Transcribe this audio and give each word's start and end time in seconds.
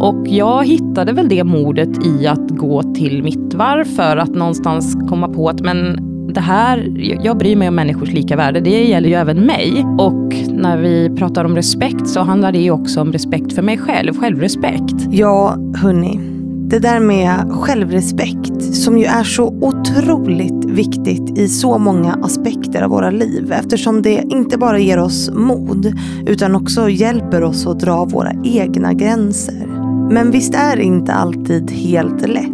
Och 0.00 0.28
jag 0.28 0.66
hittade 0.66 1.12
väl 1.12 1.28
det 1.28 1.44
modet 1.44 2.06
i 2.06 2.26
att 2.26 2.50
gå 2.50 2.82
till 2.82 3.22
mitt 3.22 3.54
varv 3.54 3.84
för 3.84 4.16
att 4.16 4.34
någonstans 4.34 4.96
komma 5.08 5.28
på 5.28 5.48
att 5.48 5.60
men 5.60 6.06
det 6.34 6.40
här, 6.40 6.92
jag 7.24 7.38
bryr 7.38 7.56
mig 7.56 7.68
om 7.68 7.74
människors 7.74 8.12
lika 8.12 8.36
värde. 8.36 8.60
Det 8.60 8.84
gäller 8.84 9.08
ju 9.08 9.14
även 9.14 9.46
mig. 9.46 9.86
Och 9.98 10.34
när 10.48 10.78
vi 10.78 11.10
pratar 11.16 11.44
om 11.44 11.56
respekt 11.56 12.08
så 12.08 12.20
handlar 12.20 12.52
det 12.52 12.58
ju 12.58 12.70
också 12.70 13.00
om 13.00 13.12
respekt 13.12 13.52
för 13.52 13.62
mig 13.62 13.78
själv, 13.78 14.14
självrespekt. 14.14 14.94
Ja, 15.10 15.56
hörni. 15.76 16.20
Det 16.70 16.78
där 16.78 17.00
med 17.00 17.52
självrespekt 17.52 18.62
som 18.62 18.98
ju 18.98 19.04
är 19.04 19.24
så 19.24 19.46
otroligt 19.60 20.64
viktigt 20.64 21.38
i 21.38 21.48
så 21.48 21.78
många 21.78 22.18
aspekter 22.22 22.82
av 22.82 22.90
våra 22.90 23.10
liv 23.10 23.52
eftersom 23.52 24.02
det 24.02 24.24
inte 24.30 24.58
bara 24.58 24.78
ger 24.78 24.98
oss 24.98 25.30
mod 25.30 25.92
utan 26.26 26.54
också 26.54 26.88
hjälper 26.88 27.42
oss 27.42 27.66
att 27.66 27.80
dra 27.80 28.04
våra 28.04 28.32
egna 28.44 28.92
gränser. 28.92 29.69
Men 30.10 30.30
visst 30.30 30.54
är 30.54 30.76
det 30.76 30.82
inte 30.82 31.12
alltid 31.12 31.70
helt 31.70 32.28
lätt. 32.28 32.50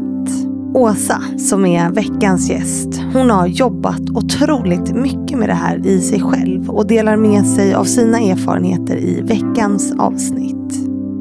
Åsa, 0.75 1.23
som 1.39 1.67
är 1.67 1.91
veckans 1.91 2.51
gäst, 2.51 3.01
hon 3.13 3.31
har 3.31 3.47
jobbat 3.47 4.11
otroligt 4.15 4.95
mycket 4.95 5.39
med 5.39 5.49
det 5.49 5.55
här 5.55 5.87
i 5.87 6.01
sig 6.01 6.21
själv 6.21 6.71
och 6.71 6.87
delar 6.87 7.17
med 7.17 7.47
sig 7.47 7.75
av 7.75 7.85
sina 7.85 8.21
erfarenheter 8.21 8.97
i 8.97 9.21
veckans 9.21 9.95
avsnitt. 9.99 10.57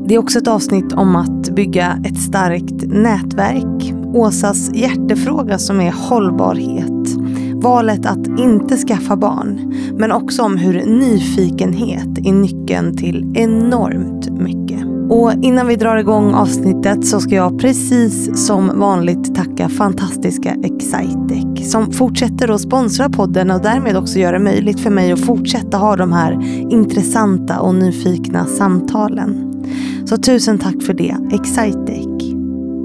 Det 0.07 0.15
är 0.15 0.19
också 0.19 0.39
ett 0.39 0.47
avsnitt 0.47 0.93
om 0.93 1.15
att 1.15 1.55
bygga 1.55 1.99
ett 2.05 2.17
starkt 2.17 2.87
nätverk. 2.87 3.93
Åsas 4.13 4.71
hjärtefråga 4.73 5.57
som 5.57 5.81
är 5.81 5.91
hållbarhet. 5.91 7.15
Valet 7.53 8.05
att 8.05 8.27
inte 8.39 8.77
skaffa 8.77 9.15
barn. 9.15 9.73
Men 9.97 10.11
också 10.11 10.43
om 10.43 10.57
hur 10.57 10.85
nyfikenhet 10.85 12.17
är 12.27 12.33
nyckeln 12.33 12.97
till 12.97 13.33
enormt 13.35 14.29
mycket. 14.29 14.94
Och 15.09 15.33
innan 15.41 15.67
vi 15.67 15.75
drar 15.75 15.97
igång 15.97 16.33
avsnittet 16.33 17.07
så 17.07 17.19
ska 17.19 17.35
jag 17.35 17.59
precis 17.59 18.45
som 18.47 18.79
vanligt 18.79 19.35
tacka 19.35 19.69
fantastiska 19.69 20.55
Excitec 20.63 21.71
som 21.71 21.91
fortsätter 21.91 22.51
att 22.51 22.61
sponsra 22.61 23.09
podden 23.09 23.51
och 23.51 23.61
därmed 23.61 23.97
också 23.97 24.19
göra 24.19 24.37
det 24.37 24.43
möjligt 24.43 24.79
för 24.79 24.89
mig 24.89 25.11
att 25.11 25.25
fortsätta 25.25 25.77
ha 25.77 25.95
de 25.95 26.13
här 26.13 26.31
intressanta 26.71 27.59
och 27.59 27.75
nyfikna 27.75 28.45
samtalen. 28.45 29.63
Så 30.05 30.17
tusen 30.17 30.59
tack 30.59 30.83
för 30.83 30.93
det, 30.93 31.15
Excitec. 31.31 32.33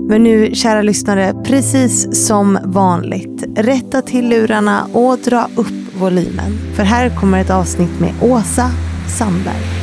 Men 0.09 0.23
nu, 0.23 0.55
kära 0.55 0.83
lyssnare, 0.83 1.35
precis 1.45 2.27
som 2.27 2.59
vanligt, 2.65 3.45
rätta 3.57 4.03
till 4.03 4.29
lurarna 4.29 4.87
och 4.93 5.19
dra 5.19 5.49
upp 5.57 6.01
volymen. 6.01 6.53
För 6.75 6.83
här 6.83 7.21
kommer 7.21 7.41
ett 7.41 7.51
avsnitt 7.51 8.01
med 8.01 8.13
Åsa 8.23 8.71
Sandberg. 9.19 9.80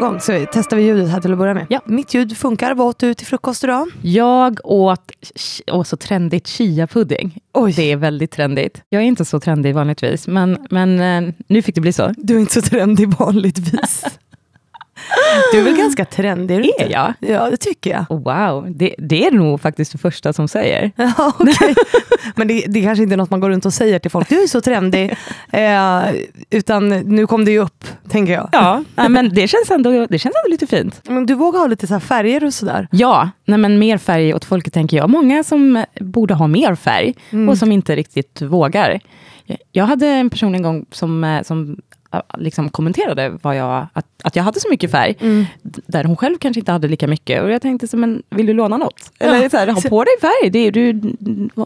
Igång 0.00 0.20
så 0.20 0.46
testar 0.52 0.76
vi 0.76 0.82
ljudet 0.82 1.10
här 1.10 1.20
till 1.20 1.32
att 1.32 1.38
börja 1.38 1.54
med. 1.54 1.66
Ja. 1.68 1.80
Mitt 1.84 2.14
ljud 2.14 2.36
funkar. 2.36 2.74
Vad 2.74 2.86
åt 2.86 2.98
du 2.98 3.14
till 3.14 3.26
frukost 3.26 3.64
idag? 3.64 3.88
Jag 4.02 4.60
åt, 4.64 5.12
åh 5.72 5.82
så 5.82 5.96
trendigt, 5.96 6.48
chia-pudding. 6.48 7.40
Oj. 7.52 7.72
Det 7.72 7.92
är 7.92 7.96
väldigt 7.96 8.30
trendigt. 8.30 8.82
Jag 8.88 9.02
är 9.02 9.06
inte 9.06 9.24
så 9.24 9.40
trendig 9.40 9.74
vanligtvis, 9.74 10.28
men, 10.28 10.66
men 10.70 11.00
eh, 11.00 11.34
nu 11.46 11.62
fick 11.62 11.74
det 11.74 11.80
bli 11.80 11.92
så. 11.92 12.14
Du 12.16 12.36
är 12.36 12.40
inte 12.40 12.52
så 12.52 12.62
trendig 12.62 13.08
vanligtvis. 13.18 14.04
Du 15.52 15.58
är 15.58 15.62
väl 15.62 15.76
ganska 15.76 16.04
trendig? 16.04 16.54
Är, 16.56 16.82
Är 16.84 16.90
jag? 16.90 17.14
Ja, 17.20 17.50
det 17.50 17.56
tycker 17.56 17.90
jag. 17.90 18.04
Wow, 18.24 18.66
det, 18.76 18.94
det 18.98 19.26
är 19.26 19.30
nog 19.30 19.60
faktiskt 19.60 19.92
det 19.92 19.98
första 19.98 20.32
som 20.32 20.48
säger. 20.48 20.90
Ja, 21.18 21.32
okej. 21.38 21.74
Men 22.36 22.48
det, 22.48 22.64
det 22.68 22.82
kanske 22.82 23.02
inte 23.02 23.14
är 23.14 23.16
något 23.16 23.30
man 23.30 23.40
går 23.40 23.50
runt 23.50 23.66
och 23.66 23.72
säger 23.72 23.98
till 23.98 24.10
folk. 24.10 24.28
Du 24.28 24.42
är 24.42 24.46
så 24.46 24.60
trendig. 24.60 25.16
Eh, 25.52 26.02
utan 26.50 26.88
nu 26.88 27.26
kom 27.26 27.44
det 27.44 27.50
ju 27.50 27.58
upp, 27.58 27.84
tänker 28.08 28.32
jag. 28.32 28.48
Ja, 28.52 28.82
men 29.08 29.34
det 29.34 29.48
känns, 29.48 29.70
ändå, 29.70 30.06
det 30.06 30.18
känns 30.18 30.34
ändå 30.44 30.50
lite 30.50 30.66
fint. 30.66 31.00
Men 31.04 31.26
du 31.26 31.34
vågar 31.34 31.60
ha 31.60 31.66
lite 31.66 31.86
så 31.86 32.00
färger 32.00 32.44
och 32.44 32.54
sådär. 32.54 32.88
Ja, 32.90 33.30
nej, 33.44 33.58
men 33.58 33.78
mer 33.78 33.98
färg 33.98 34.34
åt 34.34 34.44
folket 34.44 34.72
tänker 34.72 34.96
jag. 34.96 35.10
Många 35.10 35.44
som 35.44 35.84
borde 36.00 36.34
ha 36.34 36.46
mer 36.46 36.74
färg 36.74 37.14
och 37.48 37.58
som 37.58 37.72
inte 37.72 37.96
riktigt 37.96 38.42
vågar. 38.42 39.00
Jag 39.72 39.84
hade 39.84 40.06
en 40.06 40.30
person 40.30 40.54
en 40.54 40.62
gång 40.62 40.86
som, 40.90 41.24
eh, 41.24 41.42
som 41.42 41.76
liksom 42.38 42.68
kommenterade 42.70 43.38
vad 43.42 43.56
jag, 43.56 43.86
att, 43.92 44.06
att 44.24 44.36
jag 44.36 44.42
hade 44.42 44.60
så 44.60 44.68
mycket 44.70 44.90
färg, 44.90 45.16
d- 45.62 45.80
där 45.86 46.04
hon 46.04 46.16
själv 46.16 46.38
kanske 46.38 46.60
inte 46.60 46.72
hade 46.72 46.88
lika 46.88 47.06
mycket. 47.06 47.42
Och 47.42 47.50
jag 47.50 47.62
tänkte, 47.62 47.88
så, 47.88 47.96
men 47.96 48.22
vill 48.30 48.46
du 48.46 48.52
låna 48.52 48.76
något? 48.76 49.12
Eller 49.18 49.48
så 49.48 49.56
här, 49.56 49.66
ha 49.66 49.80
på 49.80 50.04
dig 50.04 50.12
färg, 50.20 50.50
det, 50.50 50.70
du, 50.70 50.92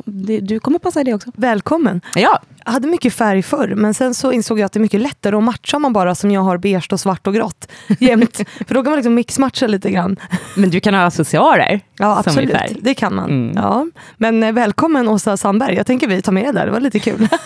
det, 0.05 0.41
du 0.41 0.61
kommer 0.61 0.79
passa 0.79 1.01
i 1.01 1.05
det 1.05 1.15
också. 1.15 1.31
Välkommen. 1.37 2.01
Ja, 2.15 2.41
Jag 2.65 2.73
hade 2.73 2.89
mycket 2.89 3.15
färg 3.15 3.43
förr, 3.43 3.75
men 3.77 3.95
sen 3.95 4.15
så 4.15 4.33
insåg 4.33 4.59
jag 4.59 4.67
att 4.67 4.73
det 4.73 4.79
är 4.79 4.81
mycket 4.81 5.01
lättare 5.01 5.37
att 5.37 5.43
matcha 5.43 5.77
om 5.77 5.83
man 5.83 5.93
bara 5.93 6.15
som 6.15 6.31
jag 6.31 6.41
har 6.41 6.59
beige 6.59 6.89
och 6.93 7.01
svart 7.01 7.27
och 7.27 7.35
grått 7.35 7.69
jämt. 8.01 8.37
För 8.67 8.75
då 8.75 8.83
kan 8.83 8.91
man 8.91 8.97
liksom 8.97 9.15
mixmatcha 9.15 9.67
lite 9.67 9.91
grann. 9.91 10.17
men 10.57 10.71
du 10.71 10.81
kan 10.81 10.95
ha 10.95 11.07
accessoarer 11.07 11.81
Ja, 11.99 12.19
absolut. 12.19 12.57
Det 12.81 12.95
kan 12.95 13.15
man. 13.15 13.31
Mm. 13.31 13.53
Ja. 13.57 13.87
Men 14.17 14.43
eh, 14.43 14.53
välkommen 14.53 15.09
Åsa 15.09 15.37
Sandberg. 15.37 15.75
Jag 15.75 15.87
tänker 15.87 16.09
vi 16.09 16.23
tar 16.23 16.33
med 16.33 16.45
det 16.45 16.53
där, 16.53 16.67
det 16.67 16.73
var 16.73 16.81
lite 16.81 16.99
kul. 16.99 17.29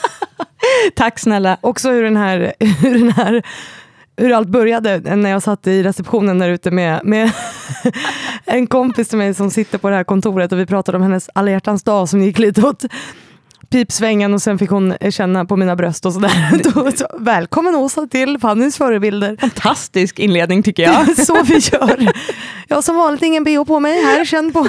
Tack 0.95 1.19
snälla. 1.19 1.57
Också 1.61 1.91
hur 1.91 2.03
den 2.03 2.17
här, 2.17 2.53
hur 2.81 2.99
den 2.99 3.13
här 3.13 3.43
hur 4.17 4.33
allt 4.33 4.49
började 4.49 5.17
när 5.17 5.31
jag 5.31 5.43
satt 5.43 5.67
i 5.67 5.83
receptionen 5.83 6.39
där 6.39 6.49
ute 6.49 6.71
med, 6.71 7.01
med 7.05 7.33
en 8.45 8.67
kompis 8.67 9.09
till 9.09 9.19
mig 9.19 9.35
som 9.35 9.51
sitter 9.51 9.79
på 9.79 9.91
det 9.91 9.97
här 9.97 10.05
kontoret 10.05 10.53
och 10.53 10.59
vi 10.59 10.67
pratade 10.67 10.97
om 10.97 11.03
hennes 11.03 11.31
alla 11.35 11.51
hjärtans 11.51 11.83
dag 11.83 12.09
som 12.09 12.23
gick 12.23 12.39
lite 12.39 12.63
åt 12.63 12.85
pipsvängen 13.71 14.35
och 14.35 14.43
sen 14.43 14.59
fick 14.59 14.71
hon 14.71 14.95
känna 15.11 15.45
på 15.45 15.57
mina 15.57 15.77
bröst 15.77 16.07
och 16.07 16.13
sådär. 16.13 16.61
Då, 16.75 16.93
så, 16.93 17.07
välkommen 17.19 17.75
Åsa 17.75 18.07
till 18.07 18.39
Fannys 18.39 18.77
förebilder. 18.77 19.37
Fantastisk 19.41 20.19
inledning 20.19 20.63
tycker 20.63 20.83
jag. 20.83 21.17
så 21.27 21.43
vi 21.43 21.55
gör. 21.55 22.13
Jag 22.69 22.77
har 22.77 22.83
som 22.83 22.97
vanligt 22.97 23.23
ingen 23.23 23.45
bh 23.45 23.65
på 23.65 23.81
mig 23.81 24.05
här, 24.05 24.25
känn 24.25 24.53
på. 24.53 24.69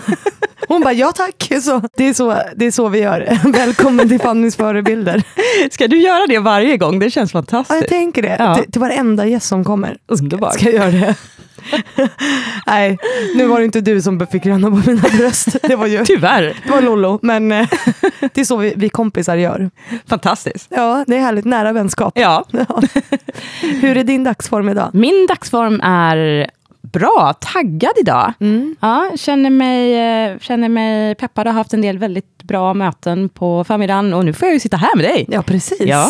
Hon 0.67 0.81
bara 0.81 0.93
ja 0.93 1.11
tack. 1.11 1.51
Så, 1.63 1.81
det, 1.97 2.03
är 2.07 2.13
så, 2.13 2.37
det 2.55 2.65
är 2.65 2.71
så 2.71 2.87
vi 2.89 2.99
gör. 2.99 3.39
Välkommen 3.51 4.09
till 4.09 4.19
Fannys 4.19 4.55
förebilder. 4.55 5.23
Ska 5.71 5.87
du 5.87 5.97
göra 6.01 6.27
det 6.27 6.39
varje 6.39 6.77
gång? 6.77 6.99
Det 6.99 7.09
känns 7.11 7.33
Ja, 7.33 7.37
fantastiskt. 7.37 7.81
jag 7.81 7.89
tänker 7.89 8.21
det. 8.21 8.35
Ja. 8.39 8.55
Till, 8.55 8.71
till 8.71 8.81
varenda 8.81 9.25
gäst 9.25 9.47
som 9.47 9.63
kommer. 9.63 9.97
Underbart. 10.07 10.53
Ska 10.53 10.65
jag 10.65 10.73
göra 10.73 10.91
det. 10.91 11.15
Nej, 12.67 12.97
nu 13.35 13.47
var 13.47 13.59
det 13.59 13.65
inte 13.65 13.81
du 13.81 14.01
som 14.01 14.27
fick 14.31 14.45
ränna 14.45 14.69
på 14.69 14.81
mina 14.87 15.01
bröst. 15.17 15.55
Det 15.61 15.75
var 15.75 15.87
ju 15.87 16.05
Tyvärr. 16.05 16.43
det 16.65 16.71
var 16.71 16.81
Lollo. 16.81 17.19
Men 17.21 17.51
eh, 17.51 17.67
det 18.33 18.41
är 18.41 18.45
så 18.45 18.57
vi, 18.57 18.73
vi 18.75 18.89
kompisar 18.89 19.35
gör. 19.37 19.69
Fantastiskt. 20.07 20.67
Ja, 20.69 21.03
det 21.07 21.15
är 21.15 21.19
härligt. 21.21 21.45
Nära 21.45 21.71
vänskap. 21.73 22.13
Ja. 22.15 22.45
Ja. 22.69 22.81
Hur 23.61 23.97
är 23.97 24.03
din 24.03 24.23
dagsform 24.23 24.69
idag? 24.69 24.89
Min 24.93 25.27
dagsform 25.27 25.81
är 25.83 26.49
bra, 26.81 27.33
taggad 27.39 27.91
idag. 28.01 28.33
Mm. 28.39 28.75
Ja, 28.79 29.11
känner, 29.15 29.49
mig, 29.49 29.95
eh, 30.31 30.39
känner 30.39 30.69
mig 30.69 31.15
peppad 31.15 31.47
och 31.47 31.53
har 31.53 31.59
haft 31.59 31.73
en 31.73 31.81
del 31.81 31.97
väldigt 31.97 32.43
bra 32.43 32.73
möten 32.73 33.29
på 33.29 33.63
förmiddagen 33.63 34.13
och 34.13 34.25
nu 34.25 34.33
får 34.33 34.47
jag 34.47 34.53
ju 34.53 34.59
sitta 34.59 34.77
här 34.77 34.95
med 34.95 35.05
dig. 35.05 35.25
Ja, 35.29 35.41
precis. 35.41 35.81
Ja. 35.85 36.09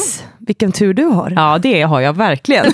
Vilken 0.49 0.71
tur 0.71 0.93
du 0.93 1.03
har. 1.05 1.33
Ja, 1.35 1.57
det 1.61 1.81
har 1.81 1.99
jag 2.01 2.13
verkligen. 2.13 2.65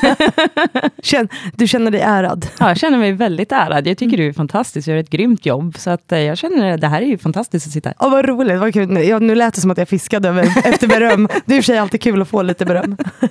Känn, 1.03 1.27
du 1.55 1.67
känner 1.67 1.91
dig 1.91 2.01
ärad. 2.01 2.47
Ja, 2.59 2.67
jag 2.67 2.77
känner 2.77 2.97
mig 2.97 3.11
väldigt 3.11 3.51
ärad. 3.51 3.87
Jag 3.87 3.97
tycker 3.97 4.17
du 4.17 4.27
är 4.27 4.33
fantastisk, 4.33 4.85
du 4.85 4.91
gör 4.91 4.99
ett 4.99 5.09
grymt 5.09 5.45
jobb. 5.45 5.77
Så 5.77 5.89
att 5.89 6.11
eh, 6.11 6.19
jag 6.19 6.37
känner 6.37 6.73
att 6.73 6.81
det 6.81 6.87
här 6.87 7.01
är 7.01 7.05
ju 7.05 7.17
fantastiskt 7.17 7.67
att 7.67 7.73
sitta 7.73 7.89
här. 7.89 7.95
Ja, 7.99 8.09
vad 8.09 8.25
roligt, 8.25 8.59
vad 8.59 8.73
kul. 8.73 9.07
Ja, 9.07 9.19
nu 9.19 9.35
lät 9.35 9.53
det 9.53 9.61
som 9.61 9.71
att 9.71 9.77
jag 9.77 9.89
fiskade 9.89 10.29
över, 10.29 10.43
efter 10.65 10.87
beröm. 10.87 11.27
Det 11.45 11.53
är 11.53 11.57
i 11.57 11.59
och 11.59 11.63
för 11.66 11.72
sig 11.72 11.77
alltid 11.77 12.01
kul 12.01 12.22
att 12.22 12.27
få 12.27 12.41
lite 12.41 12.66
beröm. 12.66 12.97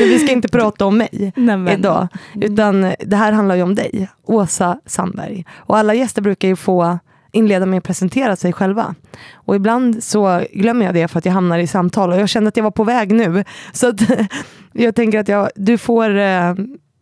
Men 0.00 0.08
vi 0.08 0.18
ska 0.18 0.32
inte 0.32 0.48
prata 0.48 0.86
om 0.86 0.98
mig 0.98 1.32
Nej, 1.36 1.56
men- 1.56 1.68
idag, 1.78 2.08
utan 2.34 2.92
det 3.06 3.16
här 3.16 3.32
handlar 3.32 3.54
ju 3.56 3.62
om 3.62 3.74
dig, 3.74 4.08
Åsa 4.26 4.80
Sandberg. 4.86 5.44
Och 5.56 5.78
alla 5.78 5.94
gäster 5.94 6.22
brukar 6.22 6.48
ju 6.48 6.56
få 6.56 6.98
inleda 7.36 7.66
med 7.66 7.78
att 7.78 7.84
presentera 7.84 8.36
sig 8.36 8.52
själva. 8.52 8.94
Och 9.34 9.56
ibland 9.56 10.04
så 10.04 10.42
glömmer 10.52 10.86
jag 10.86 10.94
det 10.94 11.08
för 11.08 11.18
att 11.18 11.24
jag 11.24 11.32
hamnar 11.32 11.58
i 11.58 11.66
samtal 11.66 12.10
och 12.12 12.20
jag 12.20 12.28
kände 12.28 12.48
att 12.48 12.56
jag 12.56 12.64
var 12.64 12.70
på 12.70 12.84
väg 12.84 13.12
nu. 13.12 13.44
Så 13.72 13.88
att, 13.88 14.00
jag 14.72 14.94
tänker 14.94 15.18
att 15.18 15.28
jag, 15.28 15.50
du 15.54 15.78
får 15.78 16.18
eh, 16.18 16.54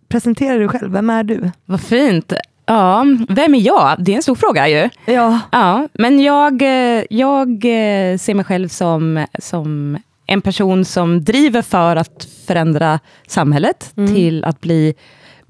presentera 0.09 0.59
dig 0.59 0.69
själv. 0.69 0.93
Vem 0.93 1.11
är 1.11 1.25
du? 1.25 1.51
Vad 1.65 1.81
fint. 1.81 2.33
Ja, 2.67 3.05
vem 3.29 3.55
är 3.55 3.61
jag? 3.61 3.97
Det 3.99 4.13
är 4.13 4.17
en 4.17 4.23
stor 4.23 4.35
fråga 4.35 4.69
ju. 4.69 4.89
Ja, 5.05 5.41
Ja, 5.53 5.89
men 5.93 6.21
jag, 6.21 6.63
eh, 6.63 7.05
jag 7.11 7.49
eh, 7.51 8.19
ser 8.19 8.35
mig 8.35 8.45
själv 8.45 8.69
som, 8.69 9.27
som 9.39 9.99
en 10.27 10.43
person 10.43 10.85
som 10.85 11.25
driver 11.25 11.63
för 11.63 11.97
att 11.97 12.29
förändra 12.47 13.01
samhället 13.27 13.93
till 13.95 14.45
att 14.45 14.61
bli 14.61 14.95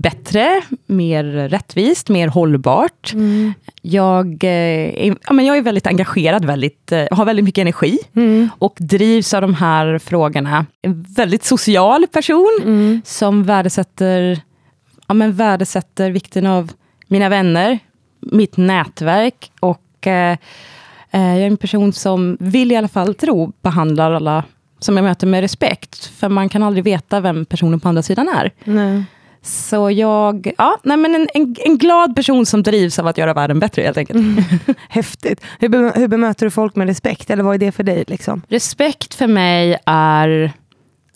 bättre, 0.04 0.62
mer 0.86 1.24
rättvist, 1.48 2.08
mer 2.08 2.28
hållbart. 2.28 3.12
Mm. 3.14 3.54
Jag, 3.82 4.44
eh, 4.44 4.50
är, 5.06 5.16
ja, 5.26 5.32
men 5.32 5.44
jag 5.44 5.56
är 5.56 5.62
väldigt 5.62 5.86
engagerad, 5.86 6.44
väldigt, 6.44 6.92
eh, 6.92 7.04
har 7.10 7.24
väldigt 7.24 7.44
mycket 7.44 7.62
energi 7.62 7.98
Mm. 8.16 8.48
och 8.58 8.76
drivs 8.80 9.34
av 9.34 9.40
de 9.42 9.54
här 9.54 9.98
frågorna. 9.98 10.66
En 10.82 11.02
väldigt 11.02 11.44
social 11.44 12.06
person 12.06 12.58
Mm. 12.62 13.02
som 13.04 13.44
värdesätter, 13.44 14.40
ja, 15.08 15.14
men 15.14 15.32
värdesätter 15.32 16.10
vikten 16.10 16.46
av 16.46 16.72
mina 17.08 17.28
vänner, 17.28 17.78
mitt 18.20 18.56
nätverk 18.56 19.50
och 19.60 20.06
eh, 20.06 20.32
eh, 21.10 21.20
jag 21.36 21.38
är 21.42 21.46
en 21.46 21.56
person 21.56 21.92
som 21.92 22.36
vill 22.40 22.72
i 22.72 22.76
alla 22.76 22.88
fall 22.88 23.14
tro 23.14 23.52
behandlar 23.62 24.12
alla 24.12 24.44
som 24.78 24.96
jag 24.96 25.04
möter 25.04 25.26
med 25.26 25.40
respekt. 25.40 26.04
För 26.06 26.28
man 26.28 26.48
kan 26.48 26.62
aldrig 26.62 26.84
veta 26.84 27.20
vem 27.20 27.44
personen 27.44 27.80
på 27.80 27.88
andra 27.88 28.02
sidan 28.02 28.28
är. 28.28 28.50
Nej. 28.64 29.04
Så 29.44 29.90
jag, 29.90 30.52
ja, 30.58 30.78
nej 30.82 30.96
men 30.96 31.14
en, 31.14 31.28
en, 31.34 31.56
en 31.58 31.78
glad 31.78 32.16
person 32.16 32.46
som 32.46 32.62
drivs 32.62 32.98
av 32.98 33.06
att 33.06 33.18
göra 33.18 33.34
världen 33.34 33.60
bättre 33.60 33.82
helt 33.82 33.96
enkelt. 33.96 34.20
Häftigt. 34.88 35.40
Hur, 35.58 35.68
be, 35.68 35.92
hur 35.94 36.08
bemöter 36.08 36.46
du 36.46 36.50
folk 36.50 36.76
med 36.76 36.86
respekt? 36.86 37.30
Eller 37.30 37.42
vad 37.42 37.54
är 37.54 37.58
det 37.58 37.72
för 37.72 37.82
dig? 37.82 38.04
Liksom? 38.06 38.42
Respekt 38.48 39.14
för 39.14 39.26
mig 39.26 39.78
är 39.86 40.52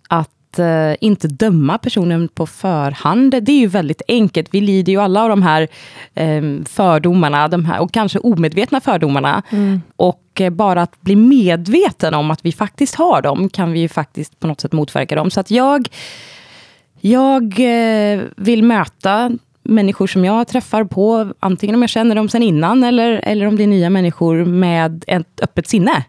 att 0.08 0.58
eh, 0.58 0.94
inte 1.00 1.28
döma 1.28 1.78
personen 1.78 2.28
på 2.28 2.46
förhand. 2.46 3.30
Det 3.30 3.52
är 3.52 3.60
ju 3.60 3.66
väldigt 3.66 4.02
enkelt. 4.08 4.48
Vi 4.50 4.60
lider 4.60 4.92
ju 4.92 5.00
alla 5.00 5.22
av 5.22 5.28
de 5.28 5.42
här 5.42 5.68
eh, 6.14 6.42
fördomarna, 6.64 7.48
de 7.48 7.64
här, 7.64 7.80
och 7.80 7.92
kanske 7.92 8.18
omedvetna 8.18 8.80
fördomarna. 8.80 9.42
Och 9.96 10.40
eh, 10.40 10.50
bara 10.50 10.82
att 10.82 11.00
bli 11.00 11.16
medveten 11.16 12.14
om 12.14 12.30
att 12.30 12.44
vi 12.44 12.52
faktiskt 12.52 12.94
har 12.94 13.22
dem, 13.22 13.48
kan 13.48 13.72
vi 13.72 13.80
ju 13.80 13.88
faktiskt 13.88 14.40
på 14.40 14.46
något 14.46 14.60
sätt 14.60 14.72
motverka 14.72 15.14
dem. 15.14 15.30
Så 15.30 15.40
att 15.40 15.50
jag, 15.50 15.88
jag 17.00 17.42
eh, 17.60 18.20
vill 18.36 18.62
möta 18.62 19.30
människor 19.62 20.06
som 20.06 20.24
jag 20.24 20.48
träffar 20.48 20.84
på, 20.84 21.32
antingen 21.40 21.74
om 21.74 21.82
jag 21.82 21.90
känner 21.90 22.14
dem 22.14 22.28
sen 22.28 22.42
innan, 22.42 22.84
eller, 22.84 23.20
eller 23.22 23.46
om 23.46 23.56
det 23.56 23.62
är 23.62 23.66
nya 23.66 23.90
människor, 23.90 24.44
med 24.44 25.04
ett 25.06 25.40
öppet 25.42 25.68
sinne. 25.68 26.04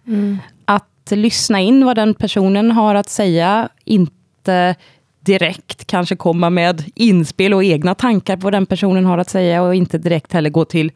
Att 0.65 1.11
lyssna 1.11 1.59
in 1.59 1.85
vad 1.85 1.95
den 1.95 2.13
personen 2.13 2.71
har 2.71 2.95
att 2.95 3.09
säga, 3.09 3.69
inte 3.85 4.75
direkt 5.19 5.87
kanske 5.87 6.15
komma 6.15 6.49
med 6.49 6.83
inspel 6.95 7.53
och 7.53 7.63
egna 7.63 7.95
tankar 7.95 8.35
på 8.35 8.41
vad 8.41 8.53
den 8.53 8.65
personen 8.65 9.05
har 9.05 9.17
att 9.17 9.29
säga, 9.29 9.61
och 9.61 9.75
inte 9.75 9.97
direkt 9.97 10.33
heller 10.33 10.49
gå 10.49 10.65
till 10.65 10.91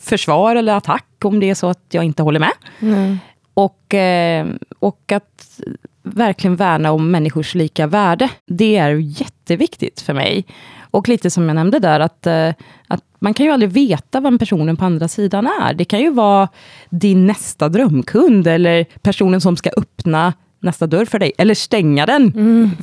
försvar 0.00 0.56
eller 0.56 0.74
attack, 0.74 1.06
om 1.24 1.40
det 1.40 1.50
är 1.50 1.54
så 1.54 1.66
att 1.66 1.84
jag 1.90 2.04
inte 2.04 2.22
håller 2.22 2.40
med. 2.40 2.52
Nej. 2.78 3.18
Och, 3.54 3.94
eh, 3.94 4.46
och 4.78 5.12
att 5.12 5.60
verkligen 6.04 6.56
värna 6.56 6.92
om 6.92 7.10
människors 7.10 7.54
lika 7.54 7.86
värde. 7.86 8.28
Det 8.46 8.76
är 8.76 8.90
jätteviktigt 9.20 10.00
för 10.00 10.14
mig. 10.14 10.44
Och 10.90 11.08
lite 11.08 11.30
som 11.30 11.46
jag 11.48 11.54
nämnde 11.54 11.78
där, 11.78 12.00
att, 12.00 12.26
eh, 12.26 12.48
att 12.88 13.00
man 13.18 13.34
kan 13.34 13.46
ju 13.46 13.52
aldrig 13.52 13.70
veta 13.70 14.20
vem 14.20 14.38
personen 14.38 14.76
på 14.76 14.84
andra 14.84 15.08
sidan 15.08 15.46
är. 15.62 15.74
Det 15.74 15.84
kan 15.84 16.00
ju 16.00 16.10
vara 16.10 16.48
din 16.90 17.26
nästa 17.26 17.68
drömkund, 17.68 18.46
eller 18.46 18.84
personen 19.02 19.40
som 19.40 19.56
ska 19.56 19.70
öppna 19.76 20.32
nästa 20.60 20.86
dörr 20.86 21.04
för 21.04 21.18
dig, 21.18 21.32
eller 21.38 21.54
stänga 21.54 22.06
den 22.06 22.32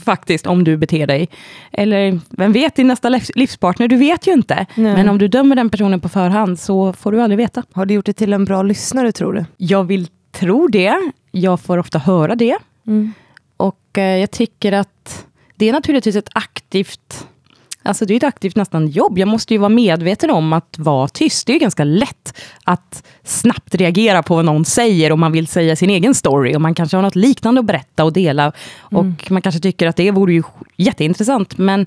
faktiskt, 0.06 0.48
om 0.48 0.64
du 0.64 0.78
beter 0.78 1.08
dig. 1.08 1.30
Eller 1.72 2.20
vem 2.30 2.52
vet, 2.54 2.76
din 2.76 2.88
nästa 2.88 3.10
livs- 3.10 3.32
livspartner, 3.36 3.88
du 3.88 3.96
vet 3.96 4.28
ju 4.28 4.32
inte. 4.34 4.66
Nej. 4.76 4.94
Men 4.96 5.10
om 5.10 5.18
du 5.18 5.28
dömer 5.28 5.56
den 5.56 5.70
personen 5.70 6.00
på 6.00 6.10
förhand, 6.10 6.60
så 6.60 6.94
får 6.94 7.12
du 7.12 7.22
aldrig 7.22 7.38
veta. 7.38 7.64
Har 7.74 7.86
det 7.86 7.94
gjort 7.94 8.06
dig 8.06 8.14
till 8.14 8.34
en 8.34 8.46
bra 8.46 8.64
lyssnare 8.64 9.12
tror 9.12 9.34
du? 9.34 9.46
Jag 9.58 9.84
vill 9.84 10.08
tro 10.32 10.68
det. 10.68 11.12
Jag 11.32 11.60
får 11.60 11.78
ofta 11.78 12.00
höra 12.00 12.36
det. 12.36 12.58
Och 13.58 13.98
eh, 13.98 14.18
jag 14.18 14.32
tycker 14.32 14.72
att 14.72 15.26
det 15.56 15.70
är 15.70 15.74
naturligtvis 15.74 16.16
ett 16.16 16.30
aktivt 16.34 17.28
Alltså 17.84 18.06
det 18.06 18.14
är 18.14 18.18
ett 18.18 18.24
aktivt 18.24 18.56
nästan 18.56 18.88
jobb. 18.88 19.18
Jag 19.18 19.28
måste 19.28 19.54
ju 19.54 19.58
vara 19.58 19.70
medveten 19.70 20.30
om 20.30 20.54
att 20.54 20.76
vara 20.78 21.08
tyst. 21.08 21.48
Det 21.48 21.52
är 21.52 21.54
ju 21.54 21.60
ganska 21.60 21.84
lätt 21.84 22.38
att 22.64 23.04
snabbt 23.24 23.76
reagera 23.76 24.24
på 24.24 24.36
vad 24.36 24.46
någon 24.46 24.66
säger 24.66 25.12
om 25.12 25.20
man 25.20 25.32
vill 25.32 25.48
säga 25.48 25.76
sin 25.76 25.90
egen 25.90 26.16
story. 26.16 26.56
Och 26.56 26.62
man 26.62 26.76
kanske 26.76 26.98
har 26.98 27.02
något 27.02 27.16
liknande 27.16 27.60
att 27.60 27.66
berätta 27.66 28.04
och 28.04 28.14
dela. 28.14 28.52
Och 28.80 29.32
man 29.32 29.42
kanske 29.42 29.62
tycker 29.62 29.88
att 29.88 29.96
det 29.96 30.12
vore 30.12 30.34
ju 30.34 30.44
jätteintressant. 30.78 31.58
Men, 31.58 31.86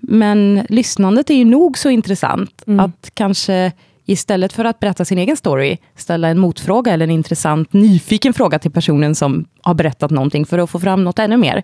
men 0.00 0.66
lyssnandet 0.68 1.30
är 1.30 1.34
ju 1.34 1.44
nog 1.44 1.78
så 1.78 1.90
intressant. 1.90 2.62
Att 2.80 3.10
kanske 3.14 3.72
istället 4.06 4.52
för 4.52 4.64
att 4.64 4.80
berätta 4.80 5.04
sin 5.04 5.18
egen 5.18 5.36
story, 5.36 5.76
ställa 5.96 6.28
en 6.28 6.38
motfråga 6.38 6.92
eller 6.92 7.04
en 7.04 7.10
intressant, 7.10 7.72
nyfiken 7.72 8.34
fråga 8.34 8.58
till 8.58 8.70
personen 8.70 9.14
som 9.14 9.44
har 9.62 9.74
berättat 9.74 10.10
någonting, 10.10 10.46
för 10.46 10.58
att 10.58 10.70
få 10.70 10.80
fram 10.80 11.04
något 11.04 11.18
ännu 11.18 11.36
mer. 11.36 11.62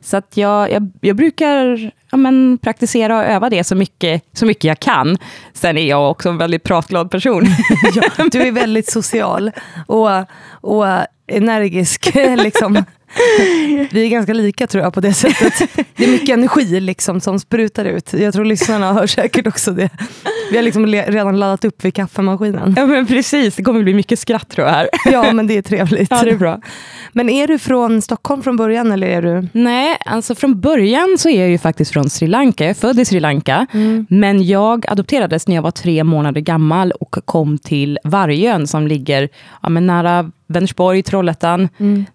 Så 0.00 0.16
att 0.16 0.36
jag, 0.36 0.70
jag, 0.70 0.90
jag 1.00 1.16
brukar 1.16 1.90
ja, 2.10 2.16
men, 2.16 2.58
praktisera 2.62 3.18
och 3.18 3.24
öva 3.24 3.50
det 3.50 3.64
så 3.64 3.74
mycket, 3.74 4.24
så 4.32 4.46
mycket 4.46 4.64
jag 4.64 4.80
kan. 4.80 5.18
Sen 5.52 5.78
är 5.78 5.86
jag 5.86 6.10
också 6.10 6.28
en 6.28 6.38
väldigt 6.38 6.62
pratglad 6.62 7.10
person. 7.10 7.46
Ja, 7.94 8.24
du 8.32 8.42
är 8.42 8.52
väldigt 8.52 8.90
social 8.90 9.50
och, 9.86 10.08
och 10.50 10.86
energisk. 11.26 12.14
Liksom. 12.36 12.84
Vi 13.90 14.04
är 14.04 14.08
ganska 14.08 14.32
lika 14.32 14.66
tror 14.66 14.84
jag 14.84 14.94
på 14.94 15.00
det 15.00 15.14
sättet. 15.14 15.86
Det 15.96 16.04
är 16.04 16.08
mycket 16.08 16.28
energi 16.28 16.80
liksom, 16.80 17.20
som 17.20 17.40
sprutar 17.40 17.84
ut. 17.84 18.12
Jag 18.12 18.34
tror 18.34 18.44
lyssnarna 18.44 18.92
hör 18.92 19.06
säkert 19.06 19.46
också 19.46 19.72
det. 19.72 19.90
Vi 20.50 20.56
har 20.56 20.62
liksom 20.64 20.86
redan 20.86 21.38
laddat 21.38 21.64
upp 21.64 21.84
vid 21.84 21.94
kaffemaskinen. 21.94 22.74
ja, 22.76 22.86
men 22.86 23.06
precis, 23.06 23.56
det 23.56 23.62
kommer 23.62 23.82
bli 23.82 23.94
mycket 23.94 24.18
skratt 24.18 24.48
tror 24.48 24.66
jag 24.66 24.74
här. 24.74 24.88
Ja, 25.12 25.32
men 25.32 25.46
det 25.46 25.56
är 25.56 25.62
trevligt. 25.62 26.10
Ja, 26.10 26.22
det 26.24 26.30
är 26.30 26.36
bra. 26.36 26.60
Men 27.12 27.28
är 27.28 27.46
du 27.46 27.58
från 27.58 28.02
Stockholm 28.02 28.42
från 28.42 28.56
början 28.56 28.92
eller 28.92 29.06
är 29.06 29.22
du? 29.22 29.48
Nej, 29.52 29.96
alltså 30.06 30.34
från 30.34 30.60
början 30.60 31.16
så 31.18 31.28
är 31.28 31.40
jag 31.40 31.50
ju 31.50 31.58
faktiskt 31.58 31.90
från 31.92 32.10
Sri 32.10 32.26
Lanka. 32.26 32.64
Jag 32.64 32.70
är 32.70 32.74
född 32.74 32.98
i 33.00 33.04
Sri 33.04 33.20
Lanka. 33.20 33.66
Men 34.08 34.44
jag 34.46 34.86
adopterades 34.90 35.48
när 35.48 35.54
jag 35.54 35.62
var 35.62 35.70
tre 35.70 36.04
månader 36.04 36.40
gammal 36.40 36.90
och 36.92 37.16
kom 37.24 37.58
till 37.58 37.98
Vargön 38.04 38.66
som 38.66 38.86
ligger 38.86 39.28
ja, 39.62 39.68
men 39.68 39.86
nära 39.86 40.30
Vänersborg, 40.46 41.02
Trollhättan. 41.02 41.68
n- 41.78 42.06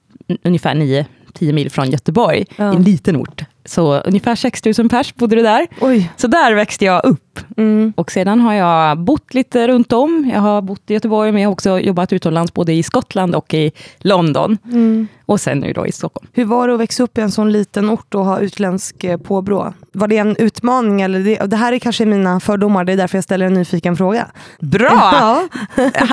Ungefär 0.43 0.75
9-10 0.75 1.53
mil 1.53 1.69
från 1.69 1.89
Göteborg. 1.91 2.45
Ja. 2.55 2.73
En 2.73 2.83
liten 2.83 3.15
ort. 3.15 3.41
Så 3.65 3.99
ungefär 3.99 4.35
6 4.35 4.65
000 4.77 4.89
pers 4.89 5.15
bodde 5.15 5.35
det 5.35 5.41
där. 5.41 5.67
Oj. 5.81 6.11
Så 6.17 6.27
där 6.27 6.53
växte 6.53 6.85
jag 6.85 7.05
upp. 7.05 7.39
Mm. 7.57 7.93
Och 7.97 8.11
sedan 8.11 8.39
har 8.39 8.53
jag 8.53 8.99
bott 8.99 9.33
lite 9.33 9.67
runt 9.67 9.93
om. 9.93 10.31
Jag 10.33 10.41
har 10.41 10.61
bott 10.61 10.81
i 10.87 10.93
Göteborg, 10.93 11.31
men 11.31 11.41
jag 11.41 11.49
har 11.49 11.53
också 11.53 11.79
jobbat 11.79 12.13
utomlands, 12.13 12.53
både 12.53 12.73
i 12.73 12.83
Skottland 12.83 13.35
och 13.35 13.53
i 13.53 13.71
London. 13.97 14.57
Mm. 14.65 15.07
Och 15.25 15.41
sen 15.41 15.59
nu 15.59 15.73
då 15.73 15.87
i 15.87 15.91
Stockholm. 15.91 16.27
Hur 16.33 16.45
var 16.45 16.67
det 16.67 16.73
att 16.73 16.79
växa 16.79 17.03
upp 17.03 17.17
i 17.17 17.21
en 17.21 17.31
sån 17.31 17.51
liten 17.51 17.89
ort 17.89 18.15
och 18.15 18.25
ha 18.25 18.39
utländsk 18.39 19.03
eh, 19.03 19.17
påbrå? 19.17 19.73
Var 19.93 20.07
det 20.07 20.17
en 20.17 20.35
utmaning? 20.35 21.01
Eller 21.01 21.19
det, 21.19 21.35
det 21.45 21.55
här 21.55 21.73
är 21.73 21.79
kanske 21.79 22.05
mina 22.05 22.39
fördomar, 22.39 22.83
det 22.83 22.93
är 22.93 22.97
därför 22.97 23.17
jag 23.17 23.23
ställer 23.23 23.45
en 23.45 23.53
nyfiken 23.53 23.97
fråga. 23.97 24.27
Bra! 24.59 25.41
Ja. 25.75 26.07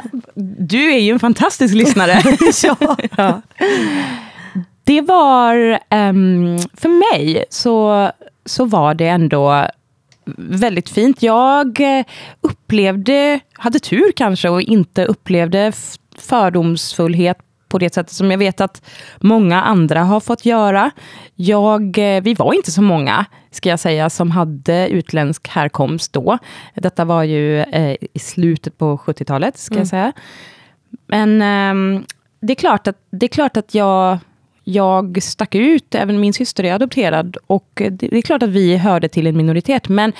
Du 0.58 0.92
är 0.92 0.98
ju 0.98 1.12
en 1.12 1.18
fantastisk 1.18 1.74
lyssnare. 1.74 2.22
ja. 2.62 2.96
ja. 3.16 3.42
Det 4.84 5.00
var, 5.00 5.78
ehm, 5.88 6.58
för 6.74 6.88
mig 6.88 7.44
så, 7.50 8.10
så 8.44 8.64
var 8.64 8.94
det 8.94 9.08
ändå 9.08 9.66
väldigt 10.36 10.88
fint. 10.88 11.22
Jag 11.22 11.98
eh, 11.98 12.04
upplevde, 12.40 13.40
hade 13.52 13.78
tur 13.78 14.12
kanske 14.12 14.48
och 14.48 14.62
inte 14.62 15.04
upplevde 15.04 15.72
fördomsfullhet 16.18 17.38
på 17.68 17.78
det 17.78 17.94
sättet 17.94 18.12
som 18.12 18.30
jag 18.30 18.38
vet 18.38 18.60
att 18.60 18.82
många 19.20 19.62
andra 19.62 20.02
har 20.02 20.20
fått 20.20 20.44
göra. 20.44 20.90
Jag, 21.34 21.98
eh, 21.98 22.22
vi 22.22 22.34
var 22.34 22.54
inte 22.54 22.70
så 22.70 22.82
många, 22.82 23.24
ska 23.50 23.68
jag 23.68 23.80
säga, 23.80 24.10
som 24.10 24.30
hade 24.30 24.88
utländsk 24.88 25.48
härkomst 25.48 26.12
då. 26.12 26.38
Detta 26.74 27.04
var 27.04 27.22
ju 27.22 27.60
eh, 27.60 27.96
i 28.12 28.18
slutet 28.18 28.78
på 28.78 28.96
70-talet, 28.96 29.58
ska 29.58 29.74
jag 29.74 29.86
säga. 29.86 30.12
Men 31.06 31.42
ehm, 31.42 32.04
det, 32.40 32.52
är 32.52 32.54
klart 32.54 32.86
att, 32.86 32.96
det 33.10 33.26
är 33.26 33.28
klart 33.28 33.56
att 33.56 33.74
jag, 33.74 34.18
jag 34.70 35.22
stack 35.22 35.54
ut, 35.54 35.94
även 35.94 36.20
min 36.20 36.32
syster 36.32 36.64
är 36.64 36.74
adopterad. 36.74 37.36
Och 37.46 37.82
det, 37.90 38.16
är 38.16 38.22
klart 38.22 38.42
att 38.42 38.48
vi 38.48 38.76
hörde 38.76 39.08
till 39.08 39.26
en 39.26 39.36
minoritet. 39.36 39.88
Men 39.88 40.12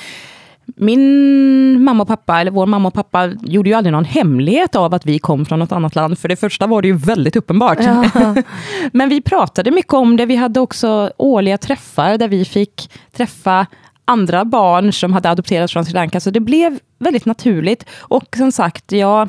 min 0.77 1.85
mamma 1.85 2.03
och 2.03 2.09
pappa, 2.09 2.41
eller 2.41 2.51
vår 2.51 2.67
mamma 2.67 2.89
och 2.89 2.95
pappa, 2.95 3.27
gjorde 3.27 3.71
ju 3.71 3.75
aldrig 3.75 3.93
någon 3.93 4.05
hemlighet 4.05 4.75
av 4.75 4.95
att 4.95 5.07
vi 5.07 5.19
kom 5.19 5.47
från 5.47 5.59
något 5.59 5.73
annat 5.73 5.95
land. 5.95 6.19
För 6.19 6.29
det 6.29 6.37
första 6.37 6.67
var 6.67 6.83
det 6.83 6.89
ju 6.89 6.97
väldigt 6.97 7.37
uppenbart. 7.37 7.79
Ja. 7.81 8.05
Men 8.93 9.09
vi 9.09 9.21
pratade 9.21 9.71
mycket 9.71 9.95
om 9.95 10.17
det. 10.17 10.27
Vi 10.27 10.37
hade 10.37 10.61
också 10.61 11.13
årliga 11.17 11.59
träffar 11.59 12.19
där 12.19 12.29
vi 12.29 12.45
fick 12.45 12.91
träffa 13.13 13.67
andra 14.05 14.45
barn 14.45 14.93
som 14.93 15.13
hade 15.13 15.31
adopterats 15.31 15.73
från 15.73 15.85
Sri 15.85 15.95
Lanka. 15.95 16.21
Så 16.21 16.31
det 16.31 16.41
blev 16.41 16.79
väldigt 16.99 17.27
naturligt. 17.27 17.85
Och 17.99 18.37
som 18.37 18.53
sagt, 18.53 18.93
jag, 18.93 19.29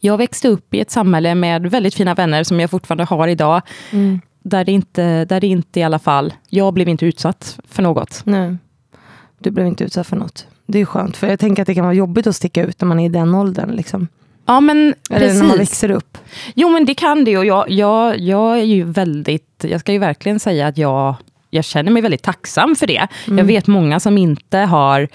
jag 0.00 0.16
växte 0.16 0.48
upp 0.48 0.74
i 0.74 0.80
ett 0.80 0.90
samhälle 0.90 1.34
med 1.34 1.66
väldigt 1.66 1.94
fina 1.94 2.14
vänner 2.14 2.44
som 2.44 2.60
jag 2.60 2.70
fortfarande 2.70 3.04
har 3.04 3.28
idag. 3.28 3.62
Mm. 3.90 4.20
Där, 4.42 4.64
det 4.64 4.72
inte, 4.72 5.24
där 5.24 5.40
det 5.40 5.46
inte 5.46 5.80
i 5.80 5.82
alla 5.82 5.98
fall, 5.98 6.32
jag 6.48 6.74
blev 6.74 6.88
inte 6.88 7.06
utsatt 7.06 7.58
för 7.68 7.82
något. 7.82 8.20
Nej. 8.24 8.56
Du 9.38 9.50
blev 9.50 9.66
inte 9.66 9.84
utsatt 9.84 10.06
för 10.06 10.16
något. 10.16 10.46
Det 10.66 10.80
är 10.80 10.84
skönt, 10.84 11.16
för 11.16 11.26
jag 11.26 11.40
tänker 11.40 11.62
att 11.62 11.66
det 11.66 11.74
kan 11.74 11.84
vara 11.84 11.94
jobbigt 11.94 12.26
att 12.26 12.36
sticka 12.36 12.64
ut 12.64 12.80
när 12.80 12.88
man 12.88 13.00
är 13.00 13.06
i 13.06 13.08
den 13.08 13.34
åldern. 13.34 13.70
Liksom. 13.70 14.08
Ja, 14.46 14.60
men 14.60 14.94
Eller 15.10 15.20
precis. 15.20 15.40
när 15.40 15.48
man 15.48 15.58
växer 15.58 15.90
upp. 15.90 16.18
Jo, 16.54 16.68
men 16.68 16.84
det 16.84 16.94
kan 16.94 17.24
det. 17.24 17.38
Och 17.38 17.46
jag, 17.46 17.70
jag, 17.70 18.18
jag 18.18 18.58
är 18.58 18.64
ju 18.64 18.84
väldigt... 18.84 19.64
Jag 19.68 19.80
ska 19.80 19.92
ju 19.92 19.98
verkligen 19.98 20.40
säga 20.40 20.66
att 20.66 20.78
jag, 20.78 21.14
jag 21.50 21.64
känner 21.64 21.90
mig 21.90 22.02
väldigt 22.02 22.22
tacksam 22.22 22.76
för 22.76 22.86
det. 22.86 23.06
Mm. 23.26 23.38
Jag 23.38 23.44
vet 23.44 23.66
många 23.66 24.00
som 24.00 24.18
inte 24.18 24.58
har 24.58 25.08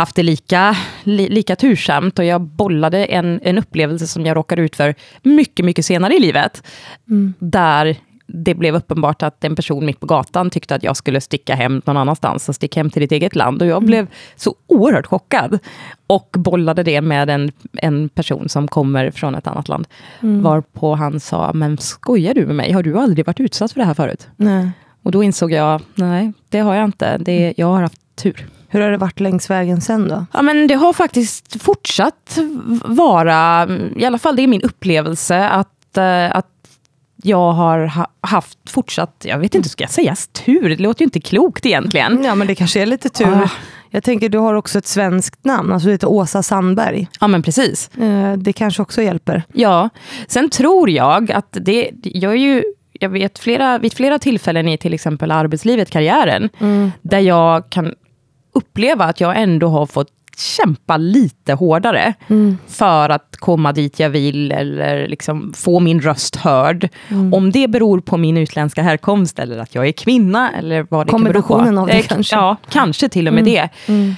haft 0.00 0.16
det 0.16 0.22
lika, 0.22 0.76
li, 1.04 1.28
lika 1.28 1.56
tursamt 1.56 2.18
och 2.18 2.24
jag 2.24 2.40
bollade 2.40 3.04
en, 3.04 3.40
en 3.42 3.58
upplevelse 3.58 4.06
som 4.06 4.26
jag 4.26 4.36
råkade 4.36 4.62
ut 4.62 4.76
för 4.76 4.94
mycket, 5.22 5.64
mycket 5.64 5.86
senare 5.86 6.14
i 6.14 6.20
livet. 6.20 6.62
Mm. 7.08 7.34
Där 7.38 7.96
det 8.26 8.54
blev 8.54 8.74
uppenbart 8.74 9.22
att 9.22 9.44
en 9.44 9.56
person 9.56 9.86
mitt 9.86 10.00
på 10.00 10.06
gatan 10.06 10.50
tyckte 10.50 10.74
att 10.74 10.82
jag 10.82 10.96
skulle 10.96 11.20
sticka 11.20 11.54
hem 11.54 11.82
någon 11.84 11.96
annanstans 11.96 12.48
och 12.48 12.54
sticka 12.54 12.80
hem 12.80 12.90
till 12.90 13.00
ditt 13.00 13.12
eget 13.12 13.36
land. 13.36 13.62
Och 13.62 13.68
jag 13.68 13.76
mm. 13.76 13.86
blev 13.86 14.06
så 14.36 14.54
oerhört 14.66 15.06
chockad. 15.06 15.58
Och 16.06 16.36
bollade 16.38 16.82
det 16.82 17.00
med 17.00 17.30
en, 17.30 17.52
en 17.72 18.08
person 18.08 18.48
som 18.48 18.68
kommer 18.68 19.10
från 19.10 19.34
ett 19.34 19.46
annat 19.46 19.68
land. 19.68 19.86
Mm. 20.22 20.42
Varpå 20.42 20.94
han 20.94 21.20
sa, 21.20 21.52
men 21.52 21.78
skojar 21.78 22.34
du 22.34 22.46
med 22.46 22.56
mig? 22.56 22.72
Har 22.72 22.82
du 22.82 22.98
aldrig 22.98 23.26
varit 23.26 23.40
utsatt 23.40 23.72
för 23.72 23.80
det 23.80 23.86
här 23.86 23.94
förut? 23.94 24.28
Nej. 24.36 24.70
Och 25.02 25.12
då 25.12 25.22
insåg 25.22 25.52
jag, 25.52 25.80
nej, 25.94 26.32
det 26.48 26.58
har 26.58 26.74
jag 26.74 26.84
inte. 26.84 27.18
Det, 27.18 27.54
jag 27.56 27.66
har 27.66 27.82
haft 27.82 28.16
tur. 28.16 28.46
Hur 28.72 28.80
har 28.80 28.90
det 28.90 28.96
varit 28.96 29.20
längs 29.20 29.50
vägen 29.50 29.80
sen 29.80 30.08
då? 30.08 30.26
Ja, 30.32 30.42
men 30.42 30.66
det 30.66 30.74
har 30.74 30.92
faktiskt 30.92 31.62
fortsatt 31.62 32.38
vara, 32.84 33.68
i 33.96 34.04
alla 34.04 34.18
fall 34.18 34.36
det 34.36 34.42
är 34.42 34.46
min 34.46 34.62
upplevelse, 34.62 35.48
att, 35.48 35.96
eh, 35.96 36.36
att 36.36 36.46
jag 37.22 37.52
har 37.52 37.92
haft 38.20 38.58
fortsatt, 38.70 39.24
jag 39.28 39.38
vet 39.38 39.54
inte, 39.54 39.68
ska 39.68 39.84
jag 39.84 39.90
säga 39.90 40.14
tur? 40.44 40.68
Det 40.68 40.76
låter 40.76 41.02
ju 41.02 41.04
inte 41.04 41.20
klokt 41.20 41.66
egentligen. 41.66 42.24
Ja, 42.24 42.34
men 42.34 42.46
det 42.46 42.54
kanske 42.54 42.82
är 42.82 42.86
lite 42.86 43.08
tur. 43.08 43.42
Ah. 43.44 43.50
Jag 43.90 44.04
tänker, 44.04 44.28
du 44.28 44.38
har 44.38 44.54
också 44.54 44.78
ett 44.78 44.86
svenskt 44.86 45.44
namn, 45.44 45.72
alltså 45.72 45.88
lite 45.88 46.06
Åsa 46.06 46.42
Sandberg. 46.42 47.08
Ja, 47.20 47.28
men 47.28 47.42
precis. 47.42 47.96
Eh, 47.96 48.32
det 48.32 48.52
kanske 48.52 48.82
också 48.82 49.02
hjälper. 49.02 49.42
Ja, 49.52 49.88
sen 50.26 50.50
tror 50.50 50.90
jag 50.90 51.32
att 51.32 51.56
det, 51.60 51.90
jag 52.02 52.32
är 52.32 52.36
ju 52.36 52.64
jag 52.92 53.10
vet 53.10 53.38
flera, 53.38 53.78
vid 53.78 53.92
flera 53.92 54.18
tillfällen 54.18 54.68
i 54.68 54.78
till 54.78 54.94
exempel 54.94 55.30
arbetslivet, 55.30 55.90
karriären, 55.90 56.48
mm. 56.58 56.92
där 57.02 57.18
jag 57.18 57.70
kan 57.70 57.94
uppleva 58.52 59.04
att 59.04 59.20
jag 59.20 59.42
ändå 59.42 59.68
har 59.68 59.86
fått 59.86 60.08
kämpa 60.40 60.96
lite 60.96 61.52
hårdare 61.52 62.14
mm. 62.28 62.58
för 62.66 63.08
att 63.08 63.36
komma 63.36 63.72
dit 63.72 64.00
jag 64.00 64.10
vill 64.10 64.52
eller 64.52 65.08
liksom 65.08 65.52
få 65.56 65.80
min 65.80 66.00
röst 66.00 66.36
hörd. 66.36 66.88
Mm. 67.08 67.34
Om 67.34 67.52
det 67.52 67.68
beror 67.68 68.00
på 68.00 68.16
min 68.16 68.36
utländska 68.36 68.82
härkomst 68.82 69.38
eller 69.38 69.58
att 69.58 69.74
jag 69.74 69.88
är 69.88 69.92
kvinna 69.92 70.50
eller 70.58 70.86
vad 70.90 71.06
det 71.06 71.10
kan 71.10 71.24
bero 71.24 71.42
på. 71.42 71.54
av 71.54 71.86
det 71.86 72.02
kanske? 72.02 72.36
Ja, 72.36 72.56
kanske 72.68 73.08
till 73.08 73.28
och 73.28 73.34
med 73.34 73.40
mm. 73.40 73.54
det. 73.54 73.92
Mm. 73.92 74.14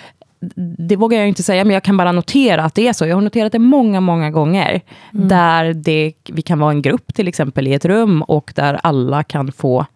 Det 0.89 0.97
vågar 0.97 1.19
jag 1.19 1.29
inte 1.29 1.43
säga, 1.43 1.65
men 1.65 1.75
jag 1.75 1.83
kan 1.83 1.97
bara 1.97 2.13
notera 2.13 2.65
att 2.65 2.75
det 2.75 2.89
är 2.89 2.93
så. 2.93 3.07
Jag 3.07 3.17
har 3.17 3.23
noterat 3.23 3.53
det 3.53 3.59
många, 3.59 4.01
många 4.01 4.31
gånger. 4.31 4.81
Mm. 5.15 5.29
Där 5.29 5.75
det, 5.75 6.13
vi 6.29 6.43
kan 6.43 6.59
vara 6.59 6.71
en 6.71 6.83
grupp 6.83 7.15
till 7.15 7.29
exempel 7.29 7.69
i 7.69 7.75
ett 7.75 7.85
rum 7.85 8.23
och 8.23 8.53
där 8.57 8.81
alla 8.83 9.23
kan 9.23 9.53
få 9.53 9.87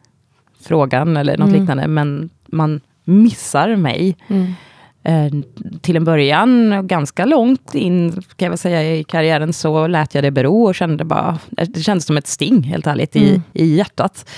frågan 0.61 1.17
eller 1.17 1.39
något 1.39 1.49
mm. 1.49 1.61
liknande, 1.61 1.89
men 1.89 2.31
man 2.47 2.81
missar 3.07 3.77
mig. 3.77 4.17
Mm. 4.29 4.55
Eh, 5.03 5.33
till 5.81 5.97
en 5.97 6.05
början, 6.05 6.81
ganska 6.87 7.25
långt 7.25 7.75
in 7.75 8.23
kan 8.37 8.51
jag 8.51 8.59
säga, 8.59 8.95
i 8.97 9.05
karriären, 9.05 9.53
så 9.53 9.87
lät 9.87 10.15
jag 10.15 10.25
det 10.25 10.31
bero 10.31 10.65
och 10.65 10.75
kände 10.75 11.05
bara, 11.05 11.39
det 11.51 11.83
kändes 11.83 12.07
som 12.07 12.17
ett 12.17 12.27
sting, 12.27 12.63
helt 12.63 12.87
ärligt, 12.87 13.17
mm. 13.17 13.29
i, 13.29 13.63
i 13.63 13.77
hjärtat. 13.77 14.31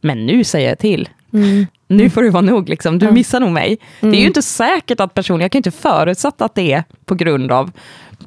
Men 0.00 0.26
nu 0.26 0.44
säger 0.44 0.68
jag 0.68 0.78
till. 0.78 1.08
Mm. 1.32 1.66
Nu 1.88 2.10
får 2.10 2.22
det 2.22 2.30
vara 2.30 2.42
nog, 2.42 2.68
liksom. 2.68 2.98
du 2.98 3.10
missar 3.10 3.40
nog 3.40 3.50
mig. 3.50 3.78
Det 4.00 4.06
är 4.06 4.10
ju 4.10 4.16
mm. 4.16 4.26
inte 4.26 4.42
säkert 4.42 5.00
att 5.00 5.14
personen, 5.14 5.40
jag 5.40 5.52
kan 5.52 5.58
inte 5.58 5.70
förutsätta 5.70 6.44
att 6.44 6.54
det 6.54 6.72
är 6.72 6.84
på 7.04 7.14
grund 7.14 7.52
av, 7.52 7.70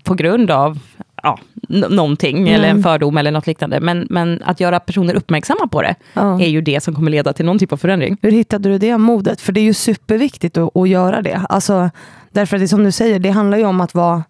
på 0.04 0.14
grund 0.14 0.52
av 0.52 0.80
ja, 1.24 1.40
någonting, 1.90 2.38
mm. 2.38 2.54
eller 2.54 2.70
en 2.70 2.84
fördom 2.84 3.18
eller 3.18 3.32
något 3.32 3.48
liknande. 3.48 3.80
Men, 3.80 4.08
men 4.10 4.42
att 4.46 4.60
göra 4.60 4.80
personer 4.80 5.14
uppmärksamma 5.14 5.68
på 5.68 5.82
det, 5.82 5.96
ja. 6.14 6.42
är 6.42 6.48
ju 6.48 6.62
det 6.62 6.84
som 6.84 6.96
kommer 6.96 7.12
leda 7.12 7.34
till 7.34 7.46
någon 7.46 7.60
typ 7.60 7.74
av 7.74 7.78
förändring. 7.78 8.18
Hur 8.22 8.32
hittade 8.32 8.70
du 8.70 8.78
det 8.78 8.98
modet? 8.98 9.42
För 9.42 9.52
det 9.52 9.60
är 9.60 9.64
ju 9.64 9.74
superviktigt 9.74 10.58
att, 10.58 10.78
att 10.78 10.90
göra 10.90 11.22
det. 11.22 11.42
Alltså, 11.50 11.90
därför 12.32 12.58
att 12.58 12.62
det 12.62 12.68
som 12.68 12.84
du 12.84 12.92
säger, 12.92 13.20
det 13.20 13.30
handlar 13.30 13.58
ju 13.58 13.66
om 13.66 13.82
att 13.82 13.94
vara 13.94 14.24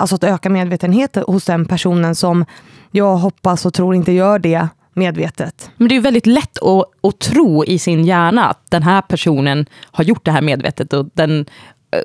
Alltså 0.00 0.16
att 0.16 0.24
öka 0.24 0.50
medvetenheten 0.50 1.24
hos 1.26 1.44
den 1.44 1.64
personen 1.64 2.14
som 2.14 2.44
jag 2.90 3.16
hoppas 3.16 3.66
och 3.66 3.74
tror 3.74 3.94
inte 3.94 4.12
gör 4.12 4.38
det 4.38 4.68
medvetet. 4.94 5.70
Men 5.76 5.88
det 5.88 5.96
är 5.96 6.00
väldigt 6.00 6.26
lätt 6.26 6.58
att, 6.62 6.84
att 7.02 7.18
tro 7.18 7.64
i 7.64 7.78
sin 7.78 8.04
hjärna 8.04 8.44
att 8.44 8.70
den 8.70 8.82
här 8.82 9.02
personen 9.02 9.66
har 9.90 10.04
gjort 10.04 10.24
det 10.24 10.30
här 10.30 10.42
medvetet 10.42 10.92
och 10.92 11.06
den 11.14 11.46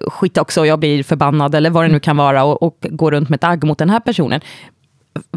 skit 0.07 0.37
också, 0.37 0.65
jag 0.65 0.79
blir 0.79 1.03
förbannad 1.03 1.55
eller 1.55 1.69
vad 1.69 1.83
det 1.83 1.91
nu 1.91 1.99
kan 1.99 2.17
vara 2.17 2.43
och, 2.43 2.63
och 2.63 2.77
går 2.89 3.11
runt 3.11 3.29
med 3.29 3.37
ett 3.37 3.43
agg 3.43 3.63
mot 3.63 3.77
den 3.77 3.89
här 3.89 3.99
personen. 3.99 4.41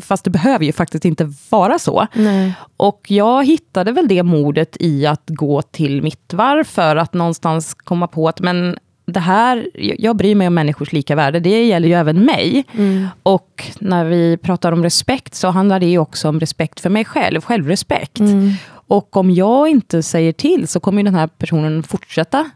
Fast 0.00 0.24
det 0.24 0.30
behöver 0.30 0.64
ju 0.64 0.72
faktiskt 0.72 1.04
inte 1.04 1.32
vara 1.50 1.78
så. 1.78 2.06
Nej. 2.14 2.54
Och 2.76 3.00
jag 3.08 3.46
hittade 3.46 3.92
väl 3.92 4.08
det 4.08 4.22
modet 4.22 4.76
i 4.80 5.06
att 5.06 5.24
gå 5.26 5.62
till 5.62 6.02
mitt 6.02 6.34
för 6.66 6.96
att 6.96 7.14
någonstans 7.14 7.74
komma 7.74 8.06
på 8.06 8.28
att 8.28 8.40
men 8.40 8.78
det 9.06 9.20
här, 9.20 9.70
jag 9.74 10.16
bryr 10.16 10.34
mig 10.34 10.46
om 10.46 10.54
människors 10.54 10.92
lika 10.92 11.14
värde, 11.16 11.40
det 11.40 11.66
gäller 11.66 11.88
ju 11.88 11.94
även 11.94 12.24
mig. 12.24 12.64
Mm. 12.72 13.06
Och 13.22 13.64
när 13.78 14.04
vi 14.04 14.36
pratar 14.36 14.72
om 14.72 14.82
respekt 14.82 15.34
så 15.34 15.48
handlar 15.48 15.80
det 15.80 15.86
ju 15.86 15.98
också 15.98 16.28
om 16.28 16.40
respekt 16.40 16.80
för 16.80 16.90
mig 16.90 17.04
själv, 17.04 17.40
självrespekt. 17.40 18.20
Mm. 18.20 18.52
Och 18.88 19.16
om 19.16 19.30
jag 19.30 19.68
inte 19.68 20.02
säger 20.02 20.32
till 20.32 20.68
så 20.68 20.80
kommer 20.80 21.02
den 21.02 21.14
här 21.14 21.26
personen 21.26 21.82
fortsätta 21.82 22.50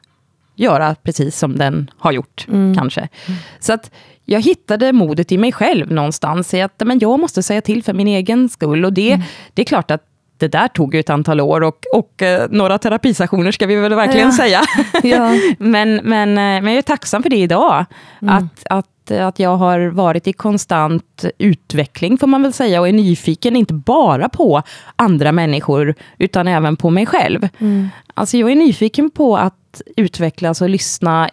göra 0.60 0.94
precis 0.94 1.38
som 1.38 1.58
den 1.58 1.90
har 1.98 2.12
gjort, 2.12 2.46
mm. 2.48 2.74
kanske. 2.74 3.00
Mm. 3.00 3.40
Så 3.60 3.72
att 3.72 3.90
jag 4.24 4.40
hittade 4.40 4.92
modet 4.92 5.32
i 5.32 5.38
mig 5.38 5.52
själv 5.52 5.92
någonstans, 5.92 6.54
i 6.54 6.60
att 6.60 6.82
men 6.84 6.98
jag 6.98 7.20
måste 7.20 7.42
säga 7.42 7.60
till 7.60 7.82
för 7.82 7.92
min 7.92 8.08
egen 8.08 8.48
skull. 8.48 8.84
Och 8.84 8.92
det, 8.92 9.12
mm. 9.12 9.26
det 9.54 9.62
är 9.62 9.66
klart 9.66 9.90
att 9.90 10.04
det 10.40 10.48
där 10.48 10.68
tog 10.68 10.94
ett 10.94 11.10
antal 11.10 11.40
år 11.40 11.60
och, 11.60 11.84
och 11.94 12.22
eh, 12.22 12.48
några 12.50 12.78
terapisessioner 12.78 13.52
ska 13.52 13.66
vi 13.66 13.76
väl 13.76 13.94
verkligen 13.94 14.26
ja. 14.26 14.36
säga. 14.36 14.60
Ja. 15.02 15.30
men, 15.58 15.94
men, 15.94 16.28
eh, 16.28 16.62
men 16.62 16.66
jag 16.66 16.76
är 16.76 16.82
tacksam 16.82 17.22
för 17.22 17.30
det 17.30 17.36
idag. 17.36 17.84
Mm. 18.22 18.34
Att, 18.34 18.66
att, 18.70 19.10
att 19.10 19.38
jag 19.38 19.56
har 19.56 19.80
varit 19.80 20.26
i 20.26 20.32
konstant 20.32 21.24
utveckling, 21.38 22.18
får 22.18 22.26
man 22.26 22.42
väl 22.42 22.52
säga, 22.52 22.80
och 22.80 22.88
är 22.88 22.92
nyfiken 22.92 23.56
inte 23.56 23.74
bara 23.74 24.28
på 24.28 24.62
andra 24.96 25.32
människor, 25.32 25.94
utan 26.18 26.48
även 26.48 26.76
på 26.76 26.90
mig 26.90 27.06
själv. 27.06 27.48
Mm. 27.58 27.88
Alltså 28.14 28.36
jag 28.36 28.50
är 28.50 28.56
nyfiken 28.56 29.10
på 29.10 29.36
att 29.36 29.59
utvecklas 29.96 30.62
och 30.62 30.68
lyssna, 30.68 31.30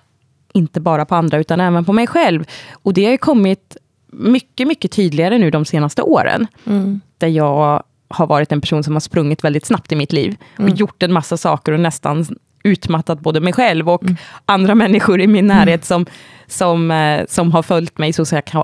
inte 0.53 0.79
bara 0.79 1.06
på 1.06 1.15
andra, 1.15 1.38
utan 1.38 1.60
även 1.60 1.86
på 1.86 1.94
mig 1.94 2.08
själv. 2.08 2.46
Och 2.72 2.94
det 2.94 3.06
har 3.06 3.17
kommit 3.17 3.77
mycket, 4.08 4.67
mycket 4.67 4.91
tydligare 4.91 5.38
nu 5.38 5.51
de 5.51 5.65
senaste 5.65 6.01
åren. 6.01 6.48
Mm. 6.65 7.01
Där 7.17 7.27
jag 7.27 7.84
har 8.08 8.27
varit 8.27 8.51
en 8.51 8.62
person 8.62 8.84
som 8.84 8.94
har 8.94 9.00
sprungit 9.00 9.44
väldigt 9.44 9.65
snabbt 9.65 9.91
i 9.91 9.96
mitt 9.96 10.13
liv. 10.13 10.36
Och 10.53 10.60
mm. 10.60 10.75
gjort 10.75 11.03
en 11.03 11.13
massa 11.13 11.38
saker 11.38 11.72
och 11.72 11.79
nästan 11.79 12.25
utmattat 12.68 13.20
både 13.20 13.40
mig 13.40 13.54
själv 13.54 13.90
och 13.90 14.04
mm. 14.04 14.16
andra 14.46 14.76
människor 14.76 15.22
i 15.22 15.28
min 15.28 15.46
mm. 15.46 15.58
närhet 15.58 15.86
som, 15.86 16.06
som, 16.48 16.92
eh, 16.92 17.26
som 17.28 17.52
har 17.52 17.64
följt 17.64 17.98
mig 17.98 18.10
i 18.10 18.14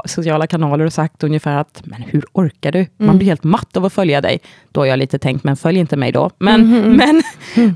sociala 0.05 0.47
kanaler 0.47 0.85
och 0.85 0.93
sagt 0.93 1.23
ungefär 1.23 1.57
att, 1.57 1.81
men 1.85 2.01
hur 2.01 2.23
orkar 2.31 2.71
du? 2.71 2.87
Man 2.97 3.07
mm. 3.07 3.17
blir 3.17 3.27
helt 3.27 3.43
matt 3.43 3.77
av 3.77 3.85
att 3.85 3.93
följa 3.93 4.21
dig. 4.21 4.39
Då 4.71 4.81
har 4.81 4.85
jag 4.85 4.99
lite 4.99 5.19
tänkt, 5.19 5.43
men 5.43 5.57
följ 5.57 5.79
inte 5.79 5.97
mig 5.97 6.11
då. 6.11 6.29
Men, 6.37 6.61
mm. 6.61 6.93
men, 6.97 7.23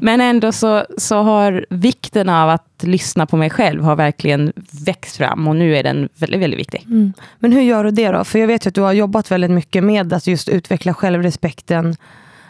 men 0.01 0.21
ändå 0.21 0.51
så, 0.51 0.85
så 0.97 1.21
har 1.21 1.65
vikten 1.69 2.29
av 2.29 2.49
att 2.49 2.83
lyssna 2.83 3.25
på 3.25 3.37
mig 3.37 3.49
själv 3.49 3.83
har 3.83 3.95
verkligen 3.95 4.53
växt 4.85 5.17
fram 5.17 5.47
och 5.47 5.55
nu 5.55 5.75
är 5.75 5.83
den 5.83 6.09
väldigt, 6.15 6.41
väldigt 6.41 6.59
viktig. 6.59 6.83
Mm. 6.85 7.13
Men 7.39 7.51
hur 7.51 7.61
gör 7.61 7.83
du 7.83 7.91
det 7.91 8.11
då? 8.11 8.23
För 8.23 8.39
jag 8.39 8.47
vet 8.47 8.65
ju 8.65 8.67
att 8.67 8.75
du 8.75 8.81
har 8.81 8.93
jobbat 8.93 9.31
väldigt 9.31 9.51
mycket 9.51 9.83
med 9.83 10.13
att 10.13 10.27
just 10.27 10.49
utveckla 10.49 10.93
självrespekten, 10.93 11.95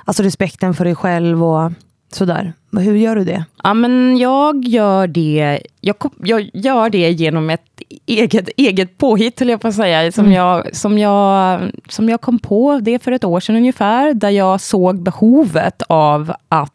alltså 0.05 0.23
respekten 0.23 0.73
för 0.73 0.85
dig 0.85 0.95
själv 0.95 1.43
och 1.43 1.71
sådär. 2.11 2.53
Hur 2.71 2.95
gör 2.95 3.15
du 3.15 3.23
det? 3.23 3.45
Ja, 3.63 3.73
men 3.73 4.17
jag 4.17 4.65
gör 4.65 5.07
det, 5.07 5.59
jag, 5.81 5.95
jag 6.23 6.49
gör 6.53 6.89
det 6.89 7.11
genom 7.11 7.49
ett 7.49 7.81
eget, 8.05 8.49
eget 8.57 8.97
påhitt, 8.97 9.39
höll 9.39 9.49
jag 9.49 9.61
på 9.61 9.67
att 9.67 9.75
säga, 9.75 10.11
som, 10.11 10.25
mm. 10.25 10.37
jag, 10.37 10.75
som, 10.75 10.97
jag, 10.97 11.61
som 11.89 12.09
jag 12.09 12.21
kom 12.21 12.39
på 12.39 12.79
det 12.79 12.99
för 13.03 13.11
ett 13.11 13.23
år 13.23 13.39
sedan 13.39 13.55
ungefär, 13.55 14.13
där 14.13 14.29
jag 14.29 14.61
såg 14.61 15.01
behovet 15.01 15.81
av 15.87 16.33
att 16.49 16.73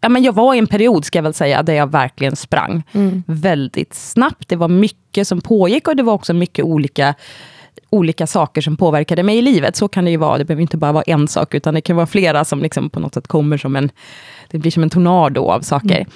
Ja, 0.00 0.08
men 0.08 0.22
jag 0.22 0.32
var 0.32 0.54
i 0.54 0.58
en 0.58 0.66
period, 0.66 1.04
ska 1.04 1.18
jag 1.18 1.22
väl 1.22 1.34
säga, 1.34 1.62
där 1.62 1.74
jag 1.74 1.90
verkligen 1.90 2.36
sprang 2.36 2.82
mm. 2.92 3.22
väldigt 3.26 3.94
snabbt. 3.94 4.48
Det 4.48 4.56
var 4.56 4.68
mycket 4.68 5.28
som 5.28 5.40
pågick 5.40 5.88
och 5.88 5.96
det 5.96 6.02
var 6.02 6.12
också 6.12 6.34
mycket 6.34 6.64
olika 6.64 7.14
olika 7.90 8.26
saker 8.26 8.60
som 8.60 8.76
påverkade 8.76 9.22
mig 9.22 9.38
i 9.38 9.42
livet. 9.42 9.76
Så 9.76 9.88
kan 9.88 10.04
det 10.04 10.10
ju 10.10 10.16
vara. 10.16 10.38
Det 10.38 10.44
behöver 10.44 10.62
inte 10.62 10.76
bara 10.76 10.92
vara 10.92 11.04
en 11.06 11.28
sak, 11.28 11.54
utan 11.54 11.74
det 11.74 11.80
kan 11.80 11.96
vara 11.96 12.06
flera 12.06 12.44
som 12.44 12.62
liksom 12.62 12.90
på 12.90 13.00
något 13.00 13.14
sätt 13.14 13.26
kommer 13.26 13.56
som 13.56 13.76
en... 13.76 13.90
Det 14.50 14.58
blir 14.58 14.70
som 14.70 14.82
en 14.82 14.90
tornado 14.90 15.44
av 15.44 15.60
saker. 15.60 15.96
Mm. 15.96 16.10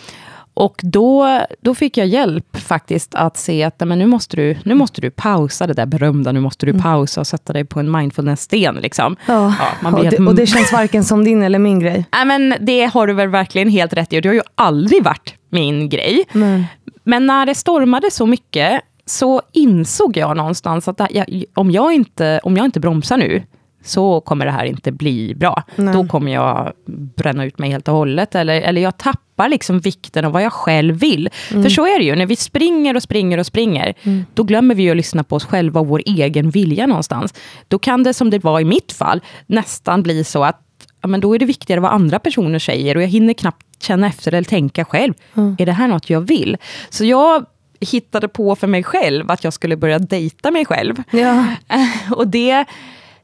Och 0.58 0.80
då, 0.82 1.40
då 1.60 1.74
fick 1.74 1.96
jag 1.96 2.06
hjälp 2.06 2.56
faktiskt 2.56 3.14
att 3.14 3.36
se 3.36 3.62
att 3.62 3.80
men 3.80 3.98
nu, 3.98 4.06
måste 4.06 4.36
du, 4.36 4.56
nu 4.64 4.74
måste 4.74 5.00
du 5.00 5.10
pausa 5.10 5.66
det 5.66 5.72
där 5.72 5.86
berömda, 5.86 6.32
nu 6.32 6.40
måste 6.40 6.66
du 6.66 6.70
mm. 6.70 6.82
pausa 6.82 7.20
och 7.20 7.26
sätta 7.26 7.52
dig 7.52 7.64
på 7.64 7.80
en 7.80 7.90
mindfulness-sten. 7.90 8.74
Liksom. 8.74 9.16
Ja. 9.26 9.54
ja 9.82 9.92
och, 9.92 10.04
det, 10.10 10.18
och 10.18 10.34
det 10.34 10.46
känns 10.46 10.72
varken 10.72 11.04
som 11.04 11.24
din 11.24 11.42
eller 11.42 11.58
min 11.58 11.80
grej. 11.80 12.04
Nej, 12.12 12.24
men 12.24 12.54
det 12.60 12.84
har 12.84 13.06
du 13.06 13.12
väl 13.12 13.28
verkligen 13.28 13.68
helt 13.68 13.92
rätt 13.92 14.12
i, 14.12 14.18
och 14.18 14.22
det 14.22 14.28
har 14.28 14.34
ju 14.34 14.42
aldrig 14.54 15.04
varit 15.04 15.34
min 15.50 15.88
grej. 15.88 16.24
Mm. 16.34 16.64
Men 17.04 17.26
när 17.26 17.46
det 17.46 17.54
stormade 17.54 18.10
så 18.10 18.26
mycket 18.26 18.82
så 19.08 19.42
insåg 19.52 20.16
jag 20.16 20.36
någonstans 20.36 20.88
att 20.88 21.00
jag, 21.10 21.44
om, 21.54 21.70
jag 21.70 21.92
inte, 21.92 22.40
om 22.42 22.56
jag 22.56 22.64
inte 22.64 22.80
bromsar 22.80 23.16
nu, 23.16 23.42
så 23.84 24.20
kommer 24.20 24.44
det 24.44 24.50
här 24.50 24.64
inte 24.64 24.92
bli 24.92 25.34
bra. 25.34 25.62
Nej. 25.76 25.94
Då 25.94 26.06
kommer 26.06 26.32
jag 26.32 26.72
bränna 27.16 27.44
ut 27.44 27.58
mig 27.58 27.70
helt 27.70 27.88
och 27.88 27.94
hållet. 27.94 28.34
Eller, 28.34 28.60
eller 28.60 28.80
jag 28.80 28.98
tappar 28.98 29.48
liksom 29.48 29.80
vikten 29.80 30.24
av 30.24 30.32
vad 30.32 30.42
jag 30.42 30.52
själv 30.52 30.94
vill. 30.94 31.28
För 31.48 31.68
så 31.68 31.86
är 31.86 31.98
det 31.98 32.04
ju, 32.04 32.16
när 32.16 32.26
vi 32.26 32.36
springer 32.36 32.96
och 32.96 33.02
springer 33.02 33.38
och 33.38 33.46
springer, 33.46 33.94
då 34.34 34.42
glömmer 34.42 34.74
vi 34.74 34.90
att 34.90 34.96
lyssna 34.96 35.24
på 35.24 35.36
oss 35.36 35.44
själva 35.44 35.80
och 35.80 35.86
vår 35.86 36.02
egen 36.06 36.50
vilja 36.50 36.86
någonstans. 36.86 37.34
Då 37.68 37.78
kan 37.78 38.02
det, 38.02 38.14
som 38.14 38.30
det 38.30 38.44
var 38.44 38.60
i 38.60 38.64
mitt 38.64 38.92
fall, 38.92 39.20
nästan 39.46 40.02
bli 40.02 40.24
så 40.24 40.44
att 40.44 40.60
ja, 41.02 41.08
men 41.08 41.20
då 41.20 41.34
är 41.34 41.38
det 41.38 41.46
viktigare 41.46 41.80
vad 41.80 41.92
andra 41.92 42.18
personer 42.18 42.58
säger 42.58 42.96
och 42.96 43.02
jag 43.02 43.08
hinner 43.08 43.34
knappt 43.34 43.66
känna 43.82 44.06
efter 44.06 44.34
eller 44.34 44.44
tänka 44.44 44.84
själv. 44.84 45.14
Är 45.58 45.66
det 45.66 45.72
här 45.72 45.88
något 45.88 46.10
jag 46.10 46.20
vill? 46.20 46.56
Så 46.90 47.04
jag 47.04 47.46
hittade 47.80 48.28
på 48.28 48.56
för 48.56 48.66
mig 48.66 48.82
själv 48.82 49.30
att 49.30 49.44
jag 49.44 49.52
skulle 49.52 49.76
börja 49.76 49.98
dejta 49.98 50.50
mig 50.50 50.64
själv. 50.64 51.02
Ja. 51.10 51.46
Och 52.10 52.28
det, 52.28 52.64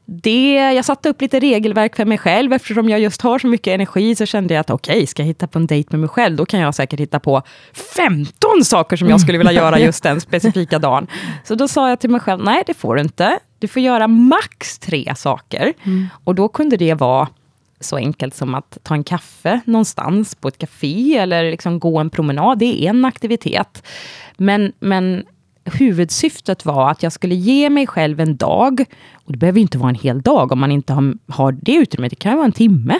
det, 0.05 0.53
jag 0.53 0.85
satte 0.85 1.09
upp 1.09 1.21
lite 1.21 1.39
regelverk 1.39 1.95
för 1.95 2.05
mig 2.05 2.17
själv, 2.17 2.53
eftersom 2.53 2.89
jag 2.89 2.99
just 2.99 3.21
har 3.21 3.39
så 3.39 3.47
mycket 3.47 3.73
energi, 3.73 4.15
så 4.15 4.25
kände 4.25 4.53
jag 4.53 4.61
att 4.61 4.69
okej, 4.69 4.95
okay, 4.95 5.07
ska 5.07 5.21
jag 5.21 5.27
hitta 5.27 5.47
på 5.47 5.59
en 5.59 5.67
dejt 5.67 5.89
med 5.91 5.99
mig 5.99 6.09
själv, 6.09 6.35
då 6.35 6.45
kan 6.45 6.59
jag 6.59 6.75
säkert 6.75 6.99
hitta 6.99 7.19
på 7.19 7.41
15 7.95 8.63
saker 8.63 8.97
som 8.97 9.09
jag 9.09 9.21
skulle 9.21 9.37
vilja 9.37 9.53
göra 9.53 9.79
just 9.79 10.03
den 10.03 10.21
specifika 10.21 10.79
dagen. 10.79 11.07
Så 11.43 11.55
då 11.55 11.67
sa 11.67 11.89
jag 11.89 11.99
till 11.99 12.09
mig 12.09 12.21
själv, 12.21 12.43
nej 12.43 12.63
det 12.67 12.73
får 12.73 12.95
du 12.95 13.01
inte. 13.01 13.39
Du 13.59 13.67
får 13.67 13.81
göra 13.81 14.07
max 14.07 14.79
tre 14.79 15.13
saker. 15.15 15.73
Och 16.23 16.35
då 16.35 16.47
kunde 16.47 16.77
det 16.77 16.93
vara 16.93 17.27
så 17.79 17.97
enkelt 17.97 18.35
som 18.35 18.55
att 18.55 18.77
ta 18.83 18.93
en 18.93 19.03
kaffe 19.03 19.61
någonstans 19.65 20.35
på 20.35 20.47
ett 20.47 20.57
café, 20.57 21.17
eller 21.17 21.51
liksom 21.51 21.79
gå 21.79 21.99
en 21.99 22.09
promenad, 22.09 22.59
det 22.59 22.85
är 22.85 22.89
en 22.89 23.05
aktivitet. 23.05 23.83
Men, 24.37 24.73
men 24.79 25.23
huvudsyftet 25.63 26.65
var 26.65 26.91
att 26.91 27.03
jag 27.03 27.11
skulle 27.11 27.35
ge 27.35 27.69
mig 27.69 27.87
själv 27.87 28.19
en 28.19 28.37
dag, 28.37 28.85
och 29.13 29.31
det 29.31 29.37
behöver 29.37 29.59
inte 29.59 29.77
vara 29.77 29.89
en 29.89 29.95
hel 29.95 30.21
dag 30.21 30.51
om 30.51 30.59
man 30.59 30.71
inte 30.71 30.93
har, 30.93 31.13
har 31.27 31.51
det 31.51 31.75
utrymmet, 31.75 32.09
det 32.09 32.15
kan 32.15 32.35
vara 32.35 32.45
en 32.45 32.51
timme. 32.51 32.99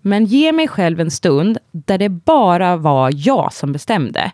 Men 0.00 0.24
ge 0.24 0.52
mig 0.52 0.68
själv 0.68 1.00
en 1.00 1.10
stund 1.10 1.58
där 1.72 1.98
det 1.98 2.08
bara 2.08 2.76
var 2.76 3.12
jag 3.14 3.52
som 3.52 3.72
bestämde 3.72 4.32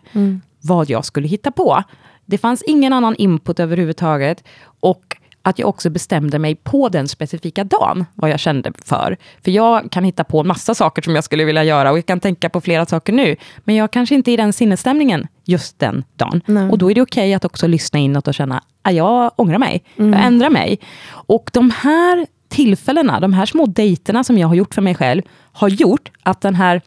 vad 0.61 0.89
jag 0.89 1.05
skulle 1.05 1.27
hitta 1.27 1.51
på. 1.51 1.83
Det 2.25 2.37
fanns 2.37 2.63
ingen 2.67 2.93
annan 2.93 3.15
input 3.15 3.59
överhuvudtaget. 3.59 4.43
Och 4.79 5.17
att 5.41 5.59
jag 5.59 5.69
också 5.69 5.89
bestämde 5.89 6.39
mig 6.39 6.55
på 6.55 6.89
den 6.89 7.07
specifika 7.07 7.63
dagen, 7.63 8.05
vad 8.15 8.29
jag 8.29 8.39
kände 8.39 8.71
för. 8.85 9.17
För 9.43 9.51
jag 9.51 9.91
kan 9.91 10.03
hitta 10.03 10.23
på 10.23 10.39
en 10.39 10.47
massa 10.47 10.75
saker 10.75 11.01
som 11.01 11.15
jag 11.15 11.23
skulle 11.23 11.45
vilja 11.45 11.63
göra, 11.63 11.91
och 11.91 11.97
jag 11.97 12.05
kan 12.05 12.19
tänka 12.19 12.49
på 12.49 12.61
flera 12.61 12.85
saker 12.85 13.13
nu, 13.13 13.35
men 13.57 13.75
jag 13.75 13.91
kanske 13.91 14.15
inte 14.15 14.31
är 14.31 14.33
i 14.33 14.37
den 14.37 14.53
sinnesstämningen 14.53 15.27
just 15.45 15.79
den 15.79 16.03
dagen. 16.15 16.41
Nej. 16.45 16.69
Och 16.69 16.77
då 16.77 16.91
är 16.91 16.95
det 16.95 17.01
okej 17.01 17.33
att 17.33 17.45
också 17.45 17.67
lyssna 17.67 17.99
inåt 17.99 18.27
och 18.27 18.33
känna, 18.33 18.63
att 18.81 18.93
jag 18.93 19.31
ångrar 19.35 19.57
mig, 19.57 19.83
jag 19.95 20.25
ändrar 20.25 20.49
mig. 20.49 20.79
Och 21.09 21.49
de 21.53 21.71
här 21.71 22.27
tillfällena, 22.49 23.19
de 23.19 23.33
här 23.33 23.45
små 23.45 23.65
dejterna 23.65 24.23
som 24.23 24.37
jag 24.37 24.47
har 24.47 24.55
gjort 24.55 24.73
för 24.73 24.81
mig 24.81 24.95
själv, 24.95 25.21
har 25.51 25.69
gjort 25.69 26.11
att 26.23 26.41
den 26.41 26.55
här 26.55 26.81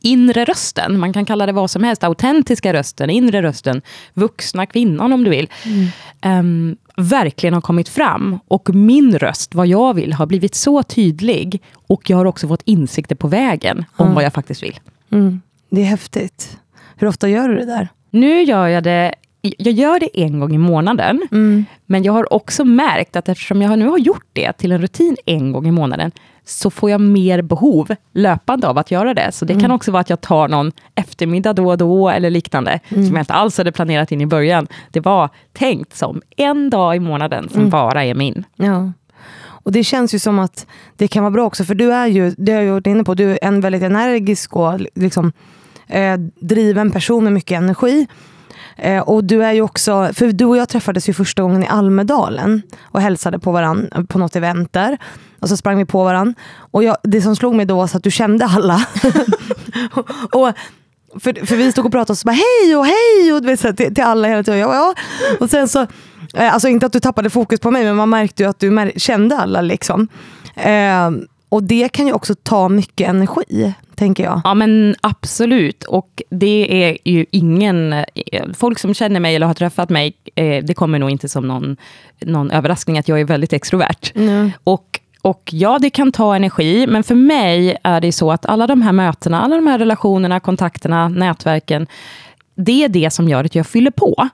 inre 0.00 0.44
rösten, 0.44 0.98
man 0.98 1.12
kan 1.12 1.24
kalla 1.24 1.46
det 1.46 1.52
vad 1.52 1.70
som 1.70 1.84
helst, 1.84 2.04
autentiska 2.04 2.72
rösten, 2.72 3.10
inre 3.10 3.42
rösten, 3.42 3.82
vuxna 4.14 4.66
kvinnan 4.66 5.12
om 5.12 5.24
du 5.24 5.30
vill, 5.30 5.48
ehm, 6.20 6.76
verkligen 6.96 7.54
har 7.54 7.60
kommit 7.60 7.88
fram. 7.88 8.38
Och 8.48 8.74
min 8.74 9.18
röst, 9.18 9.54
vad 9.54 9.66
jag 9.66 9.94
vill, 9.94 10.12
har 10.12 10.26
blivit 10.26 10.54
så 10.54 10.82
tydlig. 10.82 11.62
Och 11.86 12.10
jag 12.10 12.16
har 12.16 12.24
också 12.24 12.48
fått 12.48 12.62
insikter 12.64 13.14
på 13.14 13.28
vägen 13.28 13.84
om 13.96 14.14
vad 14.14 14.24
jag 14.24 14.32
faktiskt 14.32 14.62
vill. 14.62 14.80
Mm. 15.10 15.40
Det 15.70 15.80
är 15.80 15.84
häftigt. 15.84 16.58
Hur 16.96 17.08
ofta 17.08 17.28
gör 17.28 17.48
du 17.48 17.54
det 17.56 17.66
där? 17.66 17.88
Nu 18.10 18.42
gör 18.42 18.68
jag 18.68 18.84
det 18.84 19.14
jag 19.58 19.72
gör 19.72 20.00
det 20.00 20.20
en 20.20 20.40
gång 20.40 20.54
i 20.54 20.58
månaden, 20.58 21.22
men 21.86 22.02
jag 22.02 22.12
har 22.12 22.32
också 22.32 22.64
märkt 22.64 23.16
att 23.16 23.28
eftersom 23.28 23.62
jag 23.62 23.78
nu 23.78 23.88
har 23.88 23.98
gjort 23.98 24.26
det 24.32 24.52
till 24.52 24.72
en 24.72 24.80
rutin 24.80 25.16
en 25.26 25.52
gång 25.52 25.66
i 25.66 25.70
månaden, 25.70 26.10
så 26.44 26.70
får 26.70 26.90
jag 26.90 27.00
mer 27.00 27.42
behov 27.42 27.94
löpande 28.12 28.68
av 28.68 28.78
att 28.78 28.90
göra 28.90 29.14
det. 29.14 29.32
Så 29.32 29.44
det 29.44 29.60
kan 29.60 29.70
också 29.70 29.90
vara 29.90 30.00
att 30.00 30.10
jag 30.10 30.20
tar 30.20 30.48
någon 30.48 30.72
eftermiddag 30.94 31.52
då 31.52 31.70
och 31.70 31.78
då, 31.78 32.08
eller 32.08 32.30
liknande, 32.30 32.80
som 32.88 33.02
jag 33.02 33.18
inte 33.18 33.32
alls 33.32 33.58
hade 33.58 33.72
planerat 33.72 34.12
in 34.12 34.20
i 34.20 34.26
början. 34.26 34.66
Det 34.90 35.00
var 35.00 35.30
tänkt 35.52 35.96
som 35.96 36.22
en 36.36 36.70
dag 36.70 36.96
i 36.96 37.00
månaden, 37.00 37.48
som 37.48 37.70
bara 37.70 38.04
är 38.04 38.14
min. 38.14 38.44
Ja. 38.56 38.92
Och 39.64 39.72
det 39.72 39.84
känns 39.84 40.14
ju 40.14 40.18
som 40.18 40.38
att 40.38 40.66
det 40.96 41.08
kan 41.08 41.22
vara 41.22 41.30
bra 41.30 41.46
också, 41.46 41.64
för 41.64 41.74
du 41.74 41.92
är 41.92 42.06
ju, 42.06 42.34
det 42.38 42.52
har 42.52 42.60
jag 42.60 42.72
varit 42.72 42.86
inne 42.86 43.04
på, 43.04 43.14
du 43.14 43.30
är 43.30 43.38
en 43.42 43.60
väldigt 43.60 43.82
energisk 43.82 44.56
och 44.56 44.80
liksom, 44.94 45.32
eh, 45.86 46.16
driven 46.40 46.90
person 46.90 47.24
med 47.24 47.32
mycket 47.32 47.58
energi. 47.58 48.06
Eh, 48.76 49.00
och 49.00 49.24
du 49.24 49.44
är 49.44 49.52
ju 49.52 49.60
också, 49.60 50.10
för 50.14 50.32
du 50.32 50.44
och 50.44 50.56
jag 50.56 50.68
träffades 50.68 51.08
ju 51.08 51.12
första 51.12 51.42
gången 51.42 51.62
i 51.62 51.66
Almedalen 51.66 52.62
och 52.82 53.00
hälsade 53.00 53.38
på 53.38 53.52
varandra 53.52 54.04
på 54.08 54.18
något 54.18 54.36
event 54.36 54.72
där. 54.72 54.98
Och 55.44 55.48
så 55.48 55.56
sprang 55.56 55.78
vi 55.78 55.84
på 55.84 56.04
varandra. 56.04 56.34
Och 56.70 56.84
jag, 56.84 56.96
det 57.02 57.22
som 57.22 57.36
slog 57.36 57.54
mig 57.54 57.66
då 57.66 57.76
var 57.76 57.86
så 57.86 57.96
att 57.96 58.02
du 58.04 58.10
kände 58.10 58.44
alla. 58.44 58.86
och, 60.32 60.52
för, 61.20 61.46
för 61.46 61.56
vi 61.56 61.72
stod 61.72 61.86
och 61.86 61.92
pratade 61.92 62.12
och 62.12 62.18
så 62.18 62.26
bara 62.26 62.32
hej 62.32 62.76
och 62.76 62.86
hej 62.86 63.32
och 63.32 63.48
vet, 63.48 63.60
så 63.60 63.66
här, 63.66 63.74
till, 63.74 63.94
till 63.94 64.04
alla 64.04 64.28
hela 64.28 64.42
tiden. 64.42 64.60
Jag 64.60 64.68
bara, 64.68 64.76
ja. 64.76 64.94
Och 65.40 65.50
sen 65.50 65.68
så, 65.68 65.80
eh, 66.34 66.54
alltså 66.54 66.68
inte 66.68 66.86
att 66.86 66.92
du 66.92 67.00
tappade 67.00 67.30
fokus 67.30 67.60
på 67.60 67.70
mig 67.70 67.84
men 67.84 67.96
man 67.96 68.10
märkte 68.10 68.42
ju 68.42 68.48
att 68.48 68.58
du 68.58 68.70
mär- 68.70 68.98
kände 68.98 69.36
alla 69.38 69.60
liksom. 69.60 70.08
Eh, 70.56 71.10
och 71.48 71.62
det 71.62 71.88
kan 71.88 72.06
ju 72.06 72.12
också 72.12 72.34
ta 72.34 72.68
mycket 72.68 73.08
energi, 73.08 73.74
tänker 73.94 74.24
jag. 74.24 74.40
Ja, 74.44 74.54
men 74.54 74.94
absolut. 75.00 75.84
Och 75.84 76.22
det 76.30 76.84
är 76.84 76.98
ju 77.04 77.26
ingen... 77.30 77.92
eh, 77.92 78.04
Folk 78.56 78.78
som 78.78 78.94
känner 78.94 79.20
mig 79.20 79.36
eller 79.36 79.46
har 79.46 79.54
träffat 79.54 79.90
mig, 79.90 80.14
eh, 80.34 80.64
det 80.64 80.74
kommer 80.74 80.98
nog 80.98 81.10
inte 81.10 81.28
som 81.28 81.48
någon, 81.48 81.76
någon 82.20 82.50
överraskning 82.50 82.98
att 82.98 83.08
jag 83.08 83.20
är 83.20 83.24
väldigt 83.24 83.52
extrovert. 83.52 84.12
Mm. 84.14 84.50
Och, 84.64 84.93
och 85.24 85.50
ja, 85.52 85.78
det 85.78 85.90
kan 85.90 86.12
ta 86.12 86.36
energi, 86.36 86.86
men 86.86 87.04
för 87.04 87.14
mig 87.14 87.76
är 87.82 88.00
det 88.00 88.12
så 88.12 88.32
att 88.32 88.46
alla 88.46 88.66
de 88.66 88.82
här 88.82 88.92
mötena, 88.92 89.42
alla 89.42 89.56
de 89.56 89.66
här 89.66 89.78
relationerna, 89.78 90.40
kontakterna, 90.40 91.08
nätverken, 91.08 91.86
det 92.54 92.84
är 92.84 92.88
det 92.88 93.10
som 93.10 93.28
gör 93.28 93.44
att 93.44 93.54
jag 93.54 93.66
fyller 93.66 93.90
på. 93.90 94.28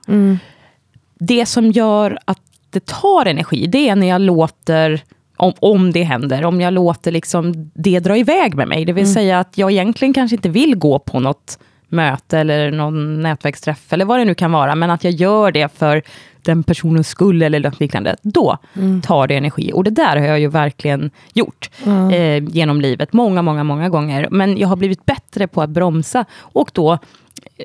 Det 1.19 1.45
som 1.45 1.71
gör 1.71 2.19
att 2.25 2.39
det 2.69 2.85
tar 2.85 3.25
energi, 3.25 3.67
det 3.67 3.89
är 3.89 3.95
när 3.95 4.07
jag 4.07 4.21
låter 4.21 5.01
om, 5.37 5.53
om 5.59 5.91
det 5.91 6.03
händer, 6.03 6.45
om 6.45 6.61
jag 6.61 6.73
låter 6.73 7.11
liksom 7.11 7.71
det 7.73 7.99
dra 7.99 8.17
iväg 8.17 8.55
med 8.55 8.67
mig. 8.67 8.85
Det 8.85 8.93
vill 8.93 9.13
säga 9.13 9.39
att 9.39 9.57
jag 9.57 9.71
egentligen 9.71 10.13
kanske 10.13 10.35
inte 10.35 10.49
vill 10.49 10.75
gå 10.75 10.99
på 10.99 11.19
något 11.19 11.59
möte 11.87 12.39
eller 12.39 12.71
någon 12.71 13.21
nätverksträff 13.21 13.93
eller 13.93 14.05
vad 14.05 14.19
det 14.19 14.25
nu 14.25 14.35
kan 14.35 14.51
vara, 14.51 14.75
men 14.75 14.91
att 14.91 15.03
jag 15.03 15.13
gör 15.13 15.51
det 15.51 15.77
för 15.77 16.01
den 16.43 16.63
personens 16.63 17.07
skull 17.07 17.41
eller 17.41 17.59
något 17.59 17.79
liknande. 17.79 18.15
Då 18.21 18.57
tar 19.03 19.27
det 19.27 19.35
energi. 19.35 19.71
Och 19.73 19.83
det 19.83 19.91
där 19.91 20.17
har 20.17 20.25
jag 20.25 20.39
ju 20.39 20.47
verkligen 20.47 21.11
gjort 21.33 21.69
eh, 22.11 22.43
genom 22.43 22.81
livet, 22.81 23.13
många, 23.13 23.41
många, 23.41 23.63
många 23.63 23.89
gånger. 23.89 24.27
Men 24.31 24.57
jag 24.57 24.67
har 24.67 24.75
blivit 24.75 25.05
bättre 25.05 25.47
på 25.47 25.61
att 25.61 25.69
bromsa 25.69 26.25
och 26.39 26.71
då, 26.73 26.91
eh, 26.93 26.97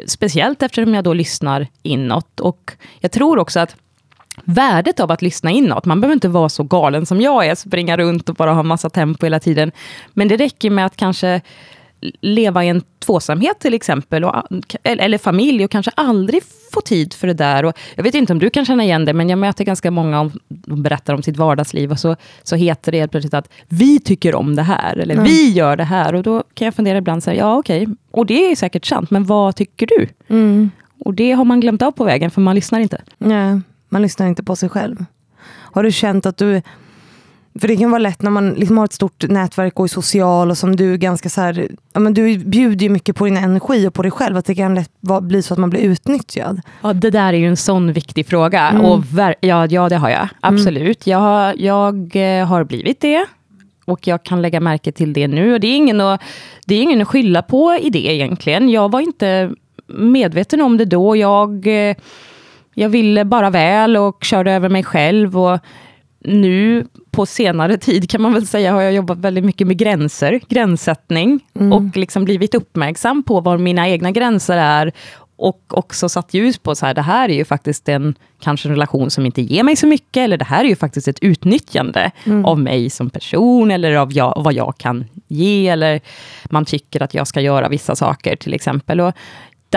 speciellt 0.06 0.62
eftersom 0.62 0.94
jag 0.94 1.04
då 1.04 1.14
lyssnar 1.14 1.66
inåt. 1.82 2.40
Och 2.40 2.72
jag 3.00 3.12
tror 3.12 3.38
också 3.38 3.60
att 3.60 3.76
värdet 4.44 5.00
av 5.00 5.12
att 5.12 5.22
lyssna 5.22 5.50
inåt. 5.50 5.84
Man 5.84 6.00
behöver 6.00 6.14
inte 6.14 6.28
vara 6.28 6.48
så 6.48 6.62
galen 6.62 7.06
som 7.06 7.20
jag 7.20 7.46
är, 7.46 7.54
springa 7.54 7.96
runt 7.96 8.28
och 8.28 8.34
bara 8.34 8.52
ha 8.52 8.62
massa 8.62 8.90
tempo 8.90 9.26
hela 9.26 9.40
tiden. 9.40 9.72
Men 10.12 10.28
det 10.28 10.36
räcker 10.36 10.70
med 10.70 10.86
att 10.86 10.96
kanske 10.96 11.40
leva 12.20 12.64
i 12.64 12.68
en 12.68 12.82
tvåsamhet 12.98 13.58
till 13.58 13.74
exempel, 13.74 14.24
och, 14.24 14.34
eller 14.82 15.18
familj, 15.18 15.64
och 15.64 15.70
kanske 15.70 15.90
aldrig 15.94 16.42
få 16.72 16.80
tid 16.80 17.14
för 17.14 17.26
det 17.26 17.34
där. 17.34 17.64
Och 17.64 17.78
jag 17.94 18.02
vet 18.02 18.14
inte 18.14 18.32
om 18.32 18.38
du 18.38 18.50
kan 18.50 18.64
känna 18.64 18.84
igen 18.84 19.04
det, 19.04 19.12
men 19.12 19.28
jag 19.28 19.38
möter 19.38 19.64
ganska 19.64 19.90
många 19.90 20.20
om, 20.20 20.32
de 20.48 20.82
berättar 20.82 21.14
om 21.14 21.22
sitt 21.22 21.36
vardagsliv, 21.36 21.90
och 21.90 21.98
så, 21.98 22.16
så 22.42 22.56
heter 22.56 22.92
det 22.92 22.98
helt 22.98 23.10
plötsligt 23.10 23.34
att 23.34 23.52
vi 23.68 24.00
tycker 24.00 24.34
om 24.34 24.56
det 24.56 24.62
här, 24.62 24.98
eller 24.98 25.16
vi 25.22 25.52
gör 25.52 25.76
det 25.76 25.84
här. 25.84 26.14
Och 26.14 26.22
då 26.22 26.42
kan 26.54 26.64
jag 26.64 26.74
fundera 26.74 26.98
ibland, 26.98 27.22
så 27.22 27.30
här, 27.30 27.38
ja 27.38 27.56
okej, 27.56 27.86
och 28.10 28.26
det 28.26 28.50
är 28.50 28.56
säkert 28.56 28.86
sant, 28.86 29.10
men 29.10 29.24
vad 29.24 29.56
tycker 29.56 29.86
du? 29.86 30.08
Mm. 30.28 30.70
Och 31.00 31.14
det 31.14 31.32
har 31.32 31.44
man 31.44 31.60
glömt 31.60 31.82
av 31.82 31.92
på 31.92 32.04
vägen, 32.04 32.30
för 32.30 32.40
man 32.40 32.54
lyssnar 32.54 32.80
inte. 32.80 33.02
Nej, 33.18 33.60
man 33.88 34.02
lyssnar 34.02 34.26
inte 34.26 34.42
på 34.42 34.56
sig 34.56 34.68
själv. 34.68 35.04
Har 35.48 35.82
du 35.82 35.92
känt 35.92 36.26
att 36.26 36.36
du... 36.36 36.62
För 37.60 37.68
det 37.68 37.76
kan 37.76 37.90
vara 37.90 37.98
lätt 38.02 38.22
när 38.22 38.30
man 38.30 38.50
liksom 38.50 38.78
har 38.78 38.84
ett 38.84 38.92
stort 38.92 39.24
nätverk 39.28 39.78
och 39.78 39.84
är 39.84 39.88
social 39.88 40.50
och 40.50 40.58
som 40.58 40.76
du 40.76 40.96
ganska 40.98 41.28
så 41.28 41.40
här, 41.40 41.68
ja, 41.92 42.00
men 42.00 42.14
du 42.14 42.38
bjuder 42.38 42.82
ju 42.86 42.90
mycket 42.90 43.16
på 43.16 43.24
din 43.24 43.36
energi 43.36 43.88
och 43.88 43.94
på 43.94 44.02
dig 44.02 44.10
själv. 44.10 44.36
Att 44.36 44.44
det 44.44 44.54
kan 44.54 44.74
lätt 44.74 44.90
bli 45.22 45.42
så 45.42 45.54
att 45.54 45.58
man 45.58 45.70
blir 45.70 45.80
utnyttjad. 45.80 46.60
Ja, 46.82 46.92
det 46.92 47.10
där 47.10 47.32
är 47.32 47.36
ju 47.38 47.46
en 47.48 47.56
sån 47.56 47.92
viktig 47.92 48.26
fråga. 48.26 48.80
Och 48.80 49.04
ver- 49.04 49.34
ja, 49.40 49.66
ja, 49.66 49.88
det 49.88 49.96
har 49.96 50.10
jag. 50.10 50.28
Absolut. 50.40 51.06
Jag, 51.06 51.18
har- 51.18 51.54
jag 51.58 52.16
eh, 52.40 52.46
har 52.46 52.64
blivit 52.64 53.00
det. 53.00 53.26
Och 53.84 54.06
jag 54.06 54.22
kan 54.22 54.42
lägga 54.42 54.60
märke 54.60 54.92
till 54.92 55.12
det 55.12 55.28
nu. 55.28 55.54
Och 55.54 55.60
det 55.60 55.66
är 55.66 55.76
ingen 55.76 56.00
att, 56.00 56.20
det 56.66 56.74
är 56.74 56.82
ingen 56.82 57.02
att 57.02 57.08
skylla 57.08 57.42
på 57.42 57.78
i 57.82 57.90
det 57.90 58.14
egentligen. 58.14 58.68
Jag 58.68 58.90
var 58.90 59.00
inte 59.00 59.50
medveten 59.86 60.60
om 60.60 60.76
det 60.76 60.84
då. 60.84 61.16
Jag, 61.16 61.66
eh, 61.66 61.96
jag 62.74 62.88
ville 62.88 63.24
bara 63.24 63.50
väl 63.50 63.96
och 63.96 64.24
körde 64.24 64.52
över 64.52 64.68
mig 64.68 64.84
själv. 64.84 65.38
Och 65.38 65.58
nu 66.26 66.86
på 67.10 67.26
senare 67.26 67.76
tid 67.76 68.10
kan 68.10 68.22
man 68.22 68.34
väl 68.34 68.46
säga 68.46 68.72
har 68.72 68.82
jag 68.82 68.92
jobbat 68.92 69.18
väldigt 69.18 69.44
mycket 69.44 69.66
med 69.66 69.78
gränser, 69.78 70.40
gränssättning 70.48 71.40
och 71.72 71.96
liksom 71.96 72.24
blivit 72.24 72.54
uppmärksam 72.54 73.22
på 73.22 73.40
var 73.40 73.58
mina 73.58 73.88
egna 73.88 74.10
gränser 74.10 74.56
är 74.56 74.92
och 75.36 75.60
också 75.68 76.08
satt 76.08 76.34
ljus 76.34 76.58
på 76.58 76.74
så 76.74 76.86
här, 76.86 76.94
det 76.94 77.02
här 77.02 77.28
är 77.28 77.34
ju 77.34 77.44
faktiskt 77.44 77.88
en 77.88 78.14
kanske 78.40 78.68
en 78.68 78.74
relation 78.74 79.10
som 79.10 79.26
inte 79.26 79.42
ger 79.42 79.62
mig 79.62 79.76
så 79.76 79.86
mycket, 79.86 80.16
eller 80.16 80.36
det 80.36 80.44
här 80.44 80.64
är 80.64 80.68
ju 80.68 80.76
faktiskt 80.76 81.08
ett 81.08 81.18
utnyttjande 81.22 82.10
mm. 82.24 82.44
av 82.44 82.58
mig 82.58 82.90
som 82.90 83.10
person, 83.10 83.70
eller 83.70 83.94
av 83.94 84.12
jag, 84.12 84.42
vad 84.44 84.54
jag 84.54 84.78
kan 84.78 85.04
ge, 85.28 85.68
eller 85.68 86.00
man 86.50 86.64
tycker 86.64 87.02
att 87.02 87.14
jag 87.14 87.26
ska 87.26 87.40
göra 87.40 87.68
vissa 87.68 87.96
saker 87.96 88.36
till 88.36 88.54
exempel. 88.54 89.00
Och 89.00 89.12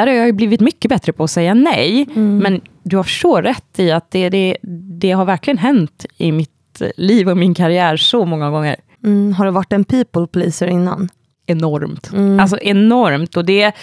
där 0.05 0.11
har 0.11 0.17
jag 0.17 0.25
ju 0.25 0.33
blivit 0.33 0.61
mycket 0.61 0.89
bättre 0.89 1.13
på 1.13 1.23
att 1.23 1.31
säga 1.31 1.53
nej, 1.53 2.07
mm. 2.15 2.37
men 2.37 2.61
du 2.83 2.97
har 2.97 3.03
så 3.03 3.41
rätt 3.41 3.79
i 3.79 3.91
att 3.91 4.11
det, 4.11 4.29
det, 4.29 4.57
det 4.99 5.11
har 5.11 5.25
verkligen 5.25 5.57
hänt 5.57 6.05
i 6.17 6.31
mitt 6.31 6.81
liv 6.97 7.29
och 7.29 7.37
min 7.37 7.53
karriär 7.53 7.97
så 7.97 8.25
många 8.25 8.49
gånger. 8.49 8.75
Mm. 9.03 9.33
Har 9.33 9.45
du 9.45 9.51
varit 9.51 9.73
en 9.73 9.83
people 9.83 10.27
pleaser 10.27 10.67
innan? 10.67 11.09
Enormt. 11.45 12.11
Mm. 12.13 12.39
Alltså 12.39 12.57
enormt. 12.61 13.37
Och 13.37 13.45
det 13.45 13.75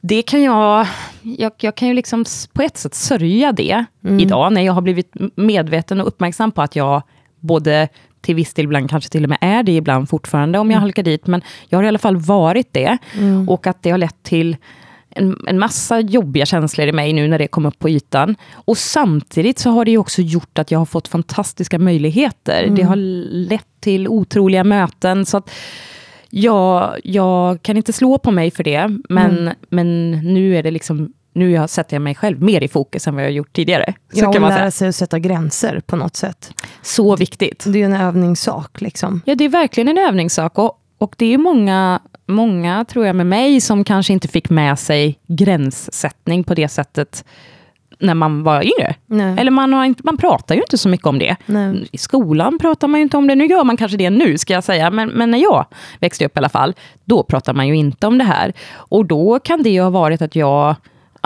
det 0.00 0.22
kan 0.22 0.42
jag, 0.42 0.86
jag, 1.22 1.52
jag, 1.56 1.74
kan 1.74 1.88
ju 1.88 1.94
liksom 1.94 2.24
på 2.52 2.62
ett 2.62 2.76
sätt 2.76 2.94
sörja 2.94 3.52
det 3.52 3.84
mm. 4.04 4.20
idag, 4.20 4.52
när 4.52 4.62
jag 4.62 4.72
har 4.72 4.82
blivit 4.82 5.12
medveten 5.34 6.00
och 6.00 6.06
uppmärksam 6.06 6.52
på 6.52 6.62
att 6.62 6.76
jag 6.76 7.02
både 7.40 7.88
till 8.20 8.34
viss 8.34 8.54
del 8.54 8.64
ibland 8.64 8.90
kanske 8.90 9.10
till 9.10 9.24
och 9.24 9.28
med 9.28 9.38
är 9.40 9.62
det 9.62 9.72
ibland 9.72 10.08
fortfarande, 10.08 10.58
om 10.58 10.70
jag 10.70 10.76
mm. 10.76 10.82
halkar 10.82 11.02
dit, 11.02 11.26
men 11.26 11.42
jag 11.68 11.78
har 11.78 11.84
i 11.84 11.88
alla 11.88 11.98
fall 11.98 12.16
varit 12.16 12.72
det. 12.72 12.98
Mm. 13.14 13.48
Och 13.48 13.66
att 13.66 13.82
det 13.82 13.90
har 13.90 13.98
lett 13.98 14.22
till 14.22 14.56
en, 15.16 15.36
en, 15.46 15.58
massa 15.58 16.00
jobbiga 16.00 16.46
känslor 16.46 16.88
i 16.88 16.92
mig 16.92 17.12
nu 17.12 17.28
när 17.28 17.38
det 17.38 17.48
kom 17.48 17.66
upp 17.66 17.78
på 17.78 17.88
ytan. 17.88 18.36
Och 18.52 18.78
samtidigt 18.78 19.58
så 19.58 19.70
har 19.70 19.84
det 19.84 19.98
också 19.98 20.22
gjort 20.22 20.58
att 20.58 20.70
jag 20.70 20.78
har 20.78 20.86
fått 20.86 21.08
fantastiska 21.08 21.78
möjligheter. 21.78 22.62
Det 22.62 22.82
mm. 22.82 22.86
har 22.86 22.96
lett 23.48 23.80
till 23.80 24.08
otroliga 24.08 24.64
möten. 24.64 25.26
så 25.26 25.36
att 25.36 25.50
jag, 26.30 27.00
jag 27.04 27.62
kan 27.62 27.76
inte 27.76 27.92
slå 27.92 28.18
på 28.18 28.30
mig 28.30 28.50
för 28.50 28.64
det, 28.64 28.98
men, 29.08 29.38
mm. 29.38 29.54
men 29.68 30.10
nu 30.10 30.56
är 30.56 30.62
det 30.62 30.70
liksom 30.70 31.12
nu 31.36 31.50
jag 31.50 31.70
sätter 31.70 31.96
jag 31.96 32.02
mig 32.02 32.14
själv 32.14 32.42
mer 32.42 32.62
i 32.62 32.68
fokus 32.68 33.06
än 33.06 33.14
vad 33.14 33.24
jag 33.24 33.32
gjort 33.32 33.52
tidigare. 33.52 33.94
Så 34.12 34.24
ja, 34.24 34.32
kan 34.32 34.42
man 34.42 34.50
lära 34.50 34.70
sig 34.70 34.88
att 34.88 34.94
sätta 34.94 35.18
gränser 35.18 35.80
på 35.86 35.96
något 35.96 36.16
sätt. 36.16 36.52
Så 36.82 37.16
viktigt. 37.16 37.64
Det 37.66 37.82
är 37.82 37.84
en 37.84 37.96
övningssak. 37.96 38.80
Liksom. 38.80 39.22
Ja, 39.24 39.34
det 39.34 39.44
är 39.44 39.48
verkligen 39.48 39.88
en 39.88 39.98
övningssak. 39.98 40.58
Och, 40.58 40.78
och 40.98 41.14
det 41.18 41.34
är 41.34 41.38
många, 41.38 42.00
många, 42.26 42.84
tror 42.84 43.06
jag, 43.06 43.16
med 43.16 43.26
mig 43.26 43.60
som 43.60 43.84
kanske 43.84 44.12
inte 44.12 44.28
fick 44.28 44.50
med 44.50 44.78
sig 44.78 45.18
gränssättning 45.26 46.44
på 46.44 46.54
det 46.54 46.68
sättet 46.68 47.24
när 47.98 48.14
man 48.14 48.42
var 48.42 48.62
yngre. 48.62 48.94
Nej. 49.06 49.34
Eller 49.38 49.50
man, 49.50 49.72
har 49.72 49.84
inte, 49.84 50.02
man 50.04 50.16
pratar 50.16 50.54
ju 50.54 50.60
inte 50.60 50.78
så 50.78 50.88
mycket 50.88 51.06
om 51.06 51.18
det. 51.18 51.36
Nej. 51.46 51.88
I 51.92 51.98
skolan 51.98 52.58
pratar 52.58 52.88
man 52.88 53.00
ju 53.00 53.02
inte 53.02 53.16
om 53.16 53.26
det. 53.26 53.34
Nu 53.34 53.46
gör 53.46 53.64
man 53.64 53.76
kanske 53.76 53.96
det 53.96 54.10
nu, 54.10 54.38
ska 54.38 54.52
jag 54.52 54.64
säga. 54.64 54.90
Men, 54.90 55.08
men 55.08 55.30
när 55.30 55.38
jag 55.38 55.66
växte 56.00 56.26
upp 56.26 56.36
i 56.36 56.38
alla 56.38 56.48
fall, 56.48 56.74
då 57.04 57.22
pratar 57.22 57.54
man 57.54 57.68
ju 57.68 57.76
inte 57.76 58.06
om 58.06 58.18
det 58.18 58.24
här. 58.24 58.52
Och 58.72 59.06
då 59.06 59.38
kan 59.38 59.62
det 59.62 59.70
ju 59.70 59.80
ha 59.80 59.90
varit 59.90 60.22
att 60.22 60.36
jag 60.36 60.76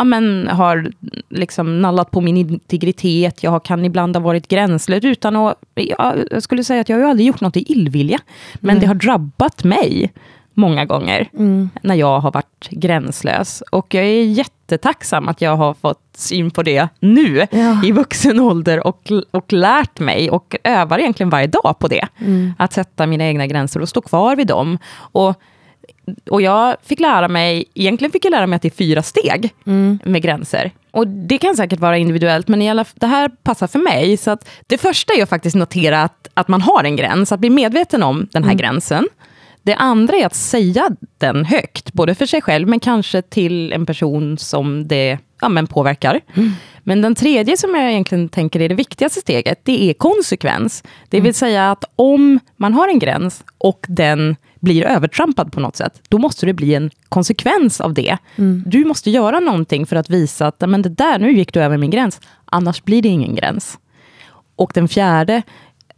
ja, 0.01 0.05
men, 0.05 0.49
har 0.49 0.93
liksom 1.29 1.81
nallat 1.83 2.11
på 2.11 2.21
min 2.21 2.37
integritet. 2.37 3.43
Jag 3.43 3.65
kan 3.65 3.85
ibland 3.85 4.17
ha 4.17 4.23
varit 4.23 4.49
gränslös 4.49 5.05
utan 5.05 5.37
att... 5.37 5.55
Jag 5.75 6.43
skulle 6.43 6.65
säga 6.65 6.81
att 6.81 6.89
jag 6.89 6.97
har 6.97 7.05
aldrig 7.05 7.27
gjort 7.27 7.41
något 7.41 7.57
i 7.57 7.73
illvilja. 7.73 8.19
Men 8.55 8.71
mm. 8.71 8.81
det 8.81 8.87
har 8.87 8.95
drabbat 8.95 9.65
mig 9.65 10.13
många 10.55 10.85
gånger, 10.85 11.29
mm. 11.33 11.71
när 11.83 11.95
jag 11.95 12.21
har 12.21 12.33
varit 12.33 12.69
gränslös. 12.71 13.63
Och 13.73 13.95
jag 13.95 14.05
är 14.05 14.25
jättetacksam 14.25 15.29
att 15.29 15.41
jag 15.41 15.57
har 15.57 15.75
fått 15.75 16.03
syn 16.17 16.51
på 16.51 16.63
det 16.63 16.89
nu, 17.01 17.47
ja. 17.51 17.85
i 17.85 17.93
vuxen 17.93 18.41
ålder, 18.41 18.87
och, 18.87 19.13
och 19.31 19.53
lärt 19.53 20.01
mig, 20.01 20.31
och 20.31 20.57
övar 20.65 20.99
egentligen 20.99 21.31
varje 21.31 21.47
dag 21.47 21.77
på 21.79 21.89
det. 21.89 22.09
Mm. 22.19 22.53
Att 22.59 22.73
sätta 22.73 23.07
mina 23.07 23.25
egna 23.25 23.47
gränser 23.47 23.81
och 23.81 23.89
stå 23.89 24.01
kvar 24.01 24.37
vid 24.37 24.47
dem. 24.47 24.79
Och, 24.95 25.35
och 26.31 26.43
jag 26.43 26.77
fick 26.83 27.01
lära 27.01 27.29
mig, 27.29 27.65
egentligen 27.75 28.13
fick 28.13 28.25
jag 28.25 28.31
lära 28.31 28.47
mig 28.47 28.57
att 28.57 28.63
det 28.63 28.69
är 28.69 28.71
fyra 28.71 29.03
steg 29.03 29.55
mm. 29.67 29.99
med 30.05 30.23
gränser. 30.23 30.71
Och 30.91 31.09
det 31.09 31.39
kan 31.39 31.57
säkert 31.57 31.81
vara 31.81 31.99
individuellt, 31.99 32.49
men 32.49 32.63
i 32.63 32.71
alla, 32.71 32.85
det 32.95 33.07
här 33.07 33.29
passar 33.29 33.67
för 33.67 33.79
mig. 33.79 34.17
Så 34.17 34.31
att 34.31 34.49
det 34.67 34.79
första 34.79 35.15
är 35.15 35.23
att 35.23 35.29
faktiskt 35.29 35.57
notera 35.57 36.03
att, 36.03 36.29
att 36.35 36.49
man 36.49 36.63
har 36.63 36.85
en 36.85 36.97
gräns, 36.97 37.33
att 37.33 37.41
bli 37.41 37.51
medveten 37.51 38.03
om 38.03 38.29
den 38.33 38.45
här 38.45 38.51
mm. 38.51 38.59
gränsen. 38.59 39.09
Det 39.63 39.75
andra 39.75 40.17
är 40.17 40.27
att 40.27 40.35
säga 40.35 40.91
den 41.19 41.45
högt, 41.45 41.93
både 41.93 42.15
för 42.15 42.27
sig 42.27 42.43
själv, 42.43 42.69
men 42.69 42.81
kanske 42.81 43.23
till 43.23 43.73
en 43.73 43.87
person 43.87 44.39
som 44.39 44.89
det 44.89 45.19
ja, 45.41 45.49
men 45.49 45.67
påverkar. 45.67 46.21
Mm. 46.35 46.53
Men 46.79 47.03
den 47.03 47.15
tredje 47.15 47.57
som 47.57 47.75
jag 47.75 47.91
egentligen 47.91 48.29
tänker 48.29 48.61
är 48.61 48.69
det 48.69 48.75
viktigaste 48.75 49.21
steget, 49.21 49.61
det 49.63 49.91
är 49.91 49.95
konsekvens. 49.95 50.83
Det 51.09 51.17
vill 51.17 51.21
mm. 51.21 51.35
säga 51.35 51.71
att 51.71 51.85
om 51.97 52.41
man 52.57 52.75
har 52.75 52.89
en 52.89 52.99
gräns 52.99 53.45
och 53.59 53.87
den 53.89 54.37
blir 54.61 54.85
övertrampad 54.85 55.53
på 55.53 55.61
något 55.61 55.77
sätt, 55.77 56.03
då 56.09 56.19
måste 56.19 56.47
det 56.47 56.55
bli 56.55 56.75
en 56.75 56.91
konsekvens 57.09 57.81
av 57.81 57.95
det. 57.95 58.19
Mm. 58.37 58.63
Du 58.67 58.85
måste 58.85 59.11
göra 59.11 59.41
någonting 59.41 59.87
för 59.87 59.97
att 59.97 60.11
visa 60.11 60.47
att 60.47 60.61
men 60.61 60.83
det 60.83 60.89
där, 60.89 61.19
nu 61.19 61.33
gick 61.33 61.53
du 61.53 61.61
över 61.61 61.77
min 61.77 61.91
gräns, 61.91 62.21
annars 62.45 62.85
blir 62.85 63.03
det 63.03 63.09
ingen 63.09 63.35
gräns. 63.35 63.79
Och 64.57 64.71
den 64.75 64.89
fjärde 64.89 65.43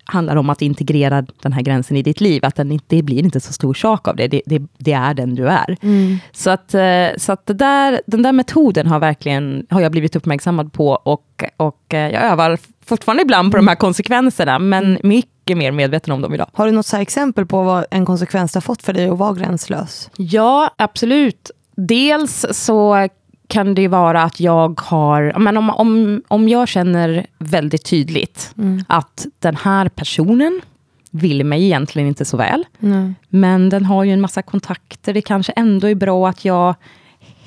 handlar 0.05 0.37
om 0.37 0.51
att 0.51 0.63
integrera 0.63 1.27
den 1.43 1.53
här 1.53 1.63
gränsen 1.63 1.97
i 1.97 2.03
ditt 2.03 2.21
liv, 2.21 2.45
att 2.45 2.55
den, 2.55 2.81
det 2.87 3.03
blir 3.03 3.19
inte 3.19 3.41
så 3.41 3.53
stor 3.53 3.75
sak 3.75 4.09
av 4.09 4.17
det, 4.17 4.29
det, 4.29 4.43
det, 4.47 4.63
det 4.79 4.93
är 4.93 5.15
den 5.15 5.35
du 5.35 5.49
är. 5.49 5.77
Mm. 5.83 6.19
Så 6.33 6.51
att, 6.51 6.75
eh, 6.75 7.07
så 7.17 7.33
att 7.33 7.47
där, 7.47 8.01
den 8.07 8.23
där 8.23 8.33
metoden 8.33 8.87
har, 8.87 8.99
verkligen, 8.99 9.67
har 9.71 9.81
jag 9.81 9.93
blivit 9.93 10.17
uppmärksammad 10.17 10.73
på, 10.73 10.91
och, 10.91 11.45
och 11.57 11.95
eh, 11.95 12.13
jag 12.13 12.23
övar 12.23 12.59
fortfarande 12.85 13.23
ibland 13.23 13.51
på 13.51 13.57
de 13.57 13.69
här 13.69 13.75
konsekvenserna, 13.75 14.59
men 14.59 14.85
mm. 14.85 15.01
Mycket 15.43 15.59
mer 15.59 15.73
medveten 15.73 16.13
om 16.13 16.23
dem 16.23 16.35
idag. 16.35 16.47
Har 16.53 16.67
du 16.67 16.73
något 16.73 16.87
så 16.87 16.97
exempel 16.97 17.47
på 17.47 17.63
vad 17.63 17.85
en 17.91 18.07
konsekvens 18.07 18.55
har 18.55 18.61
fått 18.61 18.83
för 18.83 18.93
dig 18.93 19.09
att 19.09 19.19
vara 19.19 19.35
gränslös? 19.35 20.11
Ja, 20.17 20.71
absolut. 20.77 21.51
Dels 21.77 22.47
så 22.51 23.09
kan 23.49 23.75
det 23.75 23.89
vara 23.89 24.23
att 24.23 24.41
jag 24.41 24.81
har, 24.81 25.39
men 25.39 25.57
om, 25.57 25.71
om, 25.71 26.23
om 26.29 26.49
jag 26.49 26.69
känner 26.69 27.27
väldigt 27.39 27.85
tydligt 27.85 28.55
mm. 28.59 28.85
att 28.89 29.27
den 29.39 29.57
här 29.57 29.89
personen 29.89 30.61
vill 31.11 31.45
mig 31.45 31.65
egentligen 31.65 32.09
inte 32.09 32.25
så 32.25 32.37
väl, 32.37 32.65
mm. 32.81 33.15
men 33.29 33.69
den 33.69 33.85
har 33.85 34.05
ju 34.05 34.13
en 34.13 34.21
massa 34.21 34.43
kontakter, 34.43 35.15
det 35.15 35.23
kanske 35.23 35.53
ändå 35.53 35.89
är 35.89 35.95
bra 35.95 36.29
att 36.29 36.45
jag 36.45 36.75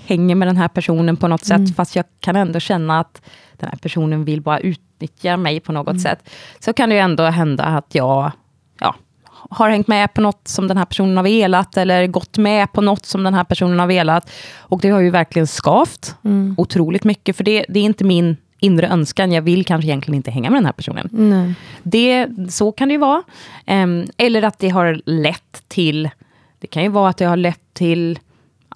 hänger 0.06 0.36
med 0.36 0.48
den 0.48 0.58
här 0.58 0.68
personen 0.68 1.18
på 1.18 1.28
något 1.28 1.50
mm. 1.50 1.68
sätt, 1.68 1.76
fast 1.76 1.96
jag 1.96 2.06
kan 2.20 2.36
ändå 2.36 2.60
känna 2.60 3.00
att 3.00 3.22
den 3.58 3.70
här 3.70 3.78
personen 3.78 4.26
vill 4.26 4.42
bara 4.42 4.60
utnyttja 4.96 5.38
mig 5.38 5.60
på 5.60 5.72
något 5.72 5.88
mm. 5.88 6.00
sätt. 6.00 6.30
Så 6.60 6.74
kan 6.74 6.90
det 6.90 6.96
ju 6.96 7.02
ändå 7.02 7.24
hända 7.24 7.64
att 7.64 7.96
jag 7.96 8.32
ja, 8.80 8.96
har 9.50 9.70
hängt 9.70 9.88
med 9.88 10.14
på 10.14 10.22
något 10.22 10.48
som 10.48 10.68
den 10.68 10.78
här 10.78 10.86
personen 10.86 11.18
har 11.18 11.24
velat, 11.24 11.78
eller 11.78 12.08
gått 12.08 12.38
med 12.38 12.74
på 12.74 12.82
något 12.82 13.06
som 13.06 13.24
den 13.24 13.34
här 13.34 13.44
personen 13.44 13.80
har 13.80 13.88
velat. 13.88 14.32
Och 14.58 14.82
det 14.82 14.90
har 14.90 15.00
ju 15.00 15.10
verkligen 15.10 15.48
skavt 15.48 16.16
mm. 16.24 16.56
otroligt 16.58 17.04
mycket, 17.04 17.36
för 17.36 17.44
det, 17.44 17.66
det 17.70 17.80
är 17.80 17.84
inte 17.84 18.04
min 18.04 18.38
inre 18.60 18.88
önskan. 18.88 19.32
Jag 19.32 19.42
vill 19.42 19.66
kanske 19.66 19.88
egentligen 19.88 20.16
inte 20.16 20.32
hänga 20.32 20.50
med 20.50 20.58
den 20.58 20.66
här 20.66 20.74
personen. 20.74 21.10
Nej. 21.12 21.54
Det, 21.84 22.28
så 22.50 22.72
kan 22.72 22.88
det 22.88 22.92
ju 22.92 23.00
vara. 23.00 23.24
Um, 23.68 24.06
eller 24.18 24.44
att 24.44 24.60
det 24.60 24.70
har 24.70 25.02
lett 25.06 25.64
till, 25.68 26.10
det 26.60 26.68
kan 26.68 26.84
ju 26.84 26.90
vara 26.90 27.10
att 27.10 27.18
det 27.18 27.26
har 27.26 27.38
lett 27.38 27.74
till 27.74 28.20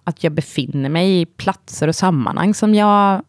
att 0.04 0.24
jag 0.24 0.34
befinner 0.34 0.90
mig 0.90 1.22
i 1.22 1.26
platser 1.26 1.88
och 1.88 1.96
sammanhang 1.96 2.54
som 2.54 2.76
jag 2.76 3.22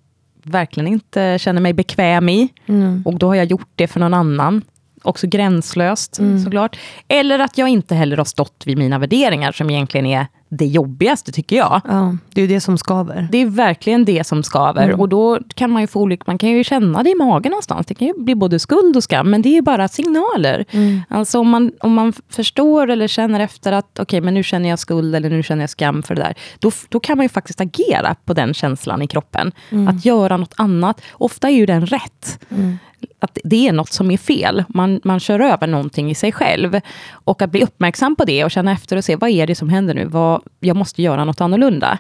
verkligen 0.45 0.87
inte 0.87 1.39
känner 1.41 1.61
mig 1.61 1.73
bekväm 1.73 2.29
i. 2.29 2.49
Mm. 2.67 3.03
Och 3.05 3.19
då 3.19 3.27
har 3.27 3.35
jag 3.35 3.47
gjort 3.47 3.71
det 3.75 3.87
för 3.87 4.01
någon 4.01 4.15
annan 4.15 4.63
också 5.03 5.27
gränslöst 5.27 6.19
mm. 6.19 6.45
såklart. 6.45 6.79
Eller 7.09 7.39
att 7.39 7.59
jag 7.59 7.69
inte 7.69 7.95
heller 7.95 8.17
har 8.17 8.25
stått 8.25 8.63
vid 8.67 8.79
mina 8.79 8.99
värderingar, 8.99 9.53
som 9.53 9.71
egentligen 9.71 10.07
är 10.07 10.27
det 10.53 10.67
jobbigaste 10.67 11.33
tycker 11.33 11.57
jag. 11.57 11.81
Ja, 11.85 12.17
det 12.35 12.43
är 12.43 12.49
det 12.49 12.61
som 12.61 12.79
skaver. 12.79 13.29
Det 13.33 13.39
är 13.39 13.47
verkligen 13.47 14.05
det 14.05 14.27
som 14.27 14.43
skaver. 14.43 14.85
Mm. 14.85 15.01
Och 15.01 15.09
då 15.09 15.39
kan 15.55 15.71
man 15.71 15.83
ju 15.83 15.87
få 15.87 16.01
olika, 16.01 16.23
man 16.27 16.39
kan 16.39 16.49
ju 16.49 16.65
känna 16.65 17.03
det 17.03 17.11
i 17.11 17.15
magen 17.15 17.51
någonstans. 17.51 17.87
Det 17.87 17.95
kan 17.95 18.09
ju 18.09 18.15
bli 18.17 18.35
både 18.35 18.59
skuld 18.59 18.97
och 18.97 19.05
skam, 19.05 19.31
men 19.31 19.43
det 19.43 19.57
är 19.57 19.63
bara 19.63 19.89
signaler. 19.89 20.65
Mm. 20.71 21.01
Alltså 21.09 21.39
om 21.39 21.49
man, 21.49 21.73
om 21.81 21.95
man 21.95 22.13
förstår 22.29 22.91
eller 22.91 23.07
känner 23.07 23.41
efter 23.41 23.73
att, 23.73 23.91
okej, 23.93 24.03
okay, 24.03 24.21
men 24.21 24.35
nu 24.35 24.43
känner 24.43 24.69
jag 24.69 24.79
skuld 24.79 25.15
eller 25.15 25.31
nu 25.31 25.43
känner 25.43 25.63
jag 25.63 25.71
skam 25.71 26.03
för 26.03 26.15
det 26.15 26.23
där. 26.23 26.35
Då, 26.59 26.71
då 26.89 27.01
kan 27.01 27.17
man 27.17 27.25
ju 27.25 27.29
faktiskt 27.29 27.61
agera 27.61 28.15
på 28.25 28.35
den 28.35 28.55
känslan 28.55 29.03
i 29.03 29.07
kroppen. 29.07 29.53
Mm. 29.71 29.89
Att 29.89 30.05
göra 30.05 30.37
något 30.37 30.55
annat. 30.57 31.01
Ofta 31.13 31.49
är 31.49 31.55
ju 31.55 31.67
den 31.67 31.87
rätt. 31.87 32.39
Mm 32.51 32.79
att 33.19 33.39
det 33.45 33.69
är 33.69 33.73
något 33.73 33.93
som 33.93 34.11
är 34.11 34.17
fel. 34.17 34.65
Man, 34.69 35.01
man 35.05 35.21
kör 35.21 35.41
över 35.41 35.67
någonting 35.67 36.11
i 36.11 36.15
sig 36.15 36.33
själv. 36.33 36.81
Och 37.11 37.43
att 37.43 37.51
bli 37.51 37.63
uppmärksam 37.63 38.17
på 38.17 38.25
det 38.25 38.45
och 38.45 38.51
känna 38.51 38.73
efter 38.73 38.97
och 38.97 39.05
se 39.05 39.17
vad 39.17 39.31
är 39.31 39.47
det 39.47 39.55
som 39.55 39.69
händer 39.69 39.95
nu? 39.95 40.05
Vad, 40.05 40.43
jag 40.61 40.77
måste 40.77 41.03
göra 41.03 41.25
något 41.25 41.41
annorlunda. 41.41 41.99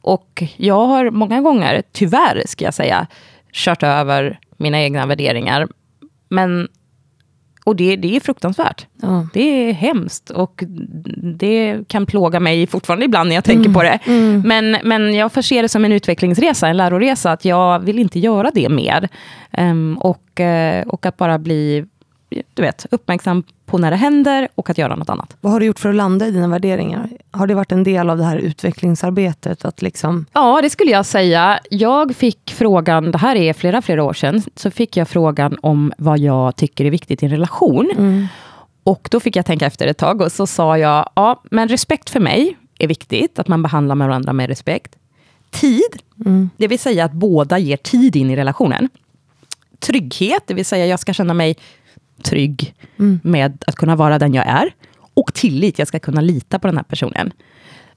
Och 0.00 0.42
jag 0.56 0.86
har 0.86 1.10
många 1.10 1.40
gånger, 1.40 1.82
tyvärr 1.92 2.42
ska 2.46 2.64
jag 2.64 2.74
säga, 2.74 3.06
kört 3.52 3.82
över 3.82 4.38
mina 4.56 4.80
egna 4.80 5.06
värderingar. 5.06 5.68
Men 6.28 6.68
och 7.70 7.76
det, 7.76 7.96
det 7.96 8.16
är 8.16 8.20
fruktansvärt. 8.20 8.86
Ja. 9.02 9.26
Det 9.32 9.68
är 9.68 9.72
hemskt 9.72 10.30
och 10.30 10.64
det 11.38 11.88
kan 11.88 12.06
plåga 12.06 12.40
mig 12.40 12.66
fortfarande 12.66 13.04
ibland 13.04 13.28
när 13.28 13.34
jag 13.34 13.44
tänker 13.44 13.68
mm. 13.68 13.74
på 13.74 13.82
det. 13.82 13.98
Mm. 14.04 14.42
Men, 14.46 14.76
men 14.82 15.14
jag 15.14 15.32
får 15.32 15.42
se 15.42 15.62
det 15.62 15.68
som 15.68 15.84
en 15.84 15.92
utvecklingsresa, 15.92 16.68
en 16.68 16.76
läroresa, 16.76 17.32
att 17.32 17.44
jag 17.44 17.78
vill 17.78 17.98
inte 17.98 18.18
göra 18.18 18.50
det 18.54 18.68
mer. 18.68 19.08
Um, 19.58 19.98
och, 19.98 20.40
uh, 20.40 20.88
och 20.88 21.06
att 21.06 21.16
bara 21.16 21.38
bli 21.38 21.86
du 22.54 22.62
vet, 22.62 22.86
uppmärksam 22.90 23.42
på 23.70 23.78
när 23.78 23.90
det 23.90 23.96
händer 23.96 24.48
och 24.54 24.70
att 24.70 24.78
göra 24.78 24.96
något 24.96 25.08
annat. 25.08 25.36
Vad 25.40 25.52
har 25.52 25.60
du 25.60 25.66
gjort 25.66 25.78
för 25.78 25.88
att 25.88 25.94
landa 25.94 26.26
i 26.26 26.30
dina 26.30 26.48
värderingar? 26.48 27.08
Har 27.30 27.46
det 27.46 27.54
varit 27.54 27.72
en 27.72 27.84
del 27.84 28.10
av 28.10 28.18
det 28.18 28.24
här 28.24 28.36
utvecklingsarbetet? 28.36 29.64
Att 29.64 29.82
liksom... 29.82 30.26
Ja, 30.32 30.62
det 30.62 30.70
skulle 30.70 30.90
jag 30.90 31.06
säga. 31.06 31.60
Jag 31.70 32.16
fick 32.16 32.54
frågan, 32.56 33.10
det 33.10 33.18
här 33.18 33.36
är 33.36 33.52
flera, 33.52 33.82
flera 33.82 34.04
år 34.04 34.12
sedan, 34.12 34.42
så 34.56 34.70
fick 34.70 34.96
jag 34.96 35.08
frågan 35.08 35.56
om 35.62 35.92
vad 35.98 36.18
jag 36.18 36.56
tycker 36.56 36.84
är 36.84 36.90
viktigt 36.90 37.22
i 37.22 37.26
en 37.26 37.32
relation. 37.32 37.90
Mm. 37.98 38.26
Och 38.84 39.08
då 39.10 39.20
fick 39.20 39.36
jag 39.36 39.46
tänka 39.46 39.66
efter 39.66 39.86
ett 39.86 39.98
tag 39.98 40.20
och 40.20 40.32
så 40.32 40.46
sa 40.46 40.78
jag, 40.78 41.08
ja, 41.16 41.42
men 41.50 41.68
respekt 41.68 42.10
för 42.10 42.20
mig 42.20 42.56
är 42.78 42.86
viktigt, 42.88 43.38
att 43.38 43.48
man 43.48 43.62
behandlar 43.62 43.96
varandra 43.96 44.32
med 44.32 44.48
respekt. 44.48 44.96
Tid, 45.50 45.82
Mm. 46.26 46.50
det 46.56 46.66
vill 46.68 46.78
säga 46.78 47.04
att 47.04 47.12
båda 47.12 47.58
ger 47.58 47.76
tid 47.76 48.16
in 48.16 48.30
i 48.30 48.36
relationen. 48.36 48.88
Trygghet, 49.78 50.42
det 50.46 50.54
vill 50.54 50.64
säga 50.64 50.86
jag 50.86 51.00
ska 51.00 51.12
känna 51.12 51.34
mig 51.34 51.56
trygg 52.20 52.74
Mm. 52.98 53.20
med 53.22 53.64
att 53.66 53.76
kunna 53.76 53.96
vara 53.96 54.18
den 54.18 54.34
jag 54.34 54.46
är. 54.46 54.70
Och 55.14 55.34
tillit, 55.34 55.78
jag 55.78 55.88
ska 55.88 55.98
kunna 55.98 56.20
lita 56.20 56.58
på 56.58 56.66
den 56.66 56.76
här 56.76 56.84
personen. 56.84 57.32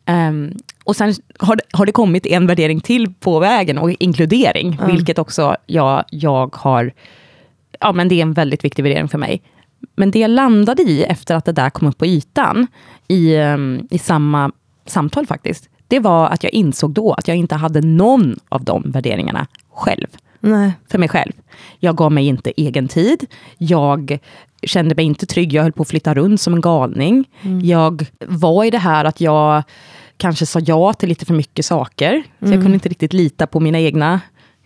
Ehm, 0.05 0.51
och 0.83 0.95
sen 0.95 1.13
har 1.39 1.55
det, 1.55 1.63
har 1.71 1.86
det 1.86 1.91
kommit 1.91 2.25
en 2.25 2.47
värdering 2.47 2.79
till 2.81 3.13
på 3.13 3.39
vägen, 3.39 3.77
och 3.77 3.91
inkludering, 3.99 4.77
Mm. 4.81 4.95
vilket 4.95 5.19
också 5.19 5.55
jag, 5.65 6.03
jag 6.09 6.55
har... 6.55 6.91
Ja, 7.79 7.91
men 7.91 8.07
det 8.07 8.15
är 8.15 8.21
en 8.21 8.33
väldigt 8.33 8.63
viktig 8.65 8.83
värdering 8.83 9.07
för 9.07 9.17
mig. 9.17 9.41
Men 9.95 10.12
det 10.12 10.19
jag 10.19 10.31
landade 10.31 10.81
i 10.83 11.03
efter 11.03 11.36
att 11.36 11.45
det 11.45 11.51
där 11.51 11.69
kom 11.69 11.88
upp 11.88 11.97
på 11.97 12.05
ytan, 12.05 12.67
i, 13.07 13.36
ehm, 13.36 13.88
i 13.91 13.99
samma 13.99 14.51
samtal 14.86 15.27
faktiskt, 15.27 15.69
det 15.88 15.99
var 15.99 16.27
att 16.29 16.43
jag 16.43 16.53
insåg 16.53 16.91
då 16.91 17.13
att 17.13 17.27
jag 17.27 17.38
inte 17.38 17.55
hade 17.55 17.81
någon 17.81 18.36
av 18.49 18.63
de 18.63 18.91
värderingarna 18.91 19.47
själv 19.73 20.07
Nej. 20.43 20.71
för 20.91 20.97
mig 20.97 21.10
själv. 21.10 21.32
Jag 21.79 21.95
gav 21.95 22.12
mig 22.12 22.27
inte 22.27 22.53
egen 22.58 22.88
tid. 22.88 23.25
Jag 23.58 24.19
kände 24.63 24.95
mig 24.95 25.06
inte 25.06 25.25
trygg. 25.25 25.53
Jag 25.53 25.63
höll 25.63 25.71
på 25.71 25.82
att 25.82 25.89
flytta 25.89 26.13
runt 26.13 26.41
som 26.41 26.53
en 26.53 26.62
galning. 26.62 27.29
Jag 27.63 28.06
var 28.19 28.63
i 28.63 28.69
det 28.69 28.77
här 28.77 29.06
att 29.06 29.21
jag 29.21 29.63
kanske 30.17 30.45
sa 30.45 30.60
ja 30.60 30.93
till 30.93 31.10
lite 31.10 31.25
för 31.25 31.34
mycket 31.34 31.65
saker. 31.65 32.23
Så 32.39 32.45
jag 32.45 32.62
kunde 32.62 32.73
inte 32.73 32.89
riktigt 32.89 33.13
lita 33.13 33.47
på 33.47 33.60
mina 33.60 33.79
egna 33.79 34.21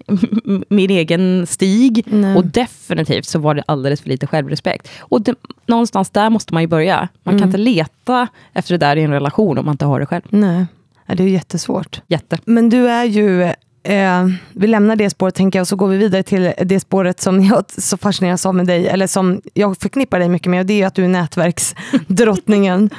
min 0.70 0.90
egen 0.90 1.48
stig. 1.48 2.04
Nej. 2.06 2.36
Och 2.36 2.46
definitivt 2.46 3.26
så 3.26 3.40
var 3.40 3.56
det 3.56 3.64
alldeles 3.68 4.02
för 4.02 4.10
lite 4.10 4.28
självrespekt. 4.28 4.90
Och 5.00 5.22
det, 5.22 5.36
någonstans 5.66 6.10
där 6.10 6.30
måste 6.30 6.54
man 6.54 6.64
ju 6.64 6.68
börja. 6.68 7.08
Man 7.24 7.40
kan 7.40 7.48
inte 7.48 7.58
leta 7.58 8.28
efter 8.54 8.74
det 8.74 8.86
där 8.86 8.96
i 8.96 9.04
en 9.04 9.12
relation 9.12 9.58
om 9.58 9.66
man 9.66 9.74
inte 9.74 9.86
har 9.86 10.00
det 10.00 10.06
själv. 10.06 10.24
Nej. 10.30 10.66
Ja, 11.06 11.16
det 11.16 11.24
är 11.24 11.28
jättesvårt. 11.28 12.02
Jätte. 12.08 12.38
Men 12.46 12.70
du 12.70 12.90
är 12.90 13.06
ju, 13.06 13.54
eh, 13.88 14.28
vi 14.54 14.68
lämnar 14.68 14.96
det 14.96 15.10
spåret 15.10 15.36
tänker 15.36 15.60
jag, 15.60 15.64
och 15.64 15.68
så 15.68 15.76
går 15.76 15.88
vi 15.88 15.98
vidare 15.98 16.24
till 16.24 16.54
det 16.66 16.80
spåret 16.80 17.22
som 17.22 17.44
jag 17.44 17.64
så 17.78 17.98
fascineras 17.98 18.46
av 18.46 18.56
med 18.56 18.68
dig, 18.68 18.88
eller 18.88 19.08
som 19.08 19.42
jag 19.54 19.78
förknippar 19.78 20.20
dig 20.20 20.30
mycket 20.30 20.50
med, 20.52 20.60
och 20.60 20.66
det 20.66 20.74
är 20.74 20.78
ju 20.78 20.84
att 20.84 20.96
du 20.96 21.04
är 21.04 21.08
nätverksdrottningen. 21.08 22.90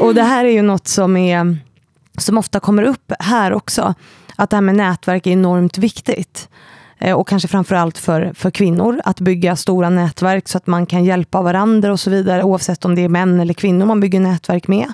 och 0.00 0.14
det 0.14 0.22
här 0.22 0.44
är 0.44 0.50
ju 0.50 0.62
något 0.62 0.88
som, 0.88 1.16
är, 1.16 1.56
som 2.18 2.38
ofta 2.38 2.60
kommer 2.60 2.82
upp 2.82 3.12
här 3.18 3.52
också, 3.52 3.94
att 4.36 4.50
det 4.50 4.56
här 4.56 4.62
med 4.62 4.74
nätverk 4.74 5.26
är 5.26 5.30
enormt 5.30 5.78
viktigt. 5.78 6.48
Eh, 6.98 7.16
Och 7.16 7.28
kanske 7.28 7.48
framförallt 7.48 7.98
för, 7.98 8.32
för 8.34 8.50
kvinnor, 8.50 9.00
att 9.04 9.20
bygga 9.20 9.56
stora 9.56 9.90
nätverk 9.90 10.48
så 10.48 10.58
att 10.58 10.66
man 10.66 10.86
kan 10.86 11.04
hjälpa 11.04 11.42
varandra 11.42 11.92
och 11.92 12.00
så 12.00 12.10
vidare, 12.10 12.42
oavsett 12.42 12.84
om 12.84 12.94
det 12.94 13.04
är 13.04 13.08
män 13.08 13.40
eller 13.40 13.54
kvinnor 13.54 13.86
man 13.86 14.00
bygger 14.00 14.20
nätverk 14.20 14.68
med. 14.68 14.92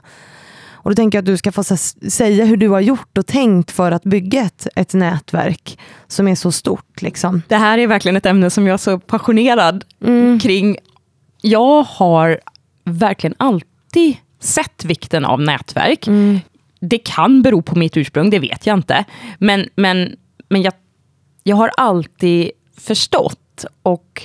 Och 0.81 0.91
då 0.91 0.95
tänker 0.95 1.19
jag 1.19 1.23
att 1.23 1.27
du 1.27 1.37
ska 1.37 1.53
få 1.53 1.65
säga 1.65 2.45
hur 2.45 2.57
du 2.57 2.69
har 2.69 2.81
gjort 2.81 3.19
och 3.19 3.27
tänkt 3.27 3.71
för 3.71 3.93
att 3.93 4.03
bygga 4.05 4.43
ett, 4.43 4.69
ett 4.77 4.95
nätverk 4.95 5.79
som 6.07 6.29
är 6.29 6.35
så 6.35 6.53
stort. 6.53 7.03
Liksom. 7.03 7.43
Det 7.49 7.57
här 7.57 7.79
är 7.79 7.87
verkligen 7.87 8.17
ett 8.17 8.27
ämne 8.27 8.51
som 8.51 8.67
jag 8.67 8.75
är 8.75 8.79
så 8.79 8.99
passionerad 8.99 9.85
Mm. 10.05 10.39
kring. 10.41 10.77
Jag 11.41 11.83
har 11.83 12.41
verkligen 12.85 13.35
alltid 13.39 14.17
sett 14.41 14.85
vikten 14.85 15.25
av 15.25 15.41
nätverk. 15.41 16.07
Mm. 16.07 16.41
Det 16.81 16.99
kan 16.99 17.43
bero 17.43 17.63
på 17.63 17.79
mitt 17.79 17.97
ursprung, 17.97 18.31
det 18.31 18.39
vet 18.39 18.67
jag 18.67 18.79
inte. 18.79 19.05
Men, 19.39 19.69
men, 19.75 20.17
men 20.49 20.63
jag, 20.63 20.73
jag 21.43 21.57
har 21.57 21.71
alltid 21.77 22.51
förstått 22.81 23.65
och 23.83 24.23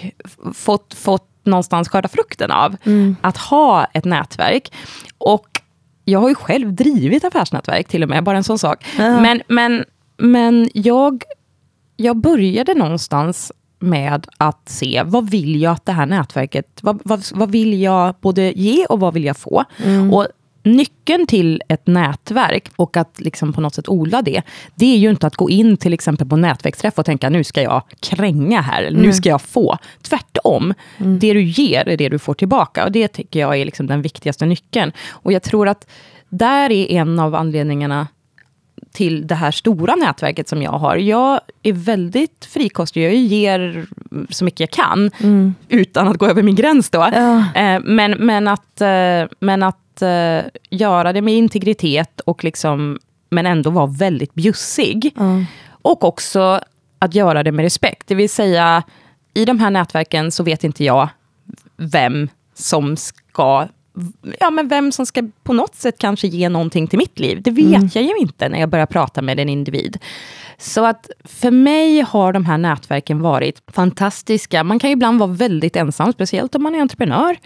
fått, 0.53 0.93
fått 0.93 1.29
någonstans 1.45 1.89
skörda 1.89 2.07
frukten 2.07 2.51
av 2.51 2.75
Mm. 2.85 3.15
att 3.21 3.37
ha 3.37 3.85
ett 3.85 4.05
nätverk. 4.05 4.71
Och 5.17 5.52
jag 6.05 6.19
har 6.19 6.29
ju 6.29 6.35
själv 6.35 6.73
drivit 6.73 7.23
affärsnätverk 7.23 7.87
till 7.87 8.03
och 8.03 8.09
med, 8.09 8.23
bara 8.23 8.37
en 8.37 8.43
sån 8.43 8.59
sak. 8.59 8.85
Ja. 8.97 9.21
Men, 9.21 9.41
men, 9.47 9.85
men 10.17 10.69
jag, 10.73 11.23
jag 11.95 12.17
började 12.17 12.73
någonstans 12.73 13.51
med 13.79 14.27
att 14.37 14.69
se, 14.69 15.03
vad 15.05 15.29
vill 15.29 15.61
jag 15.61 15.71
att 15.71 15.85
det 15.85 15.91
här 15.91 16.05
nätverket, 16.05 16.79
vad, 16.81 17.01
vad, 17.03 17.23
vad 17.33 17.51
vill 17.51 17.81
jag 17.81 18.15
både 18.21 18.51
ge 18.51 18.85
och 18.85 18.99
vad 18.99 19.13
vill 19.13 19.23
jag 19.23 19.37
få? 19.37 19.63
Och 20.11 20.27
nyckeln 20.63 21.27
till 21.27 21.61
ett 21.69 21.87
nätverk 21.87 22.69
och 22.75 22.97
att 22.97 23.21
liksom 23.21 23.53
på 23.53 23.61
något 23.61 23.75
sätt 23.75 23.89
odla 23.89 24.21
det, 24.21 24.41
det 24.75 24.85
är 24.85 24.97
ju 24.97 25.09
inte 25.09 25.27
att 25.27 25.35
gå 25.35 25.49
in 25.49 25.77
till 25.77 25.93
exempel 25.93 26.27
på 26.27 26.35
nätverksträff 26.35 26.97
och 26.97 27.05
tänka 27.05 27.29
nu 27.29 27.43
ska 27.43 27.61
jag 27.61 27.83
kränga 27.99 28.61
här, 28.61 28.83
eller 28.83 28.99
nu 28.99 29.13
ska 29.13 29.29
jag 29.29 29.41
få. 29.41 29.77
Tvärtom, 30.01 30.73
det 30.97 31.33
du 31.33 31.43
ger 31.43 31.87
är 31.87 31.97
det 31.97 32.09
du 32.09 32.19
får 32.19 32.33
tillbaka. 32.33 32.85
Och 32.85 32.91
det 32.91 33.07
tycker 33.07 33.39
jag 33.39 33.57
är 33.57 33.65
liksom 33.65 33.87
den 33.87 34.01
viktigaste 34.01 34.45
nyckeln. 34.45 34.91
Och 35.09 35.33
jag 35.33 35.43
tror 35.43 35.67
att 35.67 35.87
där 36.29 36.71
är 36.71 36.91
en 36.91 37.19
av 37.19 37.35
anledningarna 37.35 38.07
till 38.91 39.27
det 39.27 39.35
här 39.35 39.51
stora 39.51 39.95
nätverket 39.95 40.47
som 40.47 40.61
jag 40.61 40.71
har. 40.71 40.95
Jag 40.95 41.39
är 41.63 41.73
väldigt 41.73 42.47
frikostig, 42.49 43.05
jag 43.05 43.15
ger 43.15 43.85
så 44.29 44.45
mycket 44.45 44.59
jag 44.59 44.69
kan, 44.69 45.11
utan 45.69 46.07
att 46.07 46.17
gå 46.17 46.27
över 46.27 46.43
min 46.43 46.55
gräns 46.55 46.89
då. 46.89 47.09
Ja. 47.13 47.37
Eh, 47.55 47.79
men, 47.83 48.11
men 48.11 48.47
att, 48.47 48.81
eh, 48.81 49.25
men 49.39 49.63
att 49.63 49.82
eh, 50.01 50.41
göra 50.69 51.13
det 51.13 51.21
med 51.21 51.33
integritet, 51.33 52.19
och 52.19 52.43
liksom, 52.43 52.99
men 53.29 53.45
ändå 53.45 53.69
vara 53.69 53.85
väldigt 53.85 54.33
bjussig. 54.33 55.13
Ja. 55.15 55.45
Och 55.81 56.03
också 56.03 56.59
att 56.99 57.15
göra 57.15 57.43
det 57.43 57.51
med 57.51 57.63
respekt. 57.63 58.07
Det 58.07 58.15
vill 58.15 58.29
säga, 58.29 58.83
i 59.33 59.45
de 59.45 59.59
här 59.59 59.71
nätverken 59.71 60.31
så 60.31 60.43
vet 60.43 60.63
inte 60.63 60.83
jag 60.83 61.09
vem 61.77 62.29
som 62.53 62.97
ska 62.97 63.67
Ja, 64.39 64.49
men 64.49 64.67
vem 64.67 64.91
som 64.91 65.05
ska 65.05 65.29
på 65.43 65.53
något 65.53 65.75
sätt 65.75 65.95
kanske 65.97 66.27
ge 66.27 66.49
någonting 66.49 66.87
till 66.87 66.99
mitt 66.99 67.19
liv. 67.19 67.41
Det 67.41 67.51
vet 67.51 67.95
jag 67.95 68.03
ju 68.03 68.17
inte 68.17 68.49
när 68.49 68.59
jag 68.59 68.69
börjar 68.69 68.85
prata 68.85 69.21
med 69.21 69.39
en 69.39 69.49
individ. 69.49 69.97
Så 70.57 70.85
att 70.85 71.09
för 71.23 71.51
mig 71.51 72.01
har 72.01 72.33
de 72.33 72.45
här 72.45 72.57
nätverken 72.57 73.21
varit 73.21 73.61
fantastiska. 73.67 74.63
Man 74.63 74.79
kan 74.79 74.89
ju 74.89 74.93
ibland 74.93 75.19
vara 75.19 75.31
väldigt 75.31 75.75
ensam, 75.75 76.13
speciellt 76.13 76.55
om 76.55 76.63
man 76.63 76.75
är 76.75 76.81
entreprenör. 76.81 77.37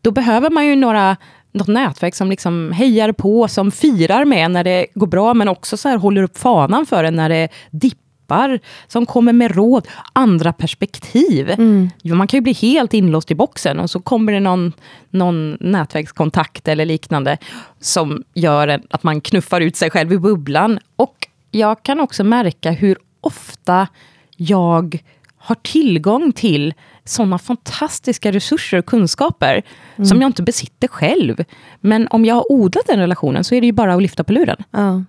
Då 0.00 0.10
behöver 0.10 0.50
man 0.50 0.66
ju 0.66 0.76
några 0.76 1.16
något 1.52 1.68
nätverk 1.68 2.14
som 2.14 2.30
liksom 2.30 2.72
hejar 2.72 3.12
på, 3.12 3.48
som 3.48 3.70
firar 3.70 4.24
med 4.24 4.50
när 4.50 4.64
det 4.64 4.86
går 4.94 5.06
bra, 5.06 5.34
men 5.34 5.48
också 5.48 5.76
så 5.76 5.88
här 5.88 5.96
håller 5.96 6.22
upp 6.22 6.38
fanan 6.38 6.86
för 6.86 7.04
en 7.04 7.14
när 7.14 7.28
det 7.28 7.48
dippar, 7.70 8.60
som 8.86 9.06
kommer 9.06 9.32
med 9.32 9.56
råd, 9.56 9.88
andra 10.12 10.52
perspektiv. 10.52 11.54
Jo, 12.02 12.14
Man 12.14 12.26
kan 12.26 12.38
ju 12.38 12.42
bli 12.42 12.52
helt 12.52 12.94
inlåst 12.94 13.30
i 13.30 13.34
boxen 13.34 13.80
och 13.80 13.90
så 13.90 14.00
kommer 14.00 14.32
det 14.32 14.40
någon, 14.40 14.72
någon 15.10 15.56
nätverkskontakt 15.60 16.68
eller 16.68 16.84
liknande 16.84 17.38
som 17.80 18.22
gör 18.34 18.80
att 18.90 19.02
man 19.02 19.20
knuffar 19.20 19.60
ut 19.60 19.76
sig 19.76 19.90
själv 19.90 20.12
i 20.12 20.18
bubblan. 20.18 20.78
Och 20.96 21.28
jag 21.50 21.82
kan 21.82 22.00
också 22.00 22.24
märka 22.24 22.70
hur 22.70 22.98
ofta 23.20 23.88
jag 24.36 24.98
har 25.36 25.54
tillgång 25.54 26.32
till 26.32 26.74
sådana 27.08 27.38
fantastiska 27.38 28.32
resurser 28.32 28.78
och 28.78 28.86
kunskaper 28.86 29.62
som 29.96 30.20
jag 30.20 30.28
inte 30.28 30.42
besitter 30.42 30.88
själv. 30.88 31.44
Men 31.80 32.08
om 32.08 32.24
jag 32.24 32.34
har 32.34 32.52
odlat 32.52 32.86
den 32.86 32.98
relationen 32.98 33.44
så 33.44 33.54
är 33.54 33.60
det 33.60 33.66
ju 33.66 33.72
bara 33.72 33.94
att 33.94 34.02
lyfta 34.02 34.24
på 34.24 34.32
luren. 34.32 34.56
Ja. 34.70 35.04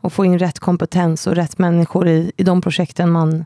Och 0.00 0.12
få 0.12 0.24
in 0.24 0.38
rätt 0.38 0.58
kompetens 0.58 1.26
och 1.26 1.34
rätt 1.34 1.58
människor 1.58 2.08
i, 2.08 2.32
i 2.36 2.42
de 2.42 2.60
projekten 2.60 3.10
man, 3.10 3.44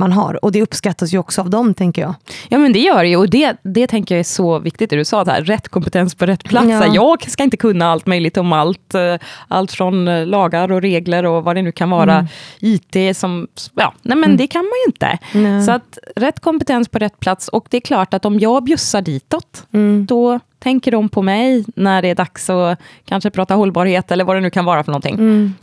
man 0.00 0.12
har. 0.12 0.44
Och 0.44 0.52
det 0.52 0.62
uppskattas 0.62 1.14
ju 1.14 1.18
också 1.18 1.40
av 1.40 1.50
dem, 1.50 1.74
tänker 1.74 2.02
jag. 2.02 2.14
Ja 2.48 2.58
men 2.58 2.72
det 2.72 2.78
gör 2.78 3.02
det 3.02 3.08
ju 3.08 3.16
och 3.16 3.30
det, 3.30 3.56
det 3.62 3.86
tänker 3.86 4.14
jag 4.14 4.20
är 4.20 4.24
så 4.24 4.58
viktigt 4.58 4.90
det 4.90 4.96
du 4.96 5.04
sa, 5.04 5.24
det 5.24 5.30
här, 5.30 5.42
rätt 5.42 5.68
kompetens 5.68 6.14
på 6.14 6.26
rätt 6.26 6.44
plats. 6.44 6.68
Ja. 6.68 6.94
Jag 6.94 7.30
ska 7.30 7.42
inte 7.42 7.56
kunna 7.56 7.90
allt 7.90 8.06
möjligt 8.06 8.36
om 8.36 8.52
allt. 8.52 8.94
eh, 8.94 9.14
Allt 9.48 9.72
från 9.72 10.08
eh, 10.08 10.26
lagar 10.26 10.72
och 10.72 10.82
regler 10.82 11.26
och 11.26 11.44
vad 11.44 11.56
det 11.56 11.62
nu 11.62 11.72
kan 11.72 11.90
vara. 11.90 12.26
IT 12.60 13.16
som, 13.16 13.48
ja, 13.74 13.94
nej 14.02 14.18
men 14.18 14.36
det 14.36 14.46
kan 14.46 14.62
man 14.62 14.72
ju 14.86 14.86
inte. 14.86 15.18
Nej. 15.34 15.62
Så 15.62 15.72
att 15.72 15.98
rätt 16.16 16.40
kompetens 16.40 16.88
på 16.88 16.98
rätt 16.98 17.20
plats 17.20 17.48
och 17.48 17.66
det 17.70 17.76
är 17.76 17.80
klart 17.80 18.14
att 18.14 18.24
om 18.24 18.38
jag 18.40 18.64
bjussar 18.64 19.02
ditåt, 19.02 19.66
Mm. 19.72 20.06
då 20.06 20.40
tänker 20.58 20.90
de 20.92 21.08
på 21.08 21.22
mig 21.22 21.64
när 21.76 22.02
det 22.02 22.08
är 22.08 22.14
dags 22.14 22.50
att 22.50 22.78
kanske 23.04 23.30
prata 23.30 23.54
hållbarhet 23.54 24.10
eller 24.10 24.24
vad 24.24 24.36
det 24.36 24.40
nu 24.40 24.50
kan 24.50 24.64
vara 24.64 24.84
för 24.84 24.92
någonting. 24.92 25.14
Mm. 25.14 25.54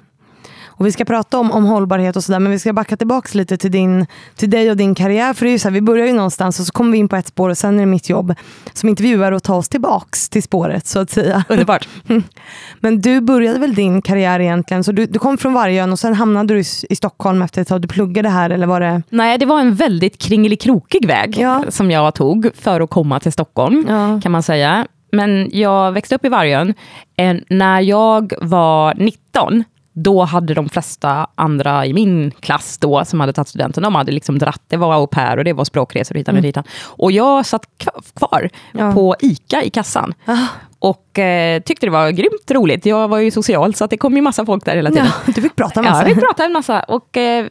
Och 0.80 0.86
vi 0.86 0.92
ska 0.92 1.06
prata 1.06 1.40
om, 1.40 1.52
om 1.52 1.66
hållbarhet 1.66 2.16
och 2.16 2.24
sådär, 2.24 2.40
men 2.40 2.52
vi 2.52 2.60
ska 2.60 2.74
backa 2.74 2.98
tillbaka 2.98 3.30
lite 3.38 3.58
till, 3.58 3.72
din, 3.72 4.06
till 4.36 4.50
dig 4.50 4.72
och 4.72 4.78
din 4.78 4.96
karriär. 4.96 5.34
För 5.34 5.46
det 5.46 5.50
är 5.50 5.52
ju 5.52 5.60
så 5.60 5.68
här, 5.68 5.74
vi 5.74 5.82
börjar 5.82 6.06
ju 6.08 6.13
någonstans 6.13 6.60
och 6.60 6.66
så 6.66 6.72
kommer 6.72 6.92
vi 6.92 6.98
in 6.98 7.10
på 7.10 7.16
ett 7.16 7.28
spår 7.28 7.50
och 7.50 7.58
sen 7.58 7.76
är 7.76 7.80
det 7.80 7.86
mitt 7.86 8.10
jobb 8.10 8.34
som 8.74 8.90
intervjuare 8.90 9.36
att 9.36 9.44
ta 9.44 9.56
oss 9.56 9.70
tillbaks 9.70 10.30
till 10.30 10.44
spåret 10.44 10.88
så 10.88 11.00
att 11.00 11.10
säga. 11.10 11.44
Underbart. 11.50 11.88
Men 12.80 13.02
du 13.02 13.22
började 13.22 13.60
väl 13.60 13.76
din 13.76 14.02
karriär 14.02 14.40
egentligen, 14.40 14.84
så 14.84 14.92
du, 14.92 15.06
du 15.06 15.20
kom 15.20 15.38
från 15.38 15.54
Vargön 15.54 15.92
och 15.92 16.00
sen 16.00 16.13
hamnade 16.13 16.54
du 16.54 16.60
i, 16.60 16.63
i 16.90 16.96
Stockholm 16.96 17.42
efter 17.42 17.62
ett 17.62 17.68
tag. 17.68 17.82
Du 17.82 17.88
pluggade 17.88 18.30
här 18.30 18.50
eller 18.50 18.68
var 18.68 18.80
det? 18.80 19.02
Nej, 19.10 19.38
det 19.38 19.46
var 19.46 19.60
en 19.60 19.76
väldigt 19.76 20.18
kringelikrokig 20.18 21.08
väg 21.08 21.38
Ja. 21.40 21.63
som 21.70 21.92
jag 21.92 22.13
tog 22.13 22.50
för 22.56 22.82
att 22.82 22.90
komma 22.90 23.20
till 23.20 23.32
Stockholm, 23.32 23.86
Ja. 23.90 24.20
kan 24.24 24.32
man 24.32 24.44
säga. 24.44 24.88
Men 25.12 25.50
jag 25.52 25.92
växte 25.92 26.16
upp 26.16 26.26
i 26.26 26.30
Vargön. 26.30 26.74
Eh, 27.18 27.36
När 27.50 27.82
jag 27.82 28.34
var 28.42 28.94
19, 28.98 29.63
då 30.00 30.24
hade 30.24 30.54
de 30.54 30.70
flesta 30.70 31.28
andra 31.36 31.86
i 31.86 31.94
min 31.94 32.32
klass 32.32 32.78
då, 32.78 33.06
som 33.06 33.20
hade 33.20 33.34
tagit 33.34 33.48
studenten, 33.48 33.84
de 33.84 33.96
hade 33.96 34.12
liksom 34.12 34.40
dratt, 34.40 34.62
det 34.68 34.78
var 34.78 34.94
au 34.94 35.08
pair 35.08 35.38
och 35.38 35.44
det 35.44 35.54
var 35.54 35.66
språkresor 35.66 36.16
och 36.16 36.20
hitan 36.20 36.36
och 36.36 36.42
ditan. 36.42 36.64
Och 36.86 37.12
jag 37.12 37.46
satt 37.46 37.62
kva- 37.78 38.14
kvar 38.18 38.50
Ja. 38.72 38.92
på 38.94 39.16
ICA 39.20 39.64
i 39.64 39.70
kassan. 39.70 40.14
Ah. 40.26 40.38
Och 40.80 41.20
eh, 41.20 41.62
tyckte 41.62 41.86
det 41.86 41.92
var 41.92 42.10
grymt 42.12 42.52
roligt. 42.52 42.86
Jag 42.86 43.08
var 43.08 43.18
ju 43.18 43.32
social, 43.32 43.74
så 43.76 43.84
att 43.84 43.90
det 43.90 43.98
kom 43.98 44.16
ju 44.16 44.22
massa 44.22 44.46
folk 44.46 44.66
där 44.66 44.76
hela 44.76 44.90
tiden. 44.90 45.06
Ja, 45.28 45.34
du 45.36 45.42
fick 45.42 45.56
prata 45.56 45.84
Ja, 45.84 45.90
massa. 45.92 46.06
vi 46.06 46.16
pratade 46.16 46.46
en 46.46 46.54
massa. 46.54 46.80
Och 46.80 47.18
eh, 47.18 47.46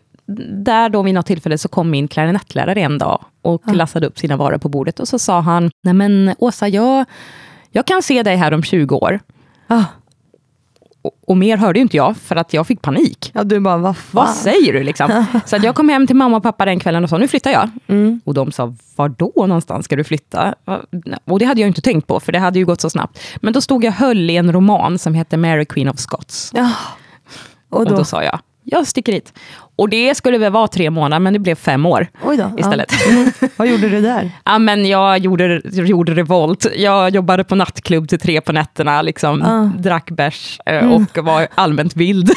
där 0.65 0.89
då 0.89 1.03
vid 1.03 1.15
något 1.15 1.27
tillfälle 1.27 1.59
så 1.59 1.69
kom 1.69 1.91
min 1.91 2.09
klarinettlärare 2.09 2.81
en 2.81 2.99
dag 2.99 3.25
och 3.43 3.75
lassade 3.75 4.07
upp 4.07 4.19
sina 4.19 4.37
varor 4.37 4.59
på 4.59 4.69
bordet. 4.69 5.01
Och 5.01 5.09
så 5.09 5.19
sa 5.19 5.41
han, 5.41 5.71
nej 5.83 5.95
men 5.95 6.35
Åsa, 6.39 6.69
jag, 6.69 7.05
jag 7.71 7.87
kan 7.87 8.03
se 8.03 8.23
dig 8.23 8.37
här 8.37 8.55
om 8.55 8.63
20 8.63 8.97
år. 8.97 9.21
Ah. 9.67 9.83
Och, 11.07 11.13
och 11.27 11.37
mer 11.37 11.57
hörde 11.57 11.79
ju 11.79 11.83
inte 11.83 11.97
jag, 11.97 12.17
för 12.17 12.37
att 12.37 12.53
jag 12.53 12.67
fick 12.67 12.83
panik. 12.83 13.31
Ja, 13.35 13.45
du 13.45 13.61
bara, 13.61 13.77
vad 13.77 13.97
fan? 13.97 14.11
Vad 14.13 14.35
säger 14.35 14.73
du 14.73 14.83
liksom? 14.83 15.25
Så 15.47 15.57
jag 15.63 15.75
kom 15.75 15.89
hem 15.89 16.07
till 16.07 16.17
mamma 16.17 16.37
och 16.37 16.43
pappa 16.43 16.65
den 16.65 16.81
kvällen 16.81 17.05
och 17.05 17.11
sa, 17.11 17.19
nu 17.19 17.29
flyttar 17.29 17.51
jag. 17.51 17.71
Mm. 17.87 18.21
Och 18.25 18.35
de 18.35 18.53
sa, 18.53 18.75
var 18.97 19.09
då 19.09 19.33
någonstans 19.37 19.85
ska 19.85 19.97
du 19.97 20.05
flytta? 20.05 20.55
Och 21.25 21.39
det 21.39 21.45
hade 21.45 21.61
jag 21.61 21.69
inte 21.69 21.81
tänkt 21.81 22.07
på, 22.07 22.21
för 22.21 22.33
det 22.33 22.39
hade 22.39 22.59
ju 22.59 22.65
gått 22.65 22.81
så 22.81 22.91
snabbt. 22.91 23.19
Men 23.37 23.53
då 23.53 23.61
stod 23.61 23.85
jag 23.85 23.93
höll 23.93 24.31
i 24.31 24.37
en 24.37 24.53
roman 24.53 24.99
som 24.99 25.15
heter 25.15 25.37
Mary 25.37 25.65
Queen 25.65 25.89
of 25.89 25.99
Scots. 25.99 26.51
Ja. 26.55 26.71
Och 27.69 27.81
Och 27.81 27.87
då? 27.87 27.97
då 27.97 28.05
sa 28.05 28.23
jag, 28.25 28.39
jag 28.63 28.87
sticker 28.87 29.13
hit. 29.13 29.33
Och 29.77 29.89
det 29.89 30.15
skulle 30.15 30.39
väl 30.39 30.53
vara 30.53 30.69
tre 30.69 30.91
månader, 30.91 31.21
men 31.21 31.33
det 31.33 31.39
blev 31.39 31.55
fem 31.55 31.87
år 31.87 32.07
då. 32.23 32.51
istället. 32.59 32.93
Ja. 33.07 33.11
Mm. 33.13 33.31
Vad 33.57 33.69
gjorde 33.69 33.89
du 33.89 34.01
där? 34.01 34.31
Ja, 34.45 34.59
men 34.59 34.87
jag 34.87 35.19
gjorde, 35.19 35.61
gjorde 35.65 36.15
revolt. 36.15 36.67
Jag 36.77 37.15
jobbade 37.15 37.45
på 37.45 37.55
nattklubb 37.55 38.09
till 38.09 38.19
tre 38.19 38.41
på 38.41 38.53
nätterna, 38.53 39.03
liksom, 39.03 39.43
Ah. 39.43 39.71
drack 39.79 40.11
bärs 40.11 40.61
eh, 40.67 40.93
och 40.93 41.19
var 41.25 41.47
allmänt 41.55 41.97
vild. 41.97 42.31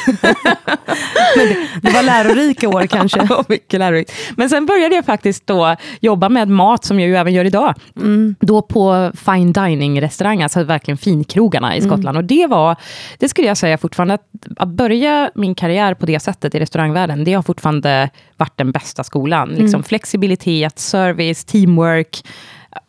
Det 1.82 1.90
var 1.90 2.02
lärorika 2.02 2.68
år 2.68 2.86
kanske? 2.86 3.20
Och 3.34 3.50
Mycket 3.50 3.80
lärorikt. 3.80 4.12
Men 4.36 4.48
sen 4.50 4.66
började 4.66 4.94
jag 4.94 5.04
faktiskt 5.04 5.46
då 5.46 5.76
jobba 6.00 6.28
med 6.28 6.48
mat, 6.48 6.84
som 6.84 7.00
jag 7.00 7.08
ju 7.08 7.16
även 7.16 7.32
gör 7.34 7.44
idag. 7.44 7.74
Mm. 7.96 8.34
Då 8.40 8.62
på 8.62 9.12
fine 9.24 9.52
dining-restauranger, 9.52 10.42
alltså 10.42 10.64
verkligen 10.64 10.98
finkrogarna 10.98 11.76
i 11.76 11.80
Skottland. 11.80 12.16
Och 12.16 12.24
det 12.24 12.46
var, 12.46 12.76
det 13.18 13.28
skulle 13.28 13.46
jag 13.48 13.56
säga 13.56 13.78
fortfarande, 13.78 14.14
att, 14.14 14.22
att 14.56 14.68
börja 14.68 15.30
min 15.34 15.54
karriär 15.54 15.94
på 15.94 16.06
det 16.06 16.20
sättet 16.20 16.54
i 16.54 16.60
restaurangvärlden, 16.60 17.24
det 17.30 17.34
har 17.34 17.42
fortfarande 17.42 18.10
varit 18.36 18.56
den 18.56 18.72
bästa 18.72 19.04
skolan. 19.04 19.48
Liksom 19.48 19.82
flexibilitet, 19.82 20.78
service, 20.78 21.44
teamwork, 21.44 22.26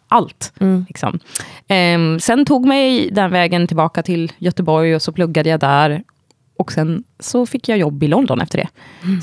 allt. 0.08 0.54
Liksom. 0.88 1.20
Ehm, 1.68 2.20
sen 2.20 2.46
tog 2.46 2.66
mig 2.66 3.10
den 3.12 3.32
vägen 3.32 3.68
tillbaka 3.68 4.04
till 4.04 4.32
Göteborg 4.38 4.96
och 4.96 5.02
så 5.02 5.12
pluggade 5.12 5.50
jag 5.50 5.60
där. 5.60 6.04
Och 6.58 6.72
sen 6.72 7.04
så 7.20 7.46
fick 7.46 7.70
jag 7.70 7.78
jobb 7.78 8.04
i 8.04 8.08
London 8.08 8.42
efter 8.42 8.58
det. 8.58 8.68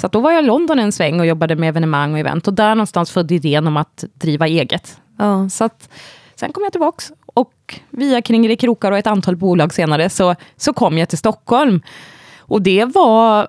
Så 0.01 0.07
att 0.07 0.13
då 0.13 0.21
var 0.21 0.33
jag 0.33 0.45
i 0.45 0.47
London 0.47 0.79
en 0.79 0.93
sväng 0.93 1.21
och 1.21 1.27
jobbade 1.27 1.57
med 1.57 1.69
evenemang 1.69 2.13
och 2.13 2.19
event. 2.19 2.49
Och 2.49 2.55
där 2.55 2.75
någonstans 2.75 3.11
födde 3.11 3.35
idén 3.35 3.67
om 3.67 3.77
att 3.77 4.05
driva 4.15 4.47
eget. 4.47 5.01
Ja. 5.19 5.49
Så 5.49 5.65
att, 5.65 5.89
sen 6.35 6.53
kom 6.53 6.63
jag 6.63 6.73
tillbaka 6.73 7.03
och 7.27 7.81
via 7.91 8.23
Kringelikrokar 8.23 8.93
och 8.93 8.99
ett 8.99 9.07
antal 9.07 9.37
bolag 9.37 9.75
senare 9.75 10.11
så, 10.11 10.35
så 10.57 10.73
kom 10.73 10.99
jag 10.99 11.09
till 11.09 11.19
Stockholm. 11.19 11.81
Och 12.39 12.63
det 12.63 12.85
var 12.85 13.49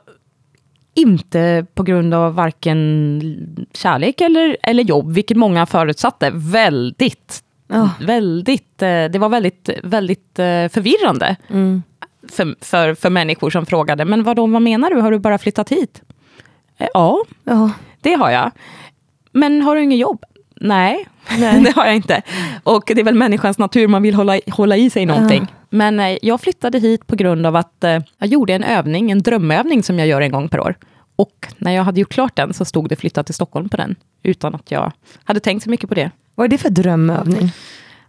inte 1.01 1.65
på 1.73 1.83
grund 1.83 2.13
av 2.13 2.33
varken 2.35 3.21
kärlek 3.73 4.21
eller, 4.21 4.57
eller 4.63 4.83
jobb, 4.83 5.11
vilket 5.13 5.37
många 5.37 5.65
förutsatte. 5.65 6.31
Väldigt, 6.33 7.43
Ja. 7.67 7.89
väldigt, 8.01 8.81
eh, 8.81 8.87
det 9.05 9.17
var 9.19 9.29
väldigt, 9.29 9.69
väldigt 9.83 10.39
eh, 10.39 10.67
förvirrande 10.69 11.35
Mm. 11.49 11.83
för, 12.31 12.55
för, 12.65 12.93
för 12.95 13.09
människor 13.09 13.49
som 13.49 13.65
frågade, 13.65 14.05
men 14.05 14.23
vadå, 14.23 14.47
vad 14.47 14.61
menar 14.61 14.89
du, 14.89 15.01
har 15.01 15.11
du 15.11 15.19
bara 15.19 15.37
flyttat 15.37 15.69
hit? 15.69 16.01
Eh, 16.77 16.87
Ja, 16.93 17.23
Ja. 17.43 17.71
det 18.01 18.13
har 18.13 18.29
jag. 18.31 18.51
Men 19.31 19.61
har 19.61 19.75
du 19.75 19.83
inget 19.83 19.99
jobb? 19.99 20.23
Nej, 20.61 21.05
Nej. 21.37 21.61
det 21.63 21.71
har 21.75 21.85
jag 21.85 21.95
inte. 21.95 22.21
Och 22.63 22.83
det 22.87 22.99
är 23.01 23.03
väl 23.03 23.15
människans 23.15 23.57
natur, 23.57 23.87
man 23.87 24.01
vill 24.03 24.15
hålla, 24.15 24.39
hålla 24.51 24.77
i 24.77 24.89
sig 24.89 25.05
någonting. 25.05 25.47
Men 25.69 25.99
eh, 25.99 26.17
jag 26.21 26.41
flyttade 26.41 26.79
hit 26.79 27.07
på 27.07 27.15
grund 27.15 27.45
av 27.45 27.55
att 27.55 27.75
jag 28.17 28.27
gjorde 28.29 28.53
en 28.53 28.63
övning, 28.63 29.11
en 29.11 29.19
drömövning 29.23 29.83
som 29.83 29.99
jag 29.99 30.07
gör 30.07 30.21
en 30.21 30.31
gång 30.31 30.49
per 30.49 30.59
år. 30.59 30.75
Och 31.19 31.47
när 31.57 31.71
jag 31.71 31.83
hade 31.83 31.99
gjort 31.99 32.13
klart 32.13 32.35
den 32.35 32.53
så 32.53 32.65
stod 32.65 32.89
det 32.89 32.95
flytta 32.95 33.23
till 33.23 33.33
Stockholm 33.33 33.69
på 33.69 33.77
den, 33.77 33.95
utan 34.23 34.55
att 34.55 34.71
jag 34.71 34.91
hade 35.23 35.39
tänkt 35.39 35.63
så 35.63 35.69
mycket 35.69 35.89
på 35.89 35.95
det. 35.95 36.11
Vad 36.35 36.45
är 36.45 36.47
det 36.47 36.57
för 36.57 36.69
drömövning? 36.69 37.51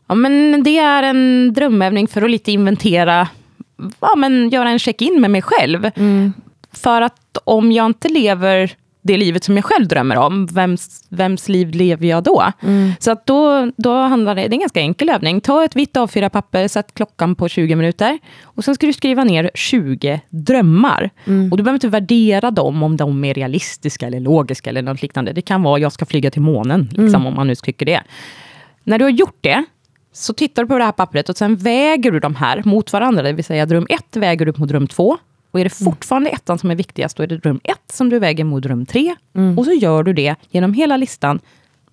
Ja, 0.06 0.14
men 0.14 0.62
det 0.62 0.78
är 0.78 1.02
en 1.02 1.52
drömövning 1.52 2.08
för 2.08 2.22
att 2.22 2.30
lite 2.30 2.52
inventera, 2.52 3.28
ja, 4.00 4.14
men 4.16 4.48
göra 4.50 4.70
en 4.70 4.78
check-in 4.78 5.20
med 5.20 5.30
mig 5.30 5.42
själv. 5.42 5.90
För 6.72 7.02
att 7.02 7.38
om 7.44 7.72
jag 7.72 7.86
inte 7.86 8.08
lever 8.08 8.76
det 9.02 9.16
livet 9.16 9.44
som 9.44 9.56
jag 9.56 9.64
själv 9.64 9.88
drömmer 9.88 10.16
om, 10.16 10.46
vems, 10.46 11.04
vems 11.08 11.48
liv 11.48 11.70
lever 11.70 12.06
jag 12.06 12.22
då? 12.24 12.52
Så 12.98 13.10
att 13.10 13.26
då, 13.26 13.70
då 13.76 13.94
handlar 13.94 14.34
det, 14.34 14.40
det 14.40 14.46
är 14.46 14.52
en 14.52 14.60
ganska 14.60 14.80
enkel 14.80 15.08
övning. 15.08 15.40
Ta 15.40 15.64
ett 15.64 15.76
vitt 15.76 15.96
A4-papper, 15.96 16.68
sätt 16.68 16.94
klockan 16.94 17.34
på 17.34 17.48
20 17.48 17.74
minuter. 17.76 18.18
Och 18.42 18.64
sen 18.64 18.74
ska 18.74 18.86
du 18.86 18.92
skriva 18.92 19.24
ner 19.24 19.50
20 19.54 20.20
drömmar. 20.28 21.10
Och 21.50 21.56
du 21.56 21.62
behöver 21.62 21.76
inte 21.76 21.88
värdera 21.88 22.50
dem, 22.50 22.82
om 22.82 22.96
de 22.96 23.24
är 23.24 23.34
realistiska 23.34 24.06
eller 24.06 24.20
logiska 24.20 24.70
eller 24.70 24.82
något 24.82 25.02
liknande. 25.02 25.32
Det 25.32 25.42
kan 25.42 25.62
vara, 25.62 25.78
jag 25.78 25.92
ska 25.92 26.06
flyga 26.06 26.30
till 26.30 26.42
månen, 26.42 26.88
liksom, 26.92 27.26
om 27.26 27.34
man 27.34 27.46
nu 27.46 27.54
tycker 27.54 27.86
det. 27.86 28.02
När 28.84 28.98
du 28.98 29.04
har 29.04 29.10
gjort 29.10 29.38
det, 29.40 29.64
så 30.12 30.32
tittar 30.32 30.62
du 30.62 30.68
på 30.68 30.78
det 30.78 30.84
här 30.84 30.92
pappret 30.92 31.28
och 31.28 31.36
sen 31.36 31.56
väger 31.56 32.10
du 32.10 32.20
de 32.20 32.34
här 32.34 32.62
mot 32.64 32.92
varandra. 32.92 33.22
Det 33.22 33.32
vill 33.32 33.44
säga 33.44 33.66
dröm 33.66 33.86
ett 33.90 34.16
väger 34.16 34.44
du 34.44 34.50
upp 34.50 34.58
mot 34.58 34.68
dröm 34.68 34.86
två. 34.86 35.18
Och 35.50 35.60
är 35.60 35.64
det 35.64 35.70
fortfarande 35.70 36.30
ettan 36.30 36.58
som 36.58 36.70
är 36.70 36.74
viktigast, 36.74 37.16
då 37.16 37.22
är 37.22 37.26
det 37.26 37.36
dröm 37.36 37.60
ett 37.64 37.92
som 37.92 38.08
du 38.08 38.18
väger 38.18 38.44
mot 38.44 38.62
dröm 38.62 38.86
tre. 38.86 39.14
Och 39.56 39.64
så 39.64 39.72
gör 39.72 40.02
du 40.02 40.12
det 40.12 40.34
genom 40.50 40.72
hela 40.72 40.96
listan 40.96 41.40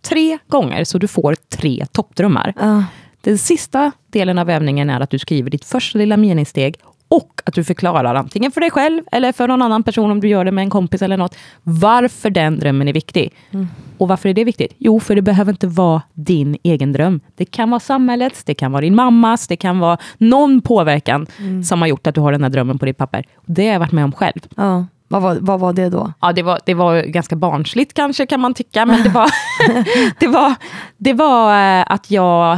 tre 0.02 0.38
gånger, 0.48 0.84
så 0.84 0.98
du 0.98 1.08
får 1.08 1.36
tre 1.36 1.86
toppdrömmar. 1.92 2.54
Ja. 2.60 2.84
Den 3.22 3.38
sista 3.38 3.92
delen 4.12 4.38
av 4.38 4.50
övningen 4.50 4.90
är 4.90 5.02
att 5.02 5.10
du 5.10 5.20
skriver 5.20 5.50
ditt 5.50 5.66
första 5.66 6.00
lilla 6.00 6.18
meningssteg 6.18 6.76
och 7.08 7.42
att 7.46 7.54
du 7.54 7.64
förklarar 7.64 8.16
antingen 8.16 8.52
för 8.52 8.62
dig 8.62 8.72
själv 8.72 9.04
eller 9.12 9.32
för 9.32 9.48
någon 9.48 9.62
annan 9.62 9.84
person 9.84 10.12
om 10.12 10.20
du 10.20 10.28
gör 10.28 10.46
det 10.46 10.52
med 10.52 10.62
en 10.62 10.70
kompis 10.70 11.02
eller 11.02 11.18
något, 11.18 11.36
varför 11.64 12.30
den 12.30 12.60
drömmen 12.60 12.88
är 12.88 12.94
viktig. 12.94 13.34
Och 13.98 14.08
varför 14.08 14.30
är 14.30 14.34
det 14.34 14.44
viktigt? 14.44 14.74
Jo, 14.78 15.00
för 15.00 15.16
det 15.16 15.22
behöver 15.22 15.52
inte 15.52 15.68
vara 15.68 16.02
din 16.14 16.58
egen 16.64 16.94
dröm. 16.94 17.20
Det 17.36 17.46
kan 17.46 17.70
vara 17.70 17.80
samhällets, 17.80 18.44
det 18.44 18.54
kan 18.54 18.72
vara 18.72 18.82
din 18.82 18.96
mammas, 18.96 19.48
det 19.48 19.56
kan 19.56 19.80
vara 19.80 19.98
någon 20.18 20.62
påverkan 20.62 21.28
som 21.66 21.82
har 21.82 21.88
gjort 21.88 22.08
att 22.08 22.16
du 22.16 22.22
har 22.22 22.32
den 22.32 22.44
här 22.44 22.50
drömmen 22.50 22.80
på 22.80 22.86
ditt 22.86 22.98
papper. 22.98 23.26
Det 23.46 23.66
har 23.66 23.74
jag 23.74 23.80
varit 23.80 23.92
med 23.92 24.04
om 24.04 24.12
själv. 24.12 24.40
Ja. 24.56 24.86
Vad, 25.10 25.22
var, 25.22 25.38
vad 25.42 25.60
var 25.60 25.74
det 25.74 25.90
då? 25.90 26.14
Ja, 26.22 26.34
det 26.34 26.44
var, 26.44 26.60
det 26.66 26.74
var 26.74 27.02
ganska 27.02 27.36
barnsligt 27.36 27.94
kanske, 27.94 28.26
kan 28.26 28.40
man 28.40 28.54
tycka, 28.54 28.86
men 28.86 29.04
det 29.04 29.10
var, 29.10 29.30
det 30.20 30.28
var, 30.28 30.56
det 30.98 31.14
var 31.14 31.80
eh, 31.80 31.86
att 31.88 32.12
jag 32.12 32.58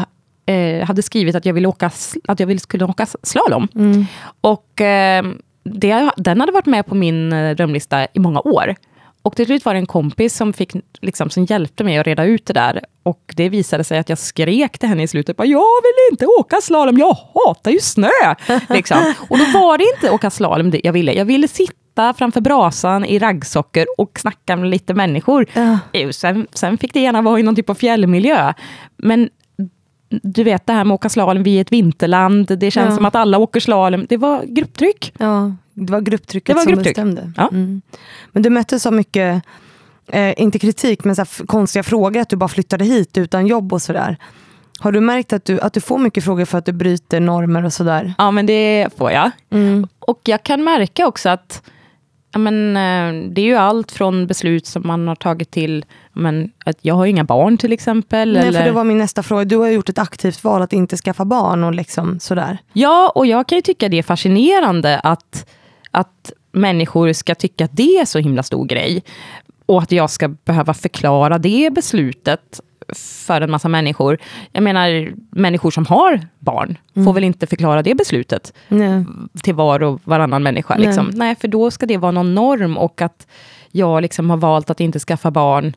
eh, 0.49 0.85
hade 0.85 1.01
skrivit 1.01 1.35
att 1.35 1.45
jag, 1.45 1.53
ville 1.53 1.67
åka, 1.67 1.91
att 2.27 2.39
jag 2.39 2.47
ville, 2.47 2.59
skulle 2.59 2.85
åka 2.85 3.05
slalom. 3.23 3.67
Och 4.41 4.81
eh, 4.81 5.23
det, 5.63 6.11
den 6.17 6.39
hade 6.39 6.51
varit 6.51 6.65
med 6.65 6.85
på 6.85 6.95
min 6.95 7.33
eh, 7.33 7.55
drömlista 7.55 8.07
i 8.13 8.19
många 8.19 8.39
år. 8.39 8.75
Och 9.21 9.35
till 9.35 9.45
slut 9.45 9.65
var 9.65 9.73
det 9.73 9.79
en 9.79 9.85
kompis 9.85 10.35
som, 10.35 10.53
fick, 10.53 10.71
liksom, 11.01 11.29
som 11.29 11.45
hjälpte 11.45 11.83
mig 11.83 11.97
att 11.97 12.07
reda 12.07 12.23
ut 12.23 12.45
det 12.45 12.53
där. 12.53 12.81
Och 13.03 13.33
det 13.35 13.49
visade 13.49 13.83
sig 13.83 13.99
att 13.99 14.09
jag 14.09 14.17
skrek 14.17 14.77
till 14.77 14.89
henne 14.89 15.03
i 15.03 15.07
slutet, 15.07 15.37
bara, 15.37 15.47
jag 15.47 15.81
vill 15.83 16.11
inte 16.11 16.25
åka 16.25 16.57
slalom, 16.61 16.97
jag 16.97 17.17
hatar 17.33 17.71
ju 17.71 17.79
snö. 17.79 18.09
liksom. 18.69 19.13
Och 19.29 19.37
då 19.37 19.45
var 19.59 19.77
det 19.77 19.85
inte 19.95 20.11
åka 20.11 20.29
slalom 20.29 20.71
det 20.71 20.81
jag 20.83 20.93
ville, 20.93 21.13
jag 21.13 21.25
ville 21.25 21.47
sitta 21.47 22.13
framför 22.13 22.41
brasan 22.41 23.05
i 23.05 23.19
raggsockor 23.19 23.85
och 23.97 24.19
snacka 24.19 24.55
med 24.55 24.69
lite 24.69 24.93
människor. 24.93 25.45
Jo, 25.93 26.13
Sen, 26.13 26.47
sen 26.53 26.77
fick 26.77 26.93
det 26.93 26.99
gärna 26.99 27.21
vara 27.21 27.39
i 27.39 27.43
någon 27.43 27.55
typ 27.55 27.69
av 27.69 27.75
fjällmiljö. 27.75 28.53
Men 28.97 29.29
du 30.09 30.43
vet 30.43 30.65
det 30.65 30.73
här 30.73 30.83
med 30.83 30.93
att 30.95 30.99
åka 30.99 31.09
slalom, 31.09 31.43
vi 31.43 31.57
är 31.57 31.61
ett 31.61 31.71
vinterland, 31.71 32.45
det 32.59 32.71
känns 32.71 32.89
Ja. 32.89 32.95
som 32.95 33.05
att 33.05 33.15
alla 33.15 33.37
åker 33.37 33.59
slalom. 33.59 34.05
Det 34.09 34.17
var 34.17 34.43
grupptryck. 34.45 35.13
Ja, 35.17 35.55
det 35.73 35.91
var 35.91 36.01
grupptrycket 36.01 36.47
Det 36.47 36.53
var 36.53 36.61
som 36.63 36.71
grupptryck. 36.73 36.95
bestämde. 36.95 37.31
Ja. 37.37 37.47
Mm. 37.51 37.81
Men 38.31 38.43
du 38.43 38.49
mötte 38.49 38.79
så 38.79 38.91
mycket, 38.91 39.43
eh, 40.07 40.41
inte 40.41 40.59
kritik, 40.59 41.03
men 41.03 41.15
så 41.15 41.25
konstiga 41.45 41.83
frågor, 41.83 42.21
att 42.21 42.29
du 42.29 42.35
bara 42.35 42.47
flyttade 42.47 42.85
hit 42.85 43.17
utan 43.17 43.47
jobb 43.47 43.73
och 43.73 43.81
sådär. 43.81 44.17
Har 44.79 44.91
du 44.91 45.01
märkt 45.01 45.33
att 45.33 45.45
du, 45.45 45.59
att 45.59 45.73
du 45.73 45.81
får 45.81 45.97
mycket 45.97 46.23
frågor 46.23 46.45
för 46.45 46.57
att 46.57 46.65
du 46.65 46.71
bryter 46.71 47.19
normer 47.19 47.65
och 47.65 47.73
sådär? 47.73 48.13
Ja, 48.17 48.31
men 48.31 48.45
det 48.45 48.87
får 48.97 49.11
jag. 49.11 49.31
Mm. 49.51 49.87
Och 49.99 50.19
jag 50.23 50.43
kan 50.43 50.63
märka 50.63 51.07
också 51.07 51.29
att 51.29 51.63
Ja, 52.31 52.39
men, 52.39 52.77
eh, 52.77 53.29
det 53.31 53.41
är 53.41 53.45
ju 53.45 53.55
allt 53.55 53.91
från 53.91 54.27
beslut 54.27 54.65
som 54.65 54.81
man 54.85 55.07
har 55.07 55.15
tagit 55.15 55.51
till 55.51 55.85
men, 56.13 56.51
att 56.65 56.77
jag 56.81 56.95
har 56.95 57.05
inga 57.05 57.23
barn 57.23 57.57
till 57.57 57.73
exempel. 57.73 58.33
Nej, 58.33 58.47
eller... 58.47 58.59
för 58.59 58.65
det 58.65 58.71
var 58.71 58.83
min 58.83 58.97
nästa 58.97 59.23
fråga. 59.23 59.45
Du 59.45 59.57
har 59.57 59.69
gjort 59.69 59.89
ett 59.89 59.97
aktivt 59.97 60.43
val 60.43 60.61
att 60.61 60.73
inte 60.73 60.97
skaffa 60.97 61.25
barn 61.25 61.63
och 61.63 61.73
liksom 61.73 62.19
sådär. 62.19 62.57
Ja, 62.73 63.11
och 63.15 63.25
jag 63.25 63.47
kan 63.47 63.57
ju 63.57 63.61
tycka 63.61 63.89
det 63.89 63.97
är 63.97 64.03
fascinerande 64.03 64.99
att, 64.99 65.49
att 65.91 66.31
människor 66.51 67.13
ska 67.13 67.35
tycka 67.35 67.65
att 67.65 67.77
det 67.77 67.97
är 67.97 68.05
så 68.05 68.19
himla 68.19 68.43
stor 68.43 68.65
grej. 68.65 69.03
Och 69.65 69.81
att 69.81 69.91
jag 69.91 70.09
ska 70.09 70.27
behöva 70.27 70.73
förklara 70.73 71.37
det 71.37 71.73
beslutet 71.73 72.59
för 72.95 73.41
en 73.41 73.51
massa 73.51 73.67
människor. 73.67 74.17
Jag 74.51 74.63
menar, 74.63 75.13
människor 75.31 75.71
som 75.71 75.85
har 75.85 76.21
barn 76.39 76.77
mm. 76.95 77.05
får 77.05 77.13
väl 77.13 77.23
inte 77.23 77.47
förklara 77.47 77.83
det 77.83 77.95
beslutet 77.95 78.53
Nej. 78.67 79.05
till 79.43 79.53
var 79.55 79.83
och 79.83 80.01
varannan 80.03 80.43
människa. 80.43 80.75
Nej. 80.75 80.85
Liksom. 80.85 81.11
Nej, 81.13 81.35
för 81.35 81.47
då 81.47 81.71
ska 81.71 81.85
det 81.85 81.97
vara 81.97 82.11
någon 82.11 82.35
norm 82.35 82.77
och 82.77 83.01
att 83.01 83.27
jag 83.71 84.01
liksom 84.01 84.29
har 84.29 84.37
valt 84.37 84.69
att 84.69 84.79
inte 84.79 84.99
skaffa 84.99 85.31
barn 85.31 85.73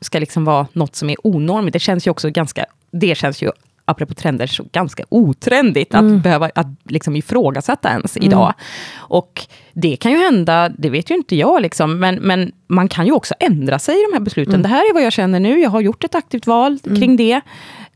ska 0.00 0.18
liksom 0.18 0.44
vara 0.44 0.66
något 0.72 0.96
som 0.96 1.10
är 1.10 1.16
onormigt. 1.26 1.72
Det 1.72 1.78
känns 1.78 2.06
ju 2.06 2.10
också 2.10 2.30
ganska, 2.30 2.66
det 2.90 3.14
känns 3.14 3.42
ju 3.42 3.50
apropå 3.84 4.14
trender, 4.14 4.46
så 4.46 4.64
ganska 4.72 5.04
otrendigt 5.08 5.94
mm. 5.94 6.16
att 6.16 6.22
behöva 6.22 6.50
att 6.54 6.66
liksom 6.84 7.16
ifrågasätta 7.16 7.90
ens 7.90 8.16
mm. 8.16 8.26
idag. 8.26 8.54
Och 8.96 9.46
det 9.72 9.96
kan 9.96 10.12
ju 10.12 10.18
hända, 10.18 10.68
det 10.68 10.90
vet 10.90 11.10
ju 11.10 11.14
inte 11.14 11.36
jag, 11.36 11.62
liksom, 11.62 11.98
men, 11.98 12.14
men 12.14 12.52
man 12.66 12.88
kan 12.88 13.06
ju 13.06 13.12
också 13.12 13.34
ändra 13.38 13.78
sig 13.78 13.94
i 13.94 14.04
de 14.10 14.12
här 14.16 14.20
besluten. 14.20 14.54
Mm. 14.54 14.62
Det 14.62 14.68
här 14.68 14.90
är 14.90 14.94
vad 14.94 15.02
jag 15.02 15.12
känner 15.12 15.40
nu, 15.40 15.60
jag 15.60 15.70
har 15.70 15.80
gjort 15.80 16.04
ett 16.04 16.14
aktivt 16.14 16.46
val 16.46 16.78
mm. 16.86 17.00
kring 17.00 17.16
det. 17.16 17.40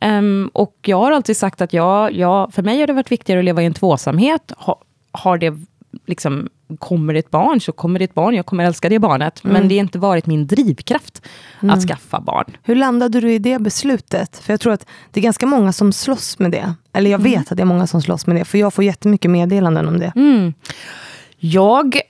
Um, 0.01 0.51
och 0.53 0.77
jag 0.83 0.99
har 0.99 1.13
alltid 1.13 1.37
sagt 1.37 1.61
att 1.61 1.73
jag, 1.73 2.13
jag, 2.13 2.55
för 2.55 2.63
mig 2.63 2.81
har 2.81 2.87
det 2.87 2.93
varit 2.93 3.13
viktigare 3.13 3.39
att 3.39 3.45
leva 3.45 3.63
i 3.63 3.67
en 3.67 3.75
tvåsamhet. 3.75 4.53
Ha, 4.57 4.81
har 5.13 5.39
det 5.39 5.55
liksom 6.07 6.49
kommer 6.79 7.13
det 7.13 7.19
ett 7.19 7.31
barn 7.31 7.61
så 7.61 7.73
kommer 7.73 7.99
det 7.99 8.05
ett 8.05 8.15
barn, 8.15 8.35
jag 8.35 8.47
kommer 8.47 8.65
älska 8.65 8.89
det 8.89 8.99
barnet. 8.99 9.45
Mm. 9.45 9.55
Men 9.55 9.69
det 9.69 9.75
har 9.75 9.81
inte 9.81 9.99
varit 9.99 10.27
min 10.27 10.47
drivkraft 10.47 11.27
mm. 11.63 11.75
att 11.75 11.83
skaffa 11.83 12.21
barn. 12.21 12.57
Hur 12.63 12.75
landade 12.75 13.21
du 13.21 13.33
i 13.33 13.39
det 13.39 13.59
beslutet? 13.59 14.37
För 14.39 14.53
jag 14.53 14.61
tror 14.61 14.73
att 14.73 14.87
det 15.11 15.21
är 15.21 15.23
ganska 15.23 15.47
många 15.47 15.73
som 15.73 15.93
slåss 15.93 16.39
med 16.39 16.51
det. 16.51 16.75
Eller 16.93 17.11
jag 17.11 17.21
mm. 17.21 17.33
vet 17.33 17.53
att 17.53 17.57
det 17.57 17.63
är 17.63 17.65
många 17.65 17.87
som 17.87 18.03
slåss 18.03 18.27
med 18.27 18.37
det, 18.37 18.45
för 18.45 18.59
jag 18.59 18.75
får 18.75 18.85
jättemycket 18.85 19.31
meddelanden 19.31 19.89
om 19.89 19.99
det. 19.99 20.13
Mm. 20.17 20.55
Jag 21.39 22.01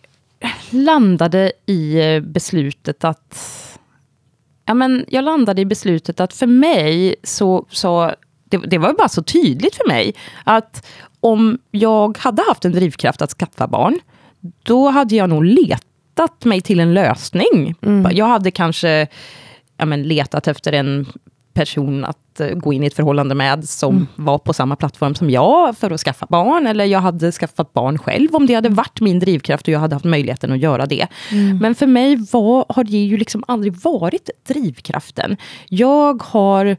landade 0.70 1.52
i 1.66 2.20
beslutet 2.20 3.04
att 3.04 3.62
Ja, 4.68 4.74
men 4.74 5.04
jag 5.08 5.24
landade 5.24 5.60
i 5.62 5.64
beslutet 5.64 6.20
att 6.20 6.32
för 6.32 6.46
mig 6.46 7.14
så, 7.22 7.66
så 7.70 8.12
det, 8.48 8.56
det, 8.56 8.78
var 8.78 8.92
bara 8.92 9.08
så 9.08 9.22
tydligt 9.22 9.74
för 9.74 9.88
mig 9.88 10.14
att 10.44 10.86
om 11.20 11.58
jag 11.70 12.18
hade 12.18 12.42
haft 12.48 12.64
en 12.64 12.72
drivkraft 12.72 13.22
att 13.22 13.30
skaffa 13.30 13.66
barn, 13.66 13.98
då 14.62 14.88
hade 14.88 15.16
jag 15.16 15.28
nog 15.28 15.44
letat 15.44 16.44
mig 16.44 16.60
till 16.60 16.80
en 16.80 16.94
lösning. 16.94 17.74
Mm. 17.82 18.16
Jag 18.16 18.26
hade 18.26 18.50
kanske 18.50 19.06
ja, 19.76 19.84
men, 19.84 20.02
letat 20.02 20.48
efter 20.48 20.72
en 20.72 21.06
person 21.54 22.04
att 22.04 22.40
uh, 22.40 22.54
gå 22.54 22.72
in 22.72 22.82
i 22.82 22.86
ett 22.86 22.94
förhållande 22.94 23.34
med, 23.34 23.68
som 23.68 23.94
mm. 23.94 24.06
var 24.16 24.38
på 24.38 24.52
samma 24.52 24.76
plattform 24.76 25.14
som 25.14 25.30
jag, 25.30 25.78
för 25.78 25.90
att 25.90 26.00
skaffa 26.00 26.26
barn. 26.28 26.66
Eller 26.66 26.84
jag 26.84 27.00
hade 27.00 27.32
skaffat 27.32 27.72
barn 27.72 27.98
själv, 27.98 28.34
om 28.34 28.46
det 28.46 28.54
hade 28.54 28.68
varit 28.68 29.00
min 29.00 29.18
drivkraft 29.18 29.68
och 29.68 29.74
jag 29.74 29.80
hade 29.80 29.94
haft 29.94 30.04
möjligheten 30.04 30.52
att 30.52 30.58
göra 30.58 30.86
det. 30.86 31.06
Mm. 31.32 31.58
Men 31.58 31.74
för 31.74 31.86
mig 31.86 32.16
var, 32.32 32.66
har 32.68 32.84
det 32.84 32.90
ju 32.90 33.16
liksom 33.16 33.44
aldrig 33.48 33.74
varit 33.74 34.30
drivkraften. 34.48 35.36
Jag 35.68 36.22
har 36.22 36.76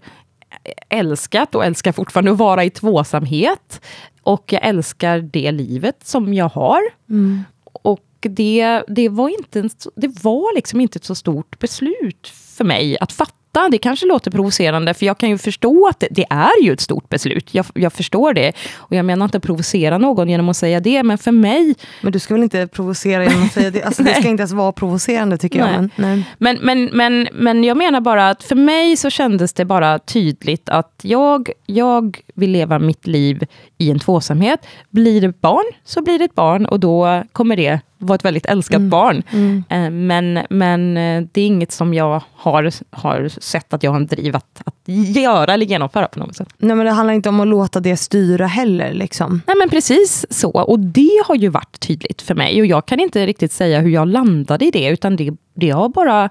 älskat 0.90 1.56
och 1.56 1.66
älskar 1.66 1.92
fortfarande 1.92 2.32
att 2.32 2.38
vara 2.38 2.64
i 2.64 2.70
tvåsamhet. 2.70 3.82
Och 4.24 4.54
jag 4.54 4.66
älskar 4.66 5.20
det 5.20 5.52
livet 5.52 5.98
som 6.04 6.34
jag 6.34 6.50
har. 6.50 6.82
Mm. 7.10 7.44
Och 7.64 8.04
det, 8.20 8.84
det, 8.88 9.10
var 9.10 9.30
inte, 9.30 9.70
det 9.96 10.24
var 10.24 10.56
liksom 10.56 10.82
inte 10.82 10.98
ett 10.98 11.06
så 11.06 11.16
stort 11.16 11.60
beslut 11.60 12.28
för 12.28 12.64
mig 12.64 12.98
att 13.00 13.12
fatta 13.12 13.34
fatta. 13.58 13.70
Det 13.70 13.78
kanske 13.78 14.06
låter 14.06 14.32
provocerande, 14.32 14.94
för 14.94 15.06
jag 15.06 15.18
kan 15.18 15.30
ju 15.30 15.38
förstå 15.38 15.88
att 15.88 16.00
det, 16.00 16.08
det 16.12 16.26
är 16.30 16.64
ju 16.64 16.74
ett 16.74 16.82
stort 16.82 17.10
beslut. 17.10 17.54
Jag, 17.54 17.66
jag, 17.74 17.94
förstår 17.94 18.34
det. 18.34 18.54
Och 18.78 18.96
jag 18.96 19.06
menar 19.06 19.26
inte 19.26 19.40
provocera 19.40 19.98
någon 19.98 20.30
genom 20.30 20.50
att 20.50 20.58
säga 20.58 20.80
det, 20.80 21.04
men 21.04 21.18
för 21.18 21.32
mig... 21.32 21.76
Men 22.02 22.12
du 22.12 22.20
ska 22.20 22.34
väl 22.34 22.44
inte 22.44 22.68
provocera 22.68 23.24
genom 23.24 23.44
att 23.44 23.54
säga 23.54 23.72
det? 23.72 23.84
Alltså, 23.84 24.04
det 24.04 24.14
ska 24.20 24.30
inte 24.30 24.42
ens 24.42 24.52
vara 24.52 24.72
provocerande 24.72 25.38
tycker 25.38 25.60
jag. 25.60 25.70
Men, 25.70 25.90
nej. 25.96 26.24
Men, 26.38 26.58
men, 26.62 26.90
men, 26.94 27.28
men 27.34 27.64
jag 27.64 27.78
menar 27.78 28.02
bara 28.02 28.30
att 28.30 28.44
för 28.44 28.56
mig 28.56 28.98
så 28.98 29.10
kändes 29.10 29.54
det 29.54 29.66
bara 29.66 30.00
tydligt 30.00 30.70
att 30.70 31.00
jag, 31.04 31.50
jag 31.66 32.18
vill 32.36 32.52
leva 32.52 32.80
mitt 32.80 33.08
liv 33.08 33.44
i 33.78 33.92
en 33.92 34.00
tvåsamhet. 34.00 34.60
Blir 34.90 35.22
det 35.22 35.42
barn, 35.42 35.66
så 35.84 36.02
blir 36.02 36.20
det 36.20 36.26
ett 36.26 36.36
barn 36.36 36.66
och 36.66 36.80
då 36.80 37.24
kommer 37.32 37.56
det 37.56 37.80
vara 37.98 38.16
ett 38.16 38.26
väldigt 38.26 38.46
älskat 38.46 38.78
mm. 38.78 38.90
barn. 38.90 39.24
Mm. 39.32 39.64
Eh, 39.70 39.90
men, 39.90 40.46
men 40.50 40.98
eh, 40.98 41.24
det 41.32 41.42
är 41.42 41.46
inget 41.46 41.72
som 41.72 41.94
jag 41.94 42.22
har, 42.34 42.72
har 42.90 43.30
sett 43.30 43.74
att 43.74 43.84
jag 43.84 43.92
har 43.92 43.98
en 43.98 44.08
driv 44.08 44.36
att, 44.36 44.62
att 44.66 44.76
göra 45.16 45.54
eller 45.54 45.66
genomföra 45.66 46.08
på 46.08 46.20
något 46.20 46.36
sätt. 46.36 46.50
Nej, 46.58 46.76
men 46.76 46.86
det 46.86 46.92
handlar 46.92 47.14
inte 47.14 47.30
om 47.30 47.40
att 47.40 47.48
låta 47.48 47.80
det 47.80 47.98
styra 47.98 48.48
heller. 48.48 48.94
Liksom. 48.94 49.42
Nej, 49.48 49.56
men 49.58 49.70
precis 49.70 50.26
så. 50.30 50.52
Och 50.52 50.80
det 50.80 51.22
har 51.26 51.36
ju 51.36 51.50
varit 51.50 51.80
tydligt 51.80 52.22
för 52.22 52.36
mig. 52.36 52.62
Och 52.62 52.66
jag 52.66 52.86
kan 52.86 53.00
inte 53.00 53.26
riktigt 53.26 53.52
säga 53.52 53.80
hur 53.80 53.90
jag 53.90 54.08
landade 54.08 54.66
i 54.66 54.72
det, 54.72 54.88
utan 54.88 55.16
det, 55.16 55.32
det 55.54 55.70
har 55.70 55.90
bara... 55.90 56.30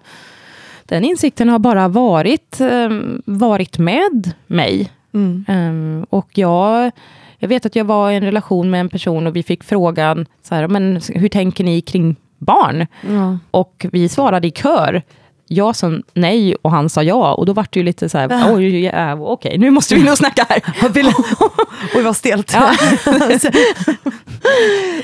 Den 0.88 1.04
insikten 1.04 1.48
har 1.48 1.58
bara 1.58 1.88
varit, 1.88 2.60
um, 2.60 3.22
varit 3.26 3.78
med 3.78 4.32
mig. 4.46 4.90
Mm. 5.14 5.44
Um, 5.48 6.06
och 6.10 6.38
jag 6.38 6.90
jag 7.38 7.48
vet 7.48 7.66
att 7.66 7.76
jag 7.76 7.84
var 7.84 8.10
i 8.10 8.16
en 8.16 8.24
relation 8.24 8.70
med 8.70 8.80
en 8.80 8.88
person 8.88 9.26
och 9.26 9.36
vi 9.36 9.42
fick 9.42 9.64
frågan, 9.64 10.26
så 10.42 10.54
här, 10.54 10.68
men 10.68 11.00
hur 11.08 11.28
tänker 11.28 11.64
ni 11.64 11.80
kring 11.80 12.16
barn? 12.38 12.86
Ja. 13.08 13.38
Och 13.50 13.86
vi 13.92 14.08
svarade 14.08 14.48
i 14.48 14.50
kör. 14.50 15.02
Jag 15.48 15.76
sa 15.76 15.92
nej 16.14 16.54
och 16.62 16.70
han 16.70 16.88
sa 16.88 17.02
ja. 17.02 17.34
Och 17.34 17.46
då 17.46 17.52
var 17.52 17.66
det 17.70 17.80
ju 17.80 17.84
lite 17.84 18.08
så 18.08 18.18
här, 18.18 18.32
äh. 18.32 18.54
oj, 18.54 18.84
ja, 18.84 19.14
okej, 19.14 19.58
nu 19.58 19.70
måste 19.70 19.94
vi 19.94 20.02
nog 20.02 20.16
snacka 20.16 20.46
här. 20.48 20.60
oj, 21.96 22.02
vad 22.02 22.16
stelt. 22.16 22.52
Ja. 22.54 22.72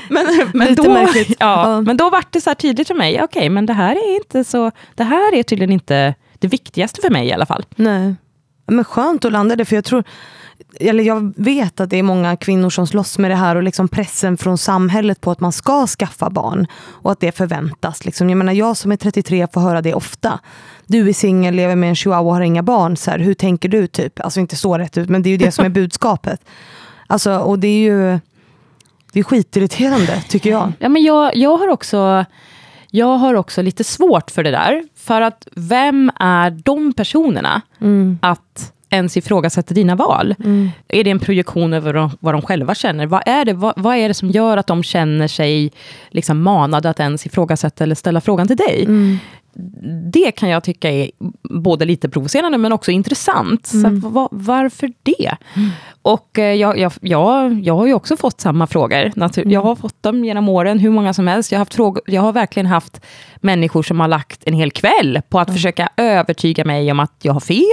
men, 0.09 0.25
men, 0.53 0.75
då, 0.75 0.83
ja, 0.85 1.07
ja, 1.39 1.81
men 1.81 1.97
då 1.97 2.09
var 2.09 2.23
det 2.29 2.41
så 2.41 2.49
här 2.49 2.55
tydligt 2.55 2.87
för 2.87 2.95
mig, 2.95 3.13
okej, 3.13 3.25
okay, 3.39 3.49
men 3.49 3.65
det 3.65 3.73
här 3.73 3.95
är 3.95 4.15
inte 4.15 4.43
så, 4.43 4.71
det 4.95 5.03
här 5.03 5.35
är 5.35 5.43
tydligen 5.43 5.73
inte 5.73 6.15
det 6.39 6.47
viktigaste 6.47 7.01
för 7.01 7.09
mig 7.09 7.27
i 7.27 7.33
alla 7.33 7.45
fall. 7.45 7.65
Nej. 7.75 8.15
Men 8.67 8.85
skönt 8.85 9.25
att 9.25 9.31
landa 9.31 9.55
det, 9.55 9.65
för 9.65 9.75
jag 9.75 9.85
tror 9.85 10.03
eller 10.79 11.03
jag 11.03 11.33
vet 11.37 11.79
att 11.79 11.89
det 11.89 11.97
är 11.97 12.03
många 12.03 12.35
kvinnor 12.35 12.69
som 12.69 12.87
slåss 12.87 13.17
med 13.17 13.31
det 13.31 13.35
här 13.35 13.55
och 13.55 13.63
liksom 13.63 13.87
pressen 13.87 14.37
från 14.37 14.57
samhället 14.57 15.21
på 15.21 15.31
att 15.31 15.39
man 15.39 15.51
ska 15.51 15.87
skaffa 15.87 16.29
barn 16.29 16.67
och 16.75 17.11
att 17.11 17.19
det 17.19 17.31
förväntas. 17.31 18.05
Liksom. 18.05 18.29
Jag 18.29 18.37
menar 18.37 18.53
jag 18.53 18.77
som 18.77 18.91
är 18.91 18.97
33 18.97 19.47
får 19.53 19.61
höra 19.61 19.81
det 19.81 19.93
ofta. 19.93 20.39
Du 20.87 21.09
är 21.09 21.13
singel, 21.13 21.55
lever 21.55 21.75
med 21.75 21.89
en 21.89 21.95
chihuahua 21.95 22.27
och 22.27 22.33
har 22.33 22.41
inga 22.41 22.63
barn. 22.63 22.97
Så 22.97 23.11
här, 23.11 23.19
hur 23.19 23.33
tänker 23.33 23.69
du? 23.69 23.87
typ? 23.87 24.19
Alltså 24.19 24.39
inte 24.39 24.55
så 24.55 24.77
rätt 24.77 24.97
ut, 24.97 25.09
men 25.09 25.23
det 25.23 25.29
är 25.29 25.31
ju 25.31 25.37
det 25.37 25.51
som 25.51 25.65
är 25.65 25.69
budskapet. 25.79 26.45
Alltså, 27.07 27.37
och 27.37 27.59
det 27.59 27.67
är 27.67 27.79
ju 27.79 28.19
det 29.13 29.19
är 29.19 29.23
skitirriterande 29.23 30.23
tycker 30.29 30.49
jag. 30.49 30.73
Ja, 30.79 30.89
men 30.89 31.03
jag, 31.03 31.35
jag, 31.35 31.57
har 31.57 31.67
också, 31.67 32.25
jag 32.91 33.17
har 33.17 33.33
också 33.33 33.61
lite 33.61 33.83
svårt 33.83 34.31
för 34.31 34.43
det 34.43 34.51
där. 34.51 34.83
För 34.95 35.21
att 35.21 35.47
vem 35.55 36.11
är 36.19 36.51
de 36.51 36.93
personerna 36.93 37.61
mm. 37.81 38.19
att 38.21 38.73
ens 38.93 39.17
ifrågasätter 39.17 39.75
dina 39.75 39.95
val? 39.95 40.35
Mm. 40.39 40.71
Är 40.87 41.03
det 41.03 41.11
en 41.11 41.19
projektion 41.19 41.73
över 41.73 42.11
vad 42.19 42.33
de 42.33 42.41
själva 42.41 42.75
känner? 42.75 43.05
Vad 43.05 43.23
är 43.25 43.45
det, 43.45 43.53
vad, 43.53 43.73
vad 43.77 43.95
är 43.95 44.07
det 44.07 44.13
som 44.13 44.29
gör 44.29 44.57
att 44.57 44.67
de 44.67 44.83
känner 44.83 45.27
sig 45.27 45.71
liksom 46.09 46.41
manade 46.41 46.89
att 46.89 46.99
ens 46.99 47.25
ifrågasätta 47.25 47.83
eller 47.83 47.95
ställa 47.95 48.21
frågan 48.21 48.47
till 48.47 48.57
dig? 48.57 48.85
Mm. 48.85 49.17
Det 50.11 50.31
kan 50.31 50.49
jag 50.49 50.63
tycka 50.63 50.91
är 50.91 51.11
både 51.49 51.85
lite 51.85 52.09
provocerande 52.09 52.57
men 52.57 52.71
också 52.71 52.91
intressant. 52.91 53.73
Mm. 53.73 54.01
Så 54.01 54.09
var, 54.09 54.27
varför 54.31 54.91
det? 55.03 55.35
Mm. 55.55 55.69
Och 56.01 56.39
eh, 56.39 56.53
jag, 56.53 56.77
jag, 56.79 56.91
jag, 57.01 57.59
jag 57.63 57.75
har 57.75 57.87
ju 57.87 57.93
också 57.93 58.17
fått 58.17 58.41
samma 58.41 58.67
frågor. 58.67 59.11
Natur 59.15 59.41
mm. 59.41 59.53
Jag 59.53 59.61
har 59.61 59.75
fått 59.75 60.03
dem 60.03 60.25
genom 60.25 60.49
åren, 60.49 60.79
hur 60.79 60.89
många 60.89 61.13
som 61.13 61.27
helst. 61.27 61.51
Jag 61.51 61.59
har, 61.59 61.61
haft 61.61 61.73
frågor, 61.73 62.03
jag 62.05 62.21
har 62.21 62.33
verkligen 62.33 62.67
haft 62.67 63.01
människor 63.35 63.83
som 63.83 63.99
har 63.99 64.07
lagt 64.07 64.43
en 64.45 64.53
hel 64.53 64.71
kväll 64.71 65.21
på 65.29 65.39
att 65.39 65.53
försöka 65.53 65.89
övertyga 65.97 66.65
mig 66.65 66.91
om 66.91 66.99
att 66.99 67.13
jag 67.21 67.33
har 67.33 67.39
fel. 67.39 67.63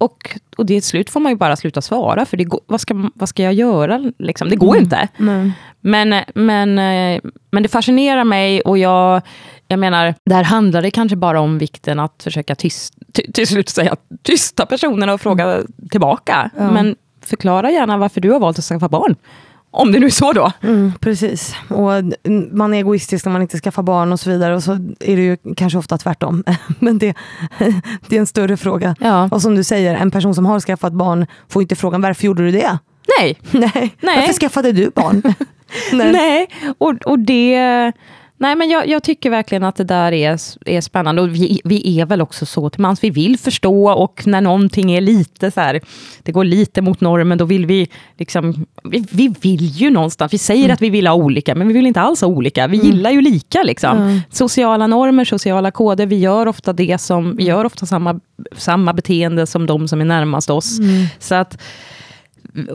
Och, 0.00 0.38
och 0.56 0.66
det 0.66 0.82
slut 0.82 1.10
får 1.10 1.20
man 1.20 1.32
ju 1.32 1.36
bara 1.36 1.56
sluta 1.56 1.80
svara, 1.80 2.26
för 2.26 2.36
det 2.36 2.44
går, 2.44 2.60
vad, 2.66 2.80
ska, 2.80 3.10
vad 3.14 3.28
ska 3.28 3.42
jag 3.42 3.54
göra? 3.54 4.12
Liksom? 4.18 4.48
Det 4.48 4.56
går 4.56 4.74
mm. 4.74 4.84
inte. 4.84 5.08
Mm. 5.18 5.52
Men, 5.80 6.24
men, 6.34 6.78
eh, 6.78 7.20
men 7.50 7.62
det 7.62 7.68
fascinerar 7.68 8.24
mig 8.24 8.60
och 8.60 8.78
jag, 8.78 9.22
jag 9.68 9.78
menar, 9.78 10.14
där 10.24 10.42
handlar 10.42 10.82
det 10.82 10.90
kanske 10.90 11.16
bara 11.16 11.40
om 11.40 11.58
vikten 11.58 12.00
att 12.00 12.22
försöka 12.22 12.54
tyst, 12.54 12.94
till, 13.12 13.32
till 13.32 13.46
slut 13.46 13.68
säga 13.68 13.96
tysta 14.22 14.66
personerna 14.66 15.12
och 15.14 15.20
fråga 15.20 15.44
mm. 15.44 15.66
tillbaka. 15.90 16.50
Men 16.54 16.96
förklara 17.20 17.70
gärna 17.70 17.98
varför 17.98 18.20
du 18.20 18.30
har 18.30 18.40
valt 18.40 18.58
att 18.58 18.64
skaffa 18.64 18.88
barn. 18.88 19.16
Om 19.72 19.92
det 19.92 19.98
nu 19.98 20.06
är 20.06 20.10
så 20.10 20.32
då. 20.32 20.52
Mm, 20.62 20.92
precis. 21.00 21.54
Och 21.68 21.90
man 22.52 22.74
är 22.74 22.78
egoistisk 22.78 23.24
när 23.24 23.32
man 23.32 23.42
inte 23.42 23.58
skaffar 23.58 23.82
barn 23.82 24.12
och 24.12 24.20
så 24.20 24.30
vidare. 24.30 24.54
Och 24.54 24.62
så 24.62 24.72
är 25.00 25.16
det 25.16 25.22
ju 25.22 25.36
kanske 25.56 25.78
ofta 25.78 25.98
tvärtom. 25.98 26.44
Men 26.78 26.98
det, 26.98 27.14
det 28.08 28.16
är 28.16 28.20
en 28.20 28.26
större 28.26 28.56
fråga. 28.56 28.96
Ja. 29.00 29.28
Och 29.32 29.42
som 29.42 29.54
du 29.54 29.64
säger, 29.64 29.94
en 29.94 30.10
person 30.10 30.34
som 30.34 30.46
har 30.46 30.60
skaffat 30.60 30.92
barn 30.92 31.26
får 31.48 31.62
inte 31.62 31.76
frågan 31.76 32.00
varför 32.00 32.24
gjorde 32.24 32.42
du 32.42 32.50
det? 32.50 32.78
Nej. 33.18 33.38
Nej. 33.50 33.96
Nej. 34.00 34.16
Varför 34.16 34.32
skaffade 34.32 34.72
du 34.72 34.90
barn? 34.90 35.22
Nej. 35.92 36.12
Nej. 36.12 36.48
Och, 36.78 36.94
och 37.04 37.18
det... 37.18 37.92
Nej, 38.40 38.56
men 38.56 38.70
jag, 38.70 38.88
jag, 38.88 39.02
tycker 39.02 39.30
verkligen 39.30 39.64
att 39.64 39.76
det 39.76 39.84
där 39.84 40.12
är, 40.12 40.38
är 40.66 40.80
spännande. 40.80 41.22
Och 41.22 41.34
vi, 41.34 41.60
vi 41.64 42.00
är 42.00 42.06
väl 42.06 42.20
också 42.20 42.46
så 42.46 42.70
till 42.70 42.80
mans, 42.80 43.04
vi 43.04 43.10
vill 43.10 43.38
förstå 43.38 43.90
och 43.90 44.26
när 44.26 44.40
någonting 44.40 44.92
är 44.92 45.00
lite 45.00 45.50
så 45.50 45.60
här, 45.60 45.80
det 46.22 46.32
går 46.32 46.44
lite 46.44 46.82
mot 46.82 47.00
normen, 47.00 47.38
då 47.38 47.44
vill 47.44 47.66
vi 47.66 47.88
liksom, 48.18 48.66
vi, 48.84 49.06
vi 49.10 49.34
vill 49.40 49.66
ju 49.66 49.90
någonstans, 49.90 50.32
vi 50.32 50.38
säger 50.38 50.64
mm. 50.64 50.74
att 50.74 50.82
vi 50.82 50.90
vill 50.90 51.06
ha 51.06 51.14
olika, 51.14 51.54
men 51.54 51.68
vi 51.68 51.74
vill 51.74 51.86
inte 51.86 52.00
alls 52.00 52.20
ha 52.20 52.28
olika, 52.28 52.66
vi 52.66 52.76
mm. 52.76 52.86
gillar 52.86 53.10
ju 53.10 53.20
lika 53.20 53.62
liksom. 53.62 53.98
Mm. 53.98 54.20
Sociala 54.30 54.86
normer, 54.86 55.24
sociala 55.24 55.70
koder, 55.70 56.06
vi 56.06 56.18
gör 56.18 56.48
ofta 56.48 56.72
det 56.72 57.00
som, 57.00 57.36
vi 57.36 57.44
gör 57.44 57.64
ofta 57.64 57.86
samma, 57.86 58.20
samma 58.56 58.92
beteende 58.92 59.46
som 59.46 59.66
de 59.66 59.88
som 59.88 60.00
är 60.00 60.04
närmast 60.04 60.50
oss. 60.50 60.78
Mm. 60.78 61.06
Så 61.18 61.34
att 61.34 61.58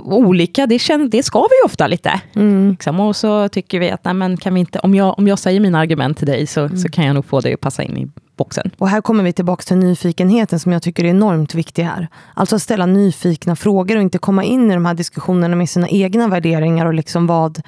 olika, 0.03 0.67
det, 0.67 0.79
känns, 0.79 1.11
det 1.11 1.23
ska 1.23 1.41
vi 1.41 1.65
ofta 1.65 1.87
lite. 1.87 2.21
Mm. 2.35 2.71
Liksom. 2.71 2.99
Och 2.99 3.15
så 3.15 3.49
tycker 3.49 3.79
vi 3.79 3.91
att 3.91 4.05
nej, 4.05 4.13
men 4.13 4.37
kan 4.37 4.53
vi 4.53 4.59
inte, 4.59 4.79
om, 4.79 4.95
jag, 4.95 5.19
om 5.19 5.27
jag 5.27 5.39
säger 5.39 5.59
mina 5.59 5.79
argument 5.79 6.17
till 6.17 6.27
dig, 6.27 6.47
så, 6.47 6.61
mm. 6.61 6.77
så 6.77 6.89
kan 6.89 7.05
jag 7.05 7.13
nog 7.13 7.25
få 7.25 7.39
dig 7.39 7.53
att 7.53 7.61
passa 7.61 7.83
in 7.83 7.97
i 7.97 8.07
boxen. 8.37 8.71
Och 8.77 8.89
här 8.89 9.01
kommer 9.01 9.23
vi 9.23 9.33
tillbaka 9.33 9.61
till 9.61 9.77
nyfikenheten 9.77 10.59
som 10.59 10.71
jag 10.71 10.81
tycker 10.81 11.03
är 11.03 11.07
enormt 11.07 11.55
viktig 11.55 11.83
här. 11.83 12.07
Alltså 12.33 12.55
att 12.55 12.61
ställa 12.61 12.85
nyfikna 12.85 13.55
frågor 13.55 13.95
och 13.95 14.01
inte 14.01 14.17
komma 14.17 14.43
in 14.43 14.71
i 14.71 14.73
de 14.73 14.85
här 14.85 14.93
diskussionerna 14.93 15.55
med 15.55 15.69
sina 15.69 15.89
egna 15.89 16.27
värderingar 16.27 16.85
och 16.85 16.93
liksom 16.93 17.27
vad, 17.27 17.61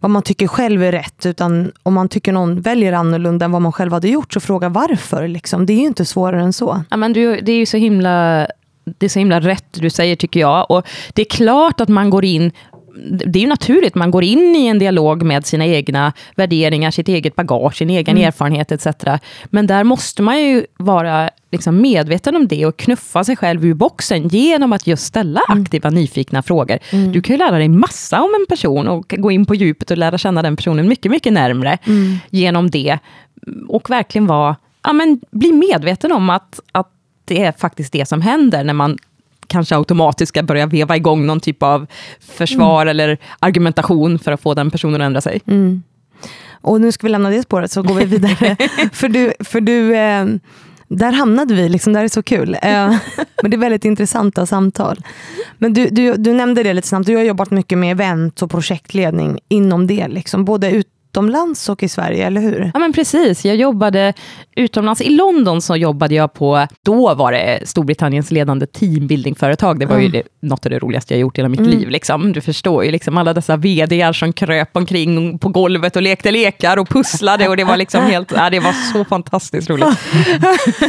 vad 0.00 0.10
man 0.10 0.22
tycker 0.22 0.46
själv 0.46 0.82
är 0.82 0.92
rätt. 0.92 1.26
Utan 1.26 1.72
om 1.82 1.94
man 1.94 2.08
tycker 2.08 2.32
någon 2.32 2.60
väljer 2.60 2.92
annorlunda 2.92 3.44
än 3.44 3.52
vad 3.52 3.62
man 3.62 3.72
själv 3.72 3.92
hade 3.92 4.08
gjort, 4.08 4.32
så 4.32 4.40
fråga 4.40 4.68
varför. 4.68 5.28
Liksom. 5.28 5.66
Det 5.66 5.72
är 5.72 5.78
ju 5.78 5.86
inte 5.86 6.04
svårare 6.04 6.42
än 6.42 6.52
så. 6.52 6.84
Ja, 6.90 6.96
men 6.96 7.12
du, 7.12 7.40
det 7.40 7.52
är 7.52 7.56
ju 7.56 7.66
så 7.66 7.76
himla 7.76 8.46
det 8.84 9.06
är 9.06 9.10
så 9.10 9.18
himla 9.18 9.40
rätt 9.40 9.66
du 9.70 9.90
säger 9.90 10.16
tycker 10.16 10.40
jag. 10.40 10.70
Och 10.70 10.86
det 11.12 11.22
är 11.22 11.26
klart 11.26 11.80
att 11.80 11.88
man 11.88 12.10
går 12.10 12.24
in 12.24 12.52
det 12.94 13.38
är 13.38 13.40
ju 13.40 13.46
naturligt, 13.46 13.94
man 13.94 14.10
går 14.10 14.24
in 14.24 14.56
i 14.56 14.66
en 14.66 14.78
dialog 14.78 15.22
med 15.22 15.46
sina 15.46 15.66
egna 15.66 16.12
värderingar, 16.36 16.90
sitt 16.90 17.08
eget 17.08 17.36
bagage, 17.36 17.76
sin 17.76 17.90
egen 17.90 18.16
mm. 18.16 18.28
erfarenhet 18.28 18.72
etc. 18.72 18.86
Men 19.44 19.66
där 19.66 19.84
måste 19.84 20.22
man 20.22 20.40
ju 20.40 20.66
vara 20.78 21.30
liksom 21.50 21.80
medveten 21.80 22.36
om 22.36 22.48
det 22.48 22.66
och 22.66 22.76
knuffa 22.76 23.24
sig 23.24 23.36
själv 23.36 23.64
ur 23.64 23.74
boxen 23.74 24.28
genom 24.28 24.72
att 24.72 24.86
just 24.86 25.04
ställa 25.04 25.40
mm. 25.48 25.62
aktiva, 25.62 25.90
nyfikna 25.90 26.42
frågor. 26.42 26.78
Mm. 26.90 27.12
Du 27.12 27.22
kan 27.22 27.34
ju 27.34 27.38
lära 27.38 27.58
dig 27.58 27.68
massa 27.68 28.22
om 28.22 28.34
en 28.40 28.46
person 28.46 28.88
och 28.88 29.14
gå 29.18 29.30
in 29.30 29.46
på 29.46 29.54
djupet 29.54 29.90
och 29.90 29.98
lära 29.98 30.18
känna 30.18 30.42
den 30.42 30.56
personen 30.56 30.88
mycket, 30.88 31.10
mycket 31.10 31.32
närmre 31.32 31.78
mm. 31.84 32.18
genom 32.30 32.70
det. 32.70 32.98
Och 33.68 33.90
verkligen 33.90 34.26
vara, 34.26 34.56
ja, 34.82 34.92
men 34.92 35.20
bli 35.30 35.52
medveten 35.52 36.12
om 36.12 36.30
att, 36.30 36.60
att 36.72 36.88
det 37.24 37.42
är 37.42 37.52
faktiskt 37.52 37.92
det 37.92 38.08
som 38.08 38.20
händer 38.20 38.64
när 38.64 38.74
man 38.74 38.98
kanske 39.46 39.76
automatiskt 39.76 40.28
ska 40.28 40.42
börja 40.42 40.66
veva 40.66 40.96
igång 40.96 41.26
någon 41.26 41.40
typ 41.40 41.62
av 41.62 41.86
försvar 42.20 42.82
mm. 42.82 42.90
eller 42.90 43.18
argumentation 43.38 44.18
för 44.18 44.32
att 44.32 44.40
få 44.40 44.54
den 44.54 44.70
personen 44.70 45.00
att 45.00 45.06
ändra 45.06 45.20
sig. 45.20 45.40
Mm. 45.46 45.82
Och 46.62 46.80
nu 46.80 46.92
ska 46.92 47.06
vi 47.06 47.10
lämna 47.10 47.30
det 47.30 47.42
spåret 47.42 47.70
så 47.70 47.82
går 47.82 47.94
vi 47.94 48.04
vidare. 48.04 48.56
för 48.92 49.08
du, 49.08 49.32
för 49.40 49.60
du 49.60 49.96
eh, 49.96 50.26
där 50.88 51.12
hamnade 51.12 51.54
vi, 51.54 51.68
liksom, 51.68 51.92
det 51.92 51.98
här 51.98 52.04
är 52.04 52.08
så 52.08 52.22
kul. 52.22 52.56
Eh, 52.62 52.70
men 53.42 53.50
det 53.50 53.56
är 53.56 53.58
väldigt 53.58 53.84
intressanta 53.84 54.46
samtal. 54.46 55.00
Men 55.58 55.72
du, 55.72 55.88
du, 55.88 56.14
du 56.16 56.32
nämnde 56.32 56.62
det 56.62 56.72
lite 56.72 56.88
snabbt, 56.88 57.06
du 57.06 57.16
har 57.16 57.22
jobbat 57.22 57.50
mycket 57.50 57.78
med 57.78 57.90
event 57.90 58.42
och 58.42 58.50
projektledning 58.50 59.38
inom 59.48 59.86
det. 59.86 60.08
Liksom, 60.08 60.44
både 60.44 60.70
ut, 60.70 60.86
utomlands 61.12 61.68
och 61.68 61.82
i 61.82 61.88
Sverige, 61.88 62.26
eller 62.26 62.40
hur? 62.40 62.70
Ja, 62.74 62.80
men 62.80 62.92
precis. 62.92 63.44
Jag 63.44 63.56
jobbade 63.56 64.12
utomlands. 64.56 65.00
I 65.00 65.08
London 65.08 65.62
så 65.62 65.76
jobbade 65.76 66.14
jag 66.14 66.32
på, 66.32 66.66
då 66.84 67.14
var 67.14 67.32
det 67.32 67.60
Storbritanniens 67.64 68.30
ledande 68.30 68.66
teambuildingföretag. 68.66 69.78
Det 69.78 69.86
var 69.86 69.94
mm. 69.94 70.04
ju 70.04 70.10
det, 70.10 70.22
något 70.42 70.66
av 70.66 70.70
det 70.70 70.78
roligaste 70.78 71.14
jag 71.14 71.20
gjort 71.20 71.38
i 71.38 71.40
hela 71.40 71.48
mitt 71.48 71.60
mm. 71.60 71.70
liv. 71.70 71.88
Liksom. 71.88 72.32
Du 72.32 72.40
förstår 72.40 72.84
ju, 72.84 72.90
liksom, 72.90 73.18
alla 73.18 73.34
dessa 73.34 73.56
vd 73.56 74.14
som 74.14 74.32
kröp 74.32 74.76
omkring 74.76 75.38
på 75.38 75.48
golvet 75.48 75.96
och 75.96 76.02
lekte 76.02 76.30
lekar 76.30 76.76
och 76.76 76.88
pusslade. 76.88 77.48
Och 77.48 77.56
det 77.56 77.64
var 77.64 77.76
liksom 77.76 78.04
helt, 78.04 78.32
ja, 78.36 78.50
det 78.50 78.60
var 78.60 78.72
så 78.92 79.04
fantastiskt 79.04 79.70
roligt. 79.70 79.86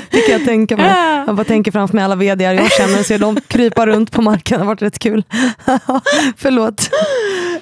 det 0.10 0.22
kan 0.22 0.34
jag 0.34 0.46
tänka 0.46 0.78
mig. 0.78 0.92
Jag 1.28 1.36
bara 1.36 1.44
tänker 1.44 1.72
framför 1.72 1.96
mig 1.96 2.06
alla 2.06 2.16
vd 2.16 2.44
jag 2.44 2.72
känner, 2.72 3.04
ser 3.04 3.20
de 3.20 3.38
krypa 3.48 3.86
runt 3.86 4.12
på 4.12 4.22
marken. 4.22 4.58
Det 4.58 4.64
har 4.64 4.68
varit 4.68 4.82
rätt 4.82 5.00
kul. 5.00 5.24
Förlåt. 6.38 6.90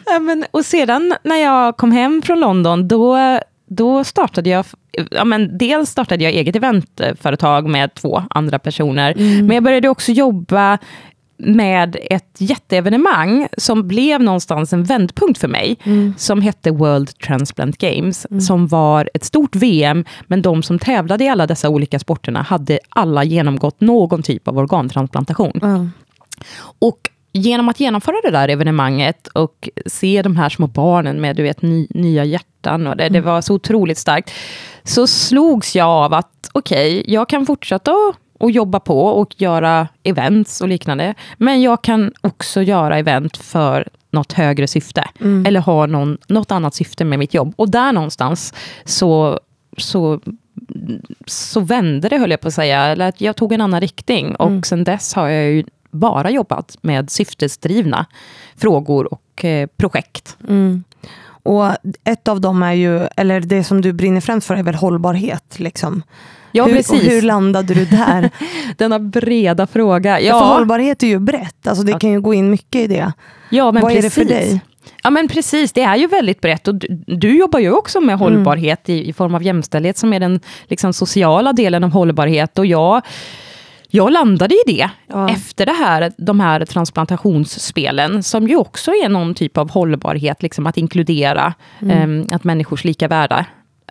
Ja, 0.05 0.19
men, 0.19 0.45
och 0.51 0.65
sedan 0.65 1.15
när 1.23 1.35
jag 1.35 1.77
kom 1.77 1.91
hem 1.91 2.21
från 2.21 2.39
London, 2.39 2.50
då, 2.87 3.17
då 3.65 4.03
startade 4.03 4.49
jag 4.49 4.65
ja, 5.11 5.25
men 5.25 5.57
dels 5.57 5.89
startade 5.89 6.23
jag 6.23 6.33
eget 6.33 6.55
eventföretag 6.55 7.69
med 7.69 7.93
två 7.93 8.23
andra 8.29 8.59
personer, 8.59 9.13
mm. 9.17 9.45
men 9.45 9.55
jag 9.55 9.63
började 9.63 9.89
också 9.89 10.11
jobba 10.11 10.77
med 11.43 11.97
ett 12.01 12.35
jätteevenemang 12.37 13.47
som 13.57 13.87
blev 13.87 14.21
någonstans 14.23 14.73
en 14.73 14.83
vändpunkt 14.83 15.39
för 15.39 15.47
mig, 15.47 15.77
mm. 15.83 16.13
som 16.17 16.41
hette 16.41 16.71
World 16.71 17.17
Transplant 17.17 17.77
Games, 17.77 18.27
mm. 18.31 18.41
som 18.41 18.67
var 18.67 19.09
ett 19.13 19.23
stort 19.23 19.55
VM, 19.55 20.05
men 20.27 20.41
de 20.41 20.63
som 20.63 20.79
tävlade 20.79 21.23
i 21.23 21.29
alla 21.29 21.47
dessa 21.47 21.69
olika 21.69 21.99
sporterna 21.99 22.41
hade 22.41 22.79
alla 22.89 23.23
genomgått 23.23 23.81
någon 23.81 24.23
typ 24.23 24.47
av 24.47 24.57
organtransplantation. 24.57 25.91
Och 26.79 27.10
genom 27.31 27.69
att 27.69 27.79
genomföra 27.79 28.15
det 28.23 28.31
där 28.31 28.47
evenemanget 28.47 29.27
och 29.27 29.69
se 29.85 30.21
de 30.21 30.35
här 30.35 30.49
små 30.49 30.67
barnen 30.67 31.21
med 31.21 31.35
du 31.35 31.43
vet, 31.43 31.61
ny, 31.61 31.87
nya 31.89 32.25
hjärtan, 32.25 32.87
och 32.87 32.97
det, 32.97 33.09
det, 33.09 33.17
mm. 33.17 33.23
var 33.23 33.41
så 33.41 33.53
otroligt 33.53 33.97
starkt, 33.97 34.31
så 34.83 35.07
slogs 35.07 35.75
jag 35.75 35.87
av 35.87 36.13
att 36.13 36.49
okej, 36.51 36.99
okay, 36.99 37.13
jag 37.13 37.29
kan 37.29 37.45
fortsätta 37.45 37.93
och 38.39 38.51
jobba 38.51 38.79
på 38.79 39.05
och 39.05 39.41
göra 39.41 39.87
events 40.03 40.61
och 40.61 40.67
liknande, 40.67 41.13
men 41.37 41.61
jag 41.61 41.81
kan 41.81 42.11
också 42.21 42.61
göra 42.61 42.97
event 42.97 43.37
för 43.37 43.87
något 44.11 44.33
högre 44.33 44.67
syfte, 44.67 45.03
mm. 45.19 45.45
eller 45.45 45.59
ha 45.59 45.85
någon, 45.85 46.17
något 46.27 46.51
annat 46.51 46.75
syfte 46.75 47.05
med 47.05 47.19
mitt 47.19 47.33
jobb. 47.33 47.53
Och 47.55 47.71
där 47.71 47.91
någonstans 47.91 48.53
så, 48.85 49.39
så 49.77 50.19
så 51.25 51.59
vände 51.59 52.09
det, 52.09 52.17
höll 52.17 52.31
jag 52.31 52.41
på 52.41 52.47
att 52.47 52.53
säga. 52.53 52.81
Eller 52.81 53.09
att 53.09 53.21
jag 53.21 53.35
tog 53.35 53.53
en 53.53 53.61
annan 53.61 53.81
riktning. 53.81 54.35
Och 54.35 54.47
mm. 54.47 54.63
sen 54.63 54.83
dess 54.83 55.13
har 55.13 55.27
jag 55.27 55.51
ju 55.51 55.63
bara 55.91 56.29
jobbat 56.29 56.77
med 56.81 57.09
syftesdrivna 57.09 58.05
frågor 58.55 59.13
och 59.13 59.45
eh, 59.45 59.67
projekt. 59.77 60.37
Mm. 60.47 60.83
Och 61.43 61.65
ett 62.03 62.27
av 62.27 62.41
dem 62.41 62.63
är 62.63 62.73
ju, 62.73 63.07
eller 63.17 63.39
det 63.39 63.63
som 63.63 63.81
du 63.81 63.93
brinner 63.93 64.21
främst 64.21 64.47
för 64.47 64.55
är 64.55 64.63
väl 64.63 64.75
hållbarhet. 64.75 65.59
Liksom. 65.59 66.03
Ja, 66.51 66.65
hur, 66.65 66.75
precis. 66.75 67.09
hur 67.09 67.21
landade 67.21 67.73
du 67.73 67.85
där? 67.85 68.29
Denna 68.77 68.99
breda 68.99 69.67
fråga. 69.67 70.21
Ja. 70.21 70.39
För 70.39 70.45
hållbarhet 70.45 71.03
är 71.03 71.07
ju 71.07 71.19
brett, 71.19 71.67
alltså 71.67 71.83
det 71.83 71.99
kan 71.99 72.11
ju 72.11 72.21
gå 72.21 72.33
in 72.33 72.51
mycket 72.51 72.81
i 72.81 72.87
det. 72.87 73.13
Ja, 73.49 73.71
men 73.71 73.81
Vad 73.81 73.91
precis. 73.91 74.17
är 74.17 74.23
det 74.23 74.29
för 74.29 74.35
dig? 74.35 74.61
Ja 75.03 75.09
men 75.09 75.27
precis, 75.27 75.73
det 75.73 75.81
är 75.81 75.95
ju 75.95 76.07
väldigt 76.07 76.41
brett. 76.41 76.67
Och 76.67 76.75
du, 76.75 76.87
du 77.05 77.37
jobbar 77.37 77.59
ju 77.59 77.71
också 77.71 77.99
med 77.99 78.13
mm. 78.13 78.19
hållbarhet 78.19 78.89
i, 78.89 79.09
i, 79.09 79.13
form 79.13 79.35
av 79.35 79.43
jämställdhet, 79.43 79.97
som 79.97 80.13
är 80.13 80.19
den 80.19 80.39
liksom, 80.67 80.93
sociala 80.93 81.53
delen 81.53 81.83
av 81.83 81.91
hållbarhet. 81.91 82.59
Och 82.59 82.65
jag 82.65 83.01
jag 83.91 84.11
landade 84.11 84.55
i 84.55 84.63
det 84.65 84.89
ja. 85.07 85.29
efter 85.29 85.65
det 85.65 85.71
här, 85.71 86.11
de 86.17 86.39
här 86.39 86.65
transplantationsspelen, 86.65 88.23
som 88.23 88.47
ju 88.47 88.55
också 88.55 88.91
är 88.91 89.09
någon 89.09 89.35
typ 89.35 89.57
av 89.57 89.71
hållbarhet, 89.71 90.43
liksom 90.43 90.67
att 90.67 90.77
inkludera 90.77 91.53
mm. 91.81 92.21
eh, 92.21 92.35
att 92.35 92.43
människors 92.43 92.83
lika 92.83 93.07
värde. 93.07 93.45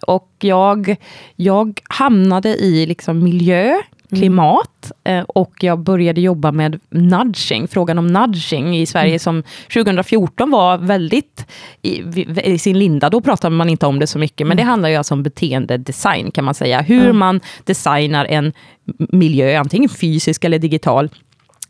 Och 0.06 0.30
jag, 0.38 0.96
jag 1.36 1.80
hamnade 1.84 2.48
i 2.48 2.86
liksom 2.86 3.24
miljö. 3.24 3.74
Klimat 4.16 4.92
mm. 5.04 5.24
och 5.28 5.64
jag 5.64 5.78
började 5.78 6.20
jobba 6.20 6.52
med 6.52 6.80
nudging, 6.90 7.68
frågan 7.68 7.98
om 7.98 8.06
nudging 8.06 8.76
i 8.76 8.86
Sverige 8.86 9.10
mm. 9.10 9.18
som 9.18 9.42
2014 9.72 10.50
var 10.50 10.78
väldigt 10.78 11.46
i, 11.82 12.02
i, 12.44 12.58
sin 12.58 12.78
linda. 12.78 13.10
Då 13.10 13.20
pratade 13.20 13.56
man 13.56 13.68
inte 13.68 13.86
om 13.86 13.98
det 13.98 14.06
så 14.06 14.18
mycket, 14.18 14.46
men 14.46 14.56
det 14.56 14.62
mm. 14.62 14.70
handlar 14.70 14.88
ju 14.88 14.96
alltså 14.96 15.14
om 15.14 15.22
beteendedesign 15.22 16.30
kan 16.30 16.44
man 16.44 16.54
säga. 16.54 16.80
Hur 16.80 17.04
mm. 17.04 17.18
man 17.18 17.40
designar 17.64 18.24
en 18.24 18.52
miljö, 18.98 19.58
antingen 19.58 19.88
fysisk 19.88 20.44
eller 20.44 20.58
digital, 20.58 21.10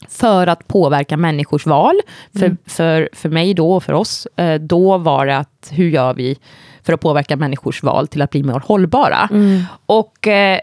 för 0.09 0.47
att 0.47 0.68
påverka 0.68 1.16
människors 1.16 1.66
val. 1.66 2.01
För, 2.32 2.47
mm. 2.47 2.57
för, 2.66 3.09
för 3.12 3.28
mig 3.28 3.55
då, 3.55 3.72
och 3.72 3.84
för 3.84 3.93
oss, 3.93 4.26
eh, 4.36 4.61
då 4.61 4.99
var 4.99 5.26
det 5.26 5.36
att 5.36 5.72
hur 5.72 5.88
gör 5.88 6.14
vi 6.14 6.38
för 6.82 6.93
att 6.93 7.01
påverka 7.01 7.36
människors 7.36 7.82
val 7.82 8.09
till 8.09 8.22
att 8.22 8.30
bli 8.30 8.43
mer 8.43 8.62
hållbara? 8.64 9.28
Mm. 9.30 9.62
Och 9.86 10.28
eh, 10.28 10.61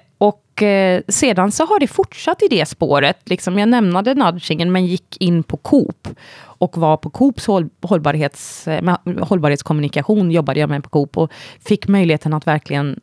eh, 0.63 1.01
sedan 1.07 1.51
så 1.51 1.65
har 1.65 1.79
det 1.79 1.87
fortsatt 1.87 2.43
i 2.43 2.47
det 2.47 2.65
spåret. 2.65 3.29
Liksom 3.29 3.59
jag 3.59 3.69
nämnde 3.69 4.13
nudgingen, 4.13 4.71
men 4.71 4.85
gick 4.85 5.17
in 5.19 5.43
på 5.43 5.57
Coop 5.57 6.07
och 6.39 6.77
var 6.77 6.97
på 6.97 7.09
Coops 7.09 7.47
håll, 7.47 7.69
hållbarhets, 7.81 8.67
eh, 8.67 8.97
hållbarhetskommunikation, 9.21 10.31
jobbade 10.31 10.59
jag 10.59 10.69
med 10.69 10.83
på 10.83 10.89
Coop 10.89 11.17
och 11.17 11.31
fick 11.65 11.87
möjligheten 11.87 12.33
att 12.33 12.47
verkligen 12.47 12.99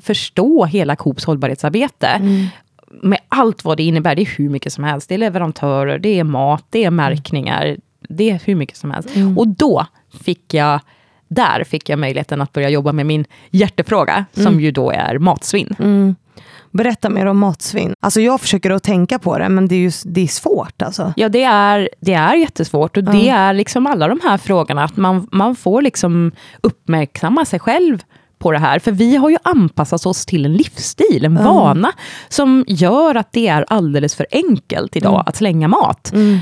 förstå 0.00 0.64
hela 0.64 0.96
Coops 0.96 1.24
hållbarhetsarbete. 1.24 2.06
Mm. 2.06 2.46
Med 3.02 3.18
allt 3.28 3.64
vad 3.64 3.76
det 3.76 3.82
innebär, 3.82 4.14
det 4.14 4.22
är 4.22 4.36
hur 4.36 4.48
mycket 4.48 4.72
som 4.72 4.84
helst. 4.84 5.08
Det 5.08 5.14
är 5.14 5.18
leverantörer, 5.18 5.98
det 5.98 6.18
är 6.18 6.24
mat, 6.24 6.64
det 6.70 6.84
är 6.84 6.90
märkningar, 6.90 7.76
det 8.08 8.30
är 8.30 8.40
hur 8.44 8.54
mycket 8.54 8.76
som 8.76 8.90
helst. 8.90 9.16
Mm. 9.16 9.38
Och 9.38 9.48
då 9.48 9.86
fick 10.24 10.54
jag 10.54 10.80
där 11.28 11.64
fick 11.64 11.88
jag 11.88 11.98
möjligheten 11.98 12.40
att 12.40 12.52
börja 12.52 12.68
jobba 12.68 12.92
med 12.92 13.06
min 13.06 13.24
hjärtefråga, 13.50 14.24
mm. 14.34 14.46
som 14.46 14.60
ju 14.60 14.70
då 14.70 14.90
är 14.90 15.18
matsvinn. 15.18 15.74
Mm. 15.78 16.14
Berätta 16.76 17.10
mer 17.10 17.26
om 17.26 17.38
matsvinn. 17.38 17.94
Alltså 18.00 18.20
jag 18.20 18.40
försöker 18.40 18.70
att 18.70 18.82
tänka 18.82 19.18
på 19.18 19.38
det, 19.38 19.48
men 19.48 19.68
det 19.68 19.74
är, 19.74 19.78
ju, 19.78 19.90
det 20.04 20.20
är 20.20 20.26
svårt. 20.26 20.82
Alltså. 20.82 21.12
Ja, 21.16 21.28
det 21.28 21.42
är, 21.42 21.88
det 22.00 22.14
är 22.14 22.34
jättesvårt. 22.34 22.96
Och 22.96 23.02
mm. 23.02 23.18
det 23.18 23.28
är 23.28 23.54
liksom 23.54 23.86
alla 23.86 24.08
de 24.08 24.20
här 24.22 24.38
frågorna, 24.38 24.84
att 24.84 24.96
man, 24.96 25.28
man 25.32 25.56
får 25.56 25.82
liksom 25.82 26.32
uppmärksamma 26.60 27.44
sig 27.44 27.60
själv 27.60 27.98
på 28.38 28.52
det 28.52 28.58
här. 28.58 28.78
För 28.78 28.92
vi 28.92 29.16
har 29.16 29.30
ju 29.30 29.36
anpassat 29.42 30.06
oss 30.06 30.26
till 30.26 30.44
en 30.44 30.52
livsstil, 30.52 31.24
en 31.24 31.36
mm. 31.36 31.44
vana, 31.44 31.92
som 32.28 32.64
gör 32.68 33.14
att 33.14 33.32
det 33.32 33.48
är 33.48 33.64
alldeles 33.68 34.14
för 34.14 34.26
enkelt 34.30 34.96
idag 34.96 35.14
mm. 35.14 35.24
att 35.26 35.36
slänga 35.36 35.68
mat. 35.68 36.12
Mm 36.12 36.40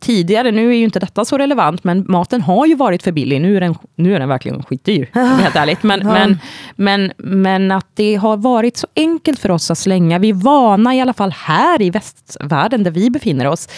tidigare, 0.00 0.50
nu 0.50 0.70
är 0.70 0.74
ju 0.74 0.84
inte 0.84 1.00
detta 1.00 1.24
så 1.24 1.38
relevant, 1.38 1.84
men 1.84 2.04
maten 2.08 2.42
har 2.42 2.66
ju 2.66 2.74
varit 2.74 3.02
för 3.02 3.12
billig. 3.12 3.40
Nu 3.40 3.56
är 3.56 3.60
den, 3.60 3.74
nu 3.96 4.14
är 4.14 4.20
den 4.20 4.28
verkligen 4.28 4.62
skitdyr, 4.62 5.08
helt 5.14 5.56
ärligt. 5.56 5.82
Men, 5.82 6.00
ja. 6.00 6.12
men, 6.12 6.38
men, 6.76 7.12
men 7.16 7.70
att 7.70 7.86
det 7.94 8.14
har 8.14 8.36
varit 8.36 8.76
så 8.76 8.86
enkelt 8.96 9.38
för 9.38 9.50
oss 9.50 9.70
att 9.70 9.78
slänga. 9.78 10.18
Vi 10.18 10.30
är 10.30 10.34
vana, 10.34 10.94
i 10.94 11.00
alla 11.00 11.12
fall 11.12 11.32
här 11.36 11.82
i 11.82 11.90
västvärlden, 11.90 12.82
där 12.82 12.90
vi 12.90 13.10
befinner 13.10 13.46
oss, 13.46 13.68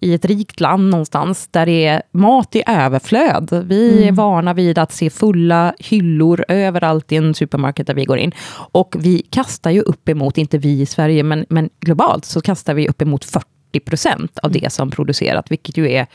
i 0.00 0.14
ett 0.14 0.24
rikt 0.24 0.60
land 0.60 0.90
någonstans, 0.90 1.48
där 1.50 1.66
det 1.66 1.86
är 1.86 2.02
mat 2.12 2.56
i 2.56 2.62
överflöd. 2.66 3.64
Vi 3.66 3.92
mm. 3.92 4.08
är 4.08 4.12
vana 4.12 4.54
vid 4.54 4.78
att 4.78 4.92
se 4.92 5.10
fulla 5.10 5.74
hyllor 5.78 6.44
överallt 6.48 7.12
i 7.12 7.16
en 7.16 7.34
supermarket 7.34 7.86
där 7.86 7.94
vi 7.94 8.04
går 8.04 8.18
in. 8.18 8.32
Och 8.54 8.94
vi 8.98 9.22
kastar 9.30 9.70
ju 9.70 9.80
uppemot, 9.80 10.38
inte 10.38 10.58
vi 10.58 10.80
i 10.80 10.86
Sverige, 10.86 11.22
men, 11.22 11.46
men 11.48 11.70
globalt, 11.80 12.24
så 12.24 12.40
kastar 12.40 12.74
vi 12.74 12.88
uppemot 12.88 13.24
40 13.24 13.51
procent 13.80 14.38
av 14.38 14.50
det 14.50 14.72
som 14.72 14.90
producerat, 14.90 15.50
vilket 15.50 15.76
ju 15.76 15.90
är 15.90 16.06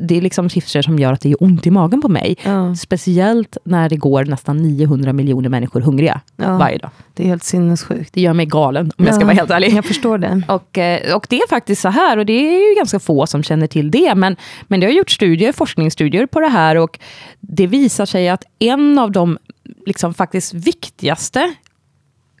det 0.00 0.16
är 0.16 0.20
liksom 0.20 0.50
siffror 0.50 0.82
som 0.82 0.98
gör 0.98 1.12
att 1.12 1.20
det 1.20 1.28
gör 1.28 1.42
ont 1.42 1.66
i 1.66 1.70
magen 1.70 2.00
på 2.00 2.08
mig. 2.08 2.36
Ja. 2.44 2.74
Speciellt 2.74 3.56
när 3.64 3.88
det 3.88 3.96
går 3.96 4.24
nästan 4.24 4.56
900 4.56 5.12
miljoner 5.12 5.48
människor 5.48 5.80
hungriga 5.80 6.20
ja. 6.36 6.58
varje 6.58 6.78
dag. 6.78 6.90
Det 7.14 7.22
är 7.22 7.26
helt 7.26 7.44
sinnessjukt. 7.44 8.12
Det 8.12 8.20
gör 8.20 8.32
mig 8.32 8.46
galen, 8.46 8.86
om 8.86 8.92
ja. 8.96 9.04
jag 9.04 9.14
ska 9.14 9.24
vara 9.24 9.34
helt 9.34 9.50
ärlig. 9.50 9.72
Jag 9.72 9.84
förstår 9.84 10.18
det. 10.18 10.42
Och, 10.48 10.78
eh, 10.78 11.16
och 11.16 11.26
det 11.28 11.36
är 11.36 11.48
faktiskt 11.48 11.82
så 11.82 11.88
här, 11.88 12.16
och 12.18 12.26
det 12.26 12.32
är 12.32 12.68
ju 12.68 12.74
ganska 12.74 12.98
få 12.98 13.26
som 13.26 13.42
känner 13.42 13.66
till 13.66 13.90
det, 13.90 14.14
men, 14.14 14.36
men 14.68 14.80
det 14.80 14.86
har 14.86 14.92
gjort 14.92 15.10
studier, 15.10 15.52
forskningsstudier 15.52 16.26
på 16.26 16.40
det 16.40 16.48
här, 16.48 16.76
och 16.76 16.98
det 17.40 17.66
visar 17.66 18.06
sig 18.06 18.28
att 18.28 18.44
en 18.58 18.98
av 18.98 19.12
de 19.12 19.38
liksom 19.86 20.14
faktiskt 20.14 20.54
viktigaste 20.54 21.54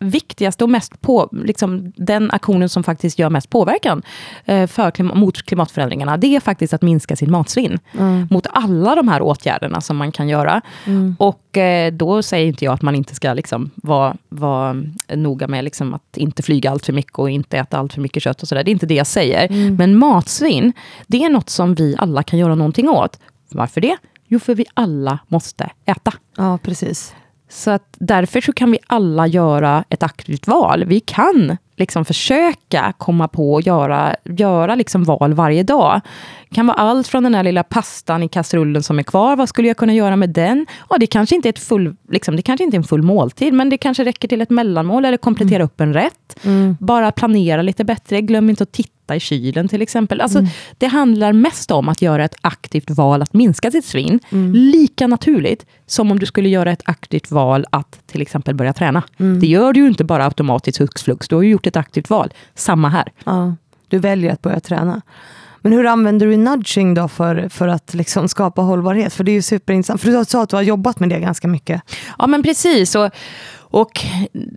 viktigaste 0.00 0.64
och 0.64 0.70
mest 0.70 1.00
på, 1.00 1.28
liksom, 1.32 1.92
den 1.96 2.30
aktionen 2.30 2.68
som 2.68 2.84
faktiskt 2.84 3.18
gör 3.18 3.30
mest 3.30 3.50
påverkan 3.50 4.02
eh, 4.44 4.66
för 4.66 4.90
klim 4.90 5.10
mot 5.14 5.42
klimatförändringarna, 5.42 6.16
det 6.16 6.36
är 6.36 6.40
faktiskt 6.40 6.74
att 6.74 6.82
minska 6.82 7.16
sin 7.16 7.30
matsvinn. 7.30 7.78
Mm. 7.98 8.28
Mot 8.30 8.46
alla 8.52 8.94
de 8.94 9.08
här 9.08 9.22
åtgärderna 9.22 9.80
som 9.80 9.96
man 9.96 10.12
kan 10.12 10.28
göra. 10.28 10.60
Mm. 10.84 11.16
Och 11.18 11.56
eh, 11.56 11.92
då 11.92 12.22
säger 12.22 12.46
inte 12.46 12.64
jag 12.64 12.74
att 12.74 12.82
man 12.82 12.94
inte 12.94 13.14
ska 13.14 13.32
liksom, 13.32 13.70
vara, 13.74 14.16
vara 14.28 14.76
noga 15.14 15.48
med 15.48 15.64
liksom, 15.64 15.94
att 15.94 16.16
inte 16.16 16.42
flyga 16.42 16.70
allt 16.70 16.86
för 16.86 16.92
mycket 16.92 17.18
och 17.18 17.30
inte 17.30 17.58
äta 17.58 17.78
allt 17.78 17.92
för 17.92 18.00
mycket 18.00 18.22
kött 18.22 18.42
och 18.42 18.48
sådär. 18.48 18.64
Det 18.64 18.70
är 18.70 18.72
inte 18.72 18.86
det 18.86 18.94
jag 18.94 19.06
säger. 19.06 19.46
Mm. 19.52 19.76
Men 19.76 19.98
matsvinn, 19.98 20.72
det 21.06 21.24
är 21.24 21.30
något 21.30 21.50
som 21.50 21.74
vi 21.74 21.94
alla 21.98 22.22
kan 22.22 22.38
göra 22.38 22.54
någonting 22.54 22.88
åt. 22.88 23.18
Varför 23.50 23.80
det? 23.80 23.96
Jo, 24.28 24.38
för 24.38 24.54
vi 24.54 24.66
alla 24.74 25.18
måste 25.28 25.70
äta. 25.84 26.12
Ja, 26.36 26.58
precis. 26.62 27.14
Så 27.48 27.70
att 27.70 27.96
därför 27.98 28.40
så 28.40 28.52
kan 28.52 28.70
vi 28.70 28.78
alla 28.86 29.26
göra 29.26 29.84
ett 29.88 30.02
aktivt 30.02 30.46
val. 30.46 30.84
Vi 30.84 31.00
kan 31.00 31.56
liksom 31.76 32.04
försöka 32.04 32.92
komma 32.98 33.28
på 33.28 33.54
och 33.54 33.62
göra, 33.62 34.16
göra 34.24 34.74
liksom 34.74 35.04
val 35.04 35.34
varje 35.34 35.62
dag. 35.62 36.00
Det 36.48 36.54
kan 36.54 36.66
vara 36.66 36.76
allt 36.76 37.08
från 37.08 37.22
den 37.22 37.34
här 37.34 37.42
lilla 37.42 37.62
pastan 37.62 38.22
i 38.22 38.28
kastrullen 38.28 38.82
som 38.82 38.98
är 38.98 39.02
kvar. 39.02 39.36
Vad 39.36 39.48
skulle 39.48 39.68
jag 39.68 39.76
kunna 39.76 39.94
göra 39.94 40.16
med 40.16 40.30
den? 40.30 40.66
Ja, 40.90 40.96
det, 40.98 41.06
kanske 41.06 41.34
inte 41.34 41.48
är 41.48 41.52
ett 41.52 41.58
full, 41.58 41.96
liksom, 42.08 42.36
det 42.36 42.42
kanske 42.42 42.64
inte 42.64 42.76
är 42.76 42.78
en 42.78 42.84
full 42.84 43.02
måltid, 43.02 43.54
men 43.54 43.70
det 43.70 43.78
kanske 43.78 44.04
räcker 44.04 44.28
till 44.28 44.40
ett 44.40 44.50
mellanmål 44.50 45.04
eller 45.04 45.16
komplettera 45.16 45.56
mm. 45.56 45.66
upp 45.66 45.80
en 45.80 45.94
rätt. 45.94 46.44
Mm. 46.44 46.76
Bara 46.80 47.12
planera 47.12 47.62
lite 47.62 47.84
bättre. 47.84 48.20
Glöm 48.20 48.50
inte 48.50 48.62
att 48.62 48.72
titta 48.72 48.92
i 49.16 49.20
kylen 49.20 49.68
till 49.68 49.82
exempel. 49.82 50.20
Alltså, 50.20 50.38
mm. 50.38 50.50
Det 50.78 50.86
handlar 50.86 51.32
mest 51.32 51.70
om 51.70 51.88
att 51.88 52.02
göra 52.02 52.24
ett 52.24 52.36
aktivt 52.40 52.90
val 52.90 53.22
att 53.22 53.34
minska 53.34 53.70
sitt 53.70 53.84
svinn. 53.84 54.20
Mm. 54.30 54.52
Lika 54.52 55.06
naturligt 55.06 55.66
som 55.86 56.10
om 56.10 56.18
du 56.18 56.26
skulle 56.26 56.48
göra 56.48 56.72
ett 56.72 56.82
aktivt 56.84 57.30
val 57.30 57.66
att 57.70 58.00
till 58.06 58.22
exempel 58.22 58.54
börja 58.54 58.72
träna. 58.72 59.02
Mm. 59.18 59.40
Det 59.40 59.46
gör 59.46 59.72
du 59.72 59.80
ju 59.80 59.88
inte 59.88 60.04
bara 60.04 60.24
automatiskt 60.24 60.80
hux 60.80 61.02
flux. 61.02 61.28
Du 61.28 61.34
har 61.34 61.42
ju 61.42 61.50
gjort 61.50 61.66
ett 61.66 61.76
aktivt 61.76 62.10
val. 62.10 62.32
Samma 62.54 62.88
här. 62.88 63.12
Ja, 63.24 63.54
du 63.88 63.98
väljer 63.98 64.32
att 64.32 64.42
börja 64.42 64.60
träna. 64.60 65.02
Men 65.60 65.72
hur 65.72 65.86
använder 65.86 66.26
du 66.26 66.36
nudging 66.36 66.94
då 66.94 67.08
för, 67.08 67.48
för 67.48 67.68
att 67.68 67.94
liksom 67.94 68.28
skapa 68.28 68.62
hållbarhet? 68.62 69.14
För 69.14 69.24
det 69.24 69.30
är 69.30 69.34
ju 69.34 69.42
superintressant. 69.42 70.00
För 70.00 70.10
du 70.10 70.24
sa 70.24 70.42
att 70.42 70.48
du 70.48 70.56
har 70.56 70.62
jobbat 70.62 71.00
med 71.00 71.08
det 71.08 71.20
ganska 71.20 71.48
mycket. 71.48 71.82
Ja 72.18 72.26
men 72.26 72.42
precis. 72.42 72.94
Och, 72.94 73.10
och 73.58 74.00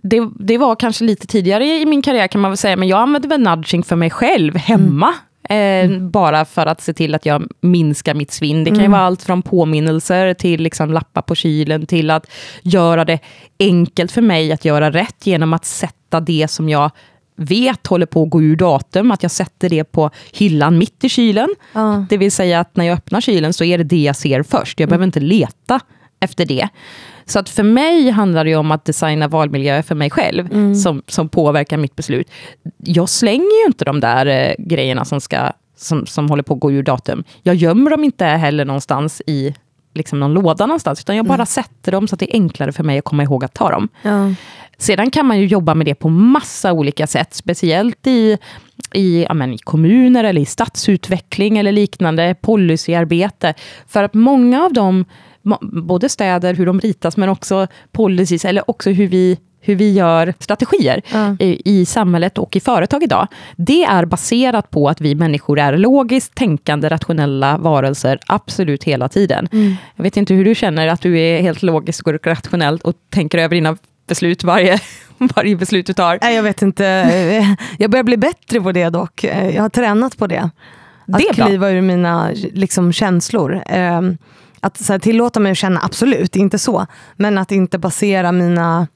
det, 0.02 0.28
det 0.38 0.58
var 0.58 0.76
kanske 0.76 1.04
lite 1.04 1.26
tidigare 1.26 1.66
i 1.66 1.86
min 1.86 2.02
karriär 2.02 2.26
kan 2.26 2.40
man 2.40 2.50
väl 2.50 2.58
säga, 2.58 2.76
men 2.76 2.88
jag 2.88 3.00
använde 3.00 3.28
väl 3.28 3.40
nudging 3.40 3.82
för 3.82 3.96
mig 3.96 4.10
själv 4.10 4.56
hemma. 4.56 5.06
Mm. 5.06 5.22
Mm. 5.48 6.10
Bara 6.10 6.44
för 6.44 6.66
att 6.66 6.80
se 6.80 6.92
till 6.92 7.14
att 7.14 7.26
jag 7.26 7.48
minskar 7.60 8.14
mitt 8.14 8.32
svinn. 8.32 8.64
Det 8.64 8.70
kan 8.70 8.78
ju 8.78 8.84
mm. 8.84 8.92
vara 8.92 9.02
allt 9.02 9.22
från 9.22 9.42
påminnelser 9.42 10.34
till 10.34 10.62
liksom 10.62 10.92
lappar 10.92 11.22
på 11.22 11.34
kylen, 11.34 11.86
till 11.86 12.10
att 12.10 12.30
göra 12.62 13.04
det 13.04 13.18
enkelt 13.58 14.12
för 14.12 14.22
mig 14.22 14.52
att 14.52 14.64
göra 14.64 14.90
rätt 14.90 15.26
genom 15.26 15.52
att 15.52 15.64
sätta 15.64 16.20
det 16.20 16.50
som 16.50 16.68
jag 16.68 16.90
vet 17.36 17.86
håller 17.86 18.06
på 18.06 18.22
att 18.22 18.30
gå 18.30 18.42
ur 18.42 18.56
datum, 18.56 19.10
att 19.10 19.22
jag 19.22 19.32
sätter 19.32 19.68
det 19.68 19.84
på 19.84 20.10
hyllan 20.32 20.78
mitt 20.78 21.04
i 21.04 21.08
kylen. 21.08 21.48
Ja. 21.72 22.06
Det 22.08 22.16
vill 22.16 22.32
säga 22.32 22.60
att 22.60 22.76
när 22.76 22.84
jag 22.84 22.94
öppnar 22.94 23.20
kylen 23.20 23.52
så 23.52 23.64
är 23.64 23.78
det 23.78 23.84
det 23.84 24.02
jag 24.02 24.16
ser 24.16 24.42
först. 24.42 24.80
Jag 24.80 24.84
mm. 24.84 24.90
behöver 24.90 25.04
inte 25.04 25.20
leta 25.20 25.80
efter 26.20 26.46
det. 26.46 26.68
Så 27.24 27.38
att 27.38 27.48
för 27.48 27.62
mig 27.62 28.10
handlar 28.10 28.44
det 28.44 28.56
om 28.56 28.70
att 28.70 28.84
designa 28.84 29.28
valmiljöer 29.28 29.82
för 29.82 29.94
mig 29.94 30.10
själv, 30.10 30.52
mm. 30.52 30.74
som, 30.74 31.02
som 31.06 31.28
påverkar 31.28 31.76
mitt 31.76 31.96
beslut. 31.96 32.30
Jag 32.78 33.08
slänger 33.08 33.62
ju 33.62 33.66
inte 33.66 33.84
de 33.84 34.00
där 34.00 34.26
eh, 34.26 34.54
grejerna 34.58 35.04
som, 35.04 35.20
ska, 35.20 35.52
som, 35.76 36.06
som 36.06 36.30
håller 36.30 36.42
på 36.42 36.54
att 36.54 36.60
gå 36.60 36.72
ur 36.72 36.82
datum. 36.82 37.24
Jag 37.42 37.54
gömmer 37.54 37.90
dem 37.90 38.04
inte 38.04 38.24
heller 38.24 38.64
någonstans 38.64 39.22
i 39.26 39.54
liksom 39.94 40.20
någon 40.20 40.32
låda 40.32 40.66
någonstans, 40.66 41.00
utan 41.00 41.16
jag 41.16 41.26
bara 41.26 41.34
mm. 41.34 41.46
sätter 41.46 41.92
dem 41.92 42.08
så 42.08 42.14
att 42.14 42.20
det 42.20 42.34
är 42.34 42.40
enklare 42.40 42.72
för 42.72 42.84
mig 42.84 42.98
att 42.98 43.04
komma 43.04 43.22
ihåg 43.22 43.44
att 43.44 43.54
ta 43.54 43.70
dem. 43.70 43.88
Ja. 44.02 44.34
Sedan 44.78 45.10
kan 45.10 45.26
man 45.26 45.38
ju 45.38 45.46
jobba 45.46 45.74
med 45.74 45.86
det 45.86 45.94
på 45.94 46.08
massa 46.08 46.72
olika 46.72 47.06
sätt, 47.06 47.34
speciellt 47.34 48.06
i, 48.06 48.38
i, 48.94 49.22
ja, 49.28 49.34
men, 49.34 49.52
i 49.52 49.58
kommuner 49.58 50.24
eller 50.24 50.40
i 50.40 50.44
stadsutveckling 50.46 51.58
eller 51.58 51.72
liknande, 51.72 52.34
policyarbete. 52.40 53.54
För 53.86 54.02
att 54.02 54.14
många 54.14 54.64
av 54.64 54.72
dem, 54.72 55.04
både 55.60 56.08
städer, 56.08 56.54
hur 56.54 56.66
de 56.66 56.80
ritas, 56.80 57.16
men 57.16 57.28
också 57.28 57.66
policies, 57.92 58.44
eller 58.44 58.70
också 58.70 58.90
hur 58.90 59.06
vi 59.06 59.38
hur 59.64 59.74
vi 59.74 59.92
gör 59.92 60.34
strategier 60.38 61.02
mm. 61.12 61.36
i, 61.40 61.80
i, 61.80 61.86
samhället 61.86 62.38
och 62.38 62.56
i 62.56 62.60
företag 62.60 63.02
idag. 63.02 63.26
Det 63.56 63.84
är 63.84 64.04
baserat 64.04 64.70
på 64.70 64.88
att 64.88 65.00
vi 65.00 65.14
människor 65.14 65.58
är 65.58 65.76
logiskt 65.76 66.34
tänkande, 66.34 66.88
rationella 66.88 67.58
varelser, 67.58 68.18
absolut 68.26 68.84
hela 68.84 69.08
tiden. 69.08 69.48
Mm. 69.52 69.74
Jag 69.96 70.02
vet 70.02 70.16
inte 70.16 70.34
hur 70.34 70.44
du 70.44 70.54
känner, 70.54 70.88
att 70.88 71.00
du 71.00 71.20
är 71.20 71.42
helt 71.42 71.62
logisk 71.62 72.06
och 72.06 72.26
rationell 72.26 72.78
och 72.84 72.94
tänker 73.10 73.38
över 73.38 73.54
dina 73.54 73.76
beslut 74.08 74.44
varje, 74.44 74.78
varje 75.18 75.56
beslut 75.56 75.86
du 75.86 75.92
tar? 75.92 76.18
Nej, 76.22 76.36
jag 76.36 76.42
vet 76.42 76.62
inte. 76.62 77.56
Jag 77.78 77.90
börjar 77.90 78.04
bli 78.04 78.16
bättre 78.16 78.60
på 78.60 78.72
det 78.72 78.88
dock. 78.88 79.24
Jag 79.24 79.62
har 79.62 79.68
tränat 79.68 80.18
på 80.18 80.26
det. 80.26 80.50
Att 81.12 81.18
det 81.18 81.34
kliva 81.34 81.70
ur 81.70 81.80
mina 81.80 82.30
liksom, 82.52 82.92
känslor. 82.92 83.62
Ehm, 83.66 84.18
att 84.60 84.88
här, 84.88 84.98
tillåta 84.98 85.40
mig 85.40 85.52
att 85.52 85.58
känna, 85.58 85.80
absolut, 85.82 86.36
inte 86.36 86.58
så. 86.58 86.86
Men 87.16 87.38
att 87.38 87.52
inte 87.52 87.78
basera 87.78 88.32
mina 88.32 88.86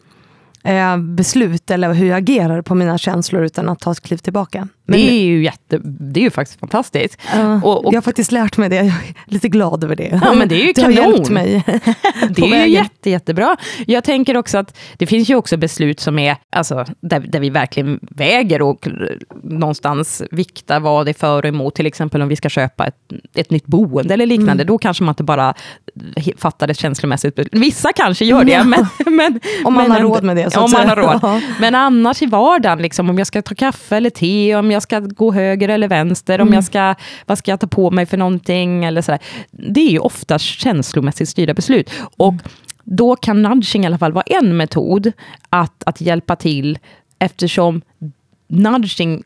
eh, 0.66 0.96
beslut 0.96 1.70
eller 1.70 1.92
hur 1.92 2.06
jag 2.06 2.18
agerar 2.18 2.62
på 2.62 2.74
mina 2.74 2.98
känslor 2.98 3.42
utan 3.42 3.68
att 3.68 3.80
ta 3.80 3.92
ett 3.92 4.00
kliv 4.00 4.16
tillbaka. 4.16 4.68
Men 4.86 4.98
det 4.98 5.10
är 5.10 5.24
ju, 5.24 5.44
jätte, 5.44 5.78
det 5.84 6.20
är 6.20 6.24
ju 6.24 6.30
faktiskt 6.30 6.60
fantastiskt. 6.60 7.18
Uh, 7.36 7.64
och, 7.64 7.84
och, 7.84 7.92
jag 7.92 7.96
har 7.96 8.02
faktiskt 8.02 8.32
lärt 8.32 8.56
mig 8.56 8.68
det, 8.68 8.76
jag 8.76 8.86
är 8.86 9.14
lite 9.26 9.48
glad 9.48 9.84
över 9.84 9.96
det. 9.96 10.20
Ja, 10.24 10.34
men 10.34 10.48
det 10.48 10.54
är 10.54 10.66
ju 10.66 10.72
det 10.72 10.82
kanon. 10.82 10.96
har 10.96 11.12
hjälpt 11.12 11.30
mig 11.30 11.64
Det 12.30 12.42
är 12.42 12.50
vägen. 12.50 12.68
ju 12.68 12.74
jätte, 12.74 13.10
jättebra. 13.10 13.56
Jag 13.86 14.04
tänker 14.04 14.36
också 14.36 14.58
att 14.58 14.78
det 14.96 15.06
finns 15.06 15.30
ju 15.30 15.34
också 15.34 15.56
beslut 15.56 16.00
som 16.00 16.18
är, 16.18 16.36
alltså, 16.50 16.84
där, 17.00 17.20
där 17.20 17.40
vi 17.40 17.50
verkligen 17.50 18.00
väger 18.02 18.62
och 18.62 18.88
någonstans 19.42 20.22
viktar 20.30 20.80
vad 20.80 21.06
det 21.06 21.10
är 21.10 21.14
för 21.14 21.38
och 21.38 21.48
emot. 21.48 21.74
Till 21.74 21.86
exempel 21.86 22.22
om 22.22 22.28
vi 22.28 22.36
ska 22.36 22.48
köpa 22.48 22.86
ett, 22.86 22.96
ett 23.34 23.50
nytt 23.50 23.66
boende 23.66 24.14
eller 24.14 24.26
liknande. 24.26 24.52
Mm. 24.52 24.66
Då 24.66 24.78
kanske 24.78 25.04
man 25.04 25.12
inte 25.12 25.24
bara 25.24 25.54
fattar 26.36 26.68
ett 26.68 26.78
känslomässigt. 26.78 27.38
Vissa 27.52 27.92
kanske 27.92 28.24
gör 28.24 28.44
det. 28.44 28.64
Men, 28.64 28.86
men, 29.06 29.40
om 29.64 29.74
man 29.74 29.82
men, 29.82 29.92
har 29.92 30.00
råd 30.00 30.24
med 30.24 30.36
det. 30.36 30.50
Så 30.50 30.60
om 30.60 30.70
man 30.70 30.88
har 30.88 30.96
råd. 30.96 31.42
Men 31.60 31.74
annars 31.74 32.22
i 32.22 32.26
vardagen, 32.26 32.82
liksom, 32.82 33.10
om 33.10 33.18
jag 33.18 33.26
ska 33.26 33.42
ta 33.42 33.54
kaffe 33.54 33.96
eller 33.96 34.10
te, 34.10 34.56
om 34.56 34.70
jag 34.70 34.75
ska 34.82 35.00
gå 35.00 35.32
höger 35.32 35.68
eller 35.68 35.88
vänster, 35.88 36.34
mm. 36.34 36.48
om 36.48 36.54
jag 36.54 36.64
ska, 36.64 36.94
vad 37.26 37.38
ska 37.38 37.50
jag 37.50 37.60
ta 37.60 37.66
på 37.66 37.90
mig 37.90 38.06
för 38.06 38.16
någonting 38.16 38.84
eller 38.84 39.02
sådär. 39.02 39.20
Det 39.50 39.80
är 39.80 39.90
ju 39.90 39.98
ofta 39.98 40.38
känslomässigt 40.38 41.28
styrda 41.28 41.54
beslut. 41.54 41.90
Och 42.16 42.32
mm. 42.32 42.44
då 42.84 43.16
kan 43.16 43.42
nudging 43.42 43.82
i 43.82 43.86
alla 43.86 43.98
fall 43.98 44.12
vara 44.12 44.24
en 44.26 44.56
metod 44.56 45.12
att, 45.48 45.82
att 45.86 46.00
hjälpa 46.00 46.36
till, 46.36 46.78
eftersom 47.18 47.82
nudging 48.48 49.22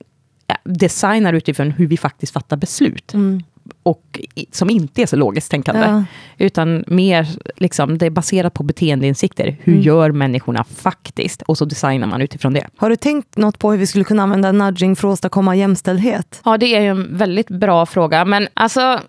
designar 0.65 1.33
utifrån 1.33 1.71
hur 1.71 1.87
vi 1.87 1.97
faktiskt 1.97 2.33
fattar 2.33 2.57
beslut. 2.57 3.15
Mm 3.15 3.43
och 3.83 4.21
som 4.53 4.71
inte 4.71 5.03
är 5.03 5.07
så 5.07 5.17
logiskt 5.17 5.51
tänkande. 5.51 5.81
Ja. 5.81 6.05
Utan 6.39 6.85
mer, 6.87 7.29
liksom, 7.57 7.99
det 7.99 8.07
är 8.07 8.11
baserat 8.11 8.55
på 8.55 8.63
beteendeinsikter. 8.63 9.57
Hur 9.63 9.73
mm. 9.73 9.85
gör 9.85 10.13
människorna 10.13 10.65
faktiskt? 10.65 11.43
Och 11.43 11.59
så 11.59 11.65
designar 11.65 12.07
man 12.07 12.23
utifrån 12.23 12.53
det. 12.53 12.67
Har 12.77 12.91
du 12.91 12.97
tänkt 12.97 13.37
något 13.37 13.59
på 13.59 13.71
hur 13.71 13.79
vi 13.79 13.87
skulle 13.87 14.05
kunna 14.05 14.23
använda 14.23 14.53
nudging 14.53 14.97
för 14.97 15.09
att 15.09 15.13
åstadkomma 15.13 15.57
jämställdhet? 15.57 16.41
Ja, 16.45 16.59
det 16.59 16.67
är 16.67 16.81
en 16.81 17.17
väldigt 17.17 17.49
bra 17.49 17.87
fråga. 17.87 18.25
Men 18.25 18.49
alltså, 18.55 19.01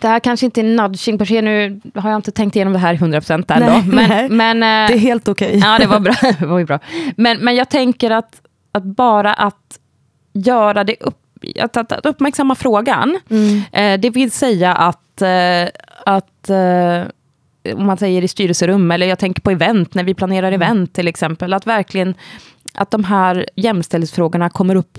det 0.00 0.08
här 0.08 0.20
kanske 0.20 0.46
inte 0.46 0.60
är 0.60 0.64
nudging 0.64 1.18
per 1.18 1.24
se, 1.24 1.42
nu 1.42 1.80
har 1.94 2.10
jag 2.10 2.18
inte 2.18 2.30
tänkt 2.30 2.56
igenom 2.56 2.72
det 2.72 2.78
här 2.78 2.94
100% 2.94 3.32
ändå. 3.32 3.66
Nej, 3.66 3.82
men, 3.86 4.08
nej. 4.08 4.28
men, 4.28 4.60
det 4.60 4.94
är 4.94 4.98
helt 4.98 5.28
okej. 5.28 5.48
Okay. 5.48 5.60
Ja, 5.70 5.78
det 5.78 5.86
var 5.86 6.00
bra. 6.00 6.14
det 6.38 6.46
var 6.46 6.64
bra. 6.64 6.78
Men, 7.16 7.38
men 7.38 7.54
jag 7.54 7.68
tänker 7.68 8.10
att, 8.10 8.40
att 8.72 8.84
bara 8.84 9.34
att 9.34 9.78
göra 10.32 10.84
det 10.84 10.96
upp 11.00 11.27
att, 11.60 11.76
att, 11.76 11.92
att 11.92 12.06
uppmärksamma 12.06 12.54
frågan. 12.54 13.20
Mm. 13.30 13.62
Eh, 13.72 14.00
det 14.00 14.10
vill 14.10 14.30
säga 14.30 14.74
att, 14.74 15.22
eh, 15.22 15.68
att 16.06 16.50
eh, 16.50 17.02
om 17.74 17.86
man 17.86 17.96
säger 17.98 18.24
i 18.24 18.28
styrelserum, 18.28 18.90
eller 18.90 19.06
jag 19.06 19.18
tänker 19.18 19.42
på 19.42 19.50
event, 19.50 19.94
när 19.94 20.04
vi 20.04 20.14
planerar 20.14 20.52
mm. 20.52 20.62
event 20.62 20.92
till 20.92 21.08
exempel, 21.08 21.52
att 21.52 21.66
verkligen 21.66 22.14
att 22.74 22.90
de 22.90 23.04
här 23.04 23.46
jämställdhetsfrågorna 23.54 24.50
kommer 24.50 24.74
upp 24.74 24.98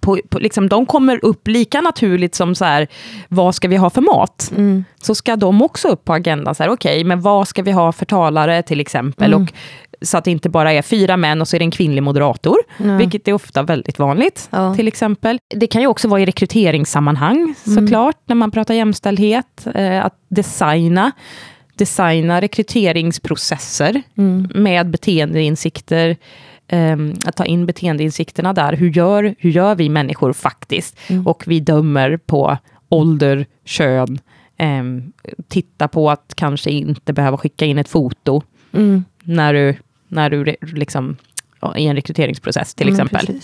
på, 0.00 0.20
på, 0.28 0.38
liksom, 0.38 0.68
de 0.68 0.86
kommer 0.86 1.24
upp 1.24 1.48
lika 1.48 1.80
naturligt 1.80 2.34
som 2.34 2.54
så 2.54 2.64
här, 2.64 2.88
vad 3.28 3.54
ska 3.54 3.68
vi 3.68 3.76
ha 3.76 3.90
för 3.90 4.00
mat? 4.00 4.52
Mm. 4.56 4.84
Så 5.02 5.14
ska 5.14 5.36
de 5.36 5.62
också 5.62 5.88
upp 5.88 6.04
på 6.04 6.12
agendan. 6.12 6.54
Okej, 6.58 6.70
okay, 6.70 7.04
men 7.04 7.20
vad 7.20 7.48
ska 7.48 7.62
vi 7.62 7.72
ha 7.72 7.92
för 7.92 8.06
talare 8.06 8.62
till 8.62 8.80
exempel? 8.80 9.32
Mm. 9.32 9.42
Och 9.42 9.52
så 10.02 10.18
att 10.18 10.24
det 10.24 10.30
inte 10.30 10.48
bara 10.48 10.72
är 10.72 10.82
fyra 10.82 11.16
män 11.16 11.40
och 11.40 11.48
så 11.48 11.56
är 11.56 11.58
det 11.58 11.64
en 11.64 11.70
kvinnlig 11.70 12.02
moderator, 12.02 12.56
mm. 12.78 12.98
vilket 12.98 13.28
är 13.28 13.32
ofta 13.32 13.62
väldigt 13.62 13.98
vanligt. 13.98 14.48
Ja. 14.50 14.74
till 14.74 14.88
exempel. 14.88 15.38
Det 15.54 15.66
kan 15.66 15.80
ju 15.80 15.86
också 15.86 16.08
vara 16.08 16.20
i 16.20 16.26
rekryteringssammanhang 16.26 17.36
mm. 17.36 17.54
såklart, 17.86 18.16
när 18.26 18.36
man 18.36 18.50
pratar 18.50 18.74
jämställdhet. 18.74 19.66
Eh, 19.74 20.04
att 20.04 20.14
designa, 20.28 21.12
designa 21.74 22.40
rekryteringsprocesser 22.40 24.02
mm. 24.16 24.48
med 24.54 24.90
beteendeinsikter. 24.90 26.16
Eh, 26.68 26.96
att 27.24 27.36
ta 27.36 27.44
in 27.44 27.66
beteendeinsikterna 27.66 28.52
där. 28.52 28.72
Hur 28.72 28.90
gör, 28.90 29.34
hur 29.38 29.50
gör 29.50 29.74
vi 29.74 29.88
människor 29.88 30.32
faktiskt? 30.32 30.98
Mm. 31.08 31.26
Och 31.26 31.44
vi 31.46 31.60
dömer 31.60 32.16
på 32.16 32.58
ålder, 32.88 33.46
kön, 33.64 34.18
eh, 34.56 34.84
titta 35.48 35.88
på 35.88 36.10
att 36.10 36.32
kanske 36.36 36.70
inte 36.70 37.12
behöva 37.12 37.36
skicka 37.38 37.64
in 37.64 37.78
ett 37.78 37.88
foto. 37.88 38.42
Mm. 38.72 39.04
när 39.22 39.54
du 39.54 39.74
när 40.08 40.30
du 40.30 40.56
liksom, 40.60 41.16
i 41.76 41.86
en 41.86 41.96
rekryteringsprocess 41.96 42.74
till 42.74 42.88
mm, 42.88 42.94
exempel. 42.94 43.40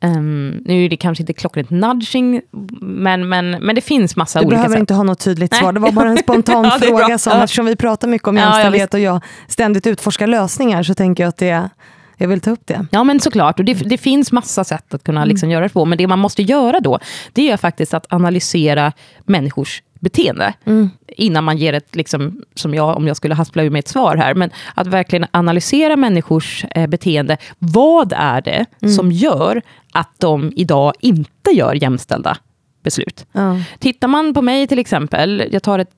Um, 0.00 0.50
nu 0.50 0.84
är 0.84 0.88
det 0.88 0.96
kanske 0.96 1.22
inte 1.22 1.32
klockrent 1.32 1.70
nudging, 1.70 2.42
men, 2.80 3.28
men, 3.28 3.50
men 3.50 3.74
det 3.74 3.80
finns 3.80 4.16
massa 4.16 4.38
du 4.38 4.46
olika 4.46 4.56
sätt. 4.56 4.64
Du 4.64 4.68
behöver 4.68 4.80
inte 4.80 4.94
ha 4.94 5.02
något 5.02 5.20
tydligt 5.20 5.54
svar, 5.54 5.72
det 5.72 5.80
var 5.80 5.92
bara 5.92 6.08
en 6.08 6.18
spontan 6.22 6.64
ja, 6.64 6.70
fråga. 6.70 7.18
Som, 7.18 7.32
eftersom 7.32 7.66
vi 7.66 7.76
pratar 7.76 8.08
mycket 8.08 8.28
om 8.28 8.36
jämställdhet 8.36 8.88
ja, 8.92 8.96
och 8.96 9.02
jag 9.02 9.20
ständigt 9.48 9.86
utforskar 9.86 10.26
lösningar, 10.26 10.82
så 10.82 10.94
tänker 10.94 11.22
jag 11.22 11.28
att 11.28 11.36
det 11.36 11.70
jag 12.16 12.28
vill 12.28 12.40
ta 12.40 12.50
upp 12.50 12.66
det. 12.66 12.86
Ja 12.90 13.04
men 13.04 13.20
såklart, 13.20 13.58
och 13.58 13.64
det, 13.64 13.74
det 13.74 13.98
finns 13.98 14.32
massa 14.32 14.64
sätt 14.64 14.94
att 14.94 15.04
kunna 15.04 15.24
liksom 15.24 15.46
mm. 15.46 15.52
göra 15.52 15.64
det 15.64 15.72
på. 15.72 15.84
Men 15.84 15.98
det 15.98 16.06
man 16.06 16.18
måste 16.18 16.42
göra 16.42 16.80
då, 16.80 16.98
det 17.32 17.50
är 17.50 17.56
faktiskt 17.56 17.94
att 17.94 18.12
analysera 18.12 18.92
människors 19.24 19.82
beteende. 20.00 20.54
Mm. 20.64 20.90
Innan 21.08 21.44
man 21.44 21.56
ger 21.56 21.72
ett, 21.72 21.96
liksom, 21.96 22.42
som 22.54 22.74
jag, 22.74 22.96
om 22.96 23.06
jag 23.06 23.16
skulle 23.16 23.34
haspla 23.34 23.62
ur 23.62 23.70
mig 23.70 23.78
ett 23.78 23.88
svar 23.88 24.16
här, 24.16 24.34
men 24.34 24.50
att 24.74 24.86
verkligen 24.86 25.26
analysera 25.30 25.96
människors 25.96 26.64
eh, 26.70 26.86
beteende. 26.86 27.36
Vad 27.58 28.12
är 28.16 28.40
det 28.40 28.66
mm. 28.82 28.94
som 28.94 29.12
gör 29.12 29.62
att 29.92 30.10
de 30.18 30.52
idag 30.56 30.92
inte 31.00 31.50
gör 31.50 31.74
jämställda 31.74 32.36
beslut? 32.82 33.26
Ja. 33.32 33.60
Tittar 33.78 34.08
man 34.08 34.34
på 34.34 34.42
mig 34.42 34.66
till 34.66 34.78
exempel, 34.78 35.48
jag 35.52 35.62
tar 35.62 35.78
ett, 35.78 35.90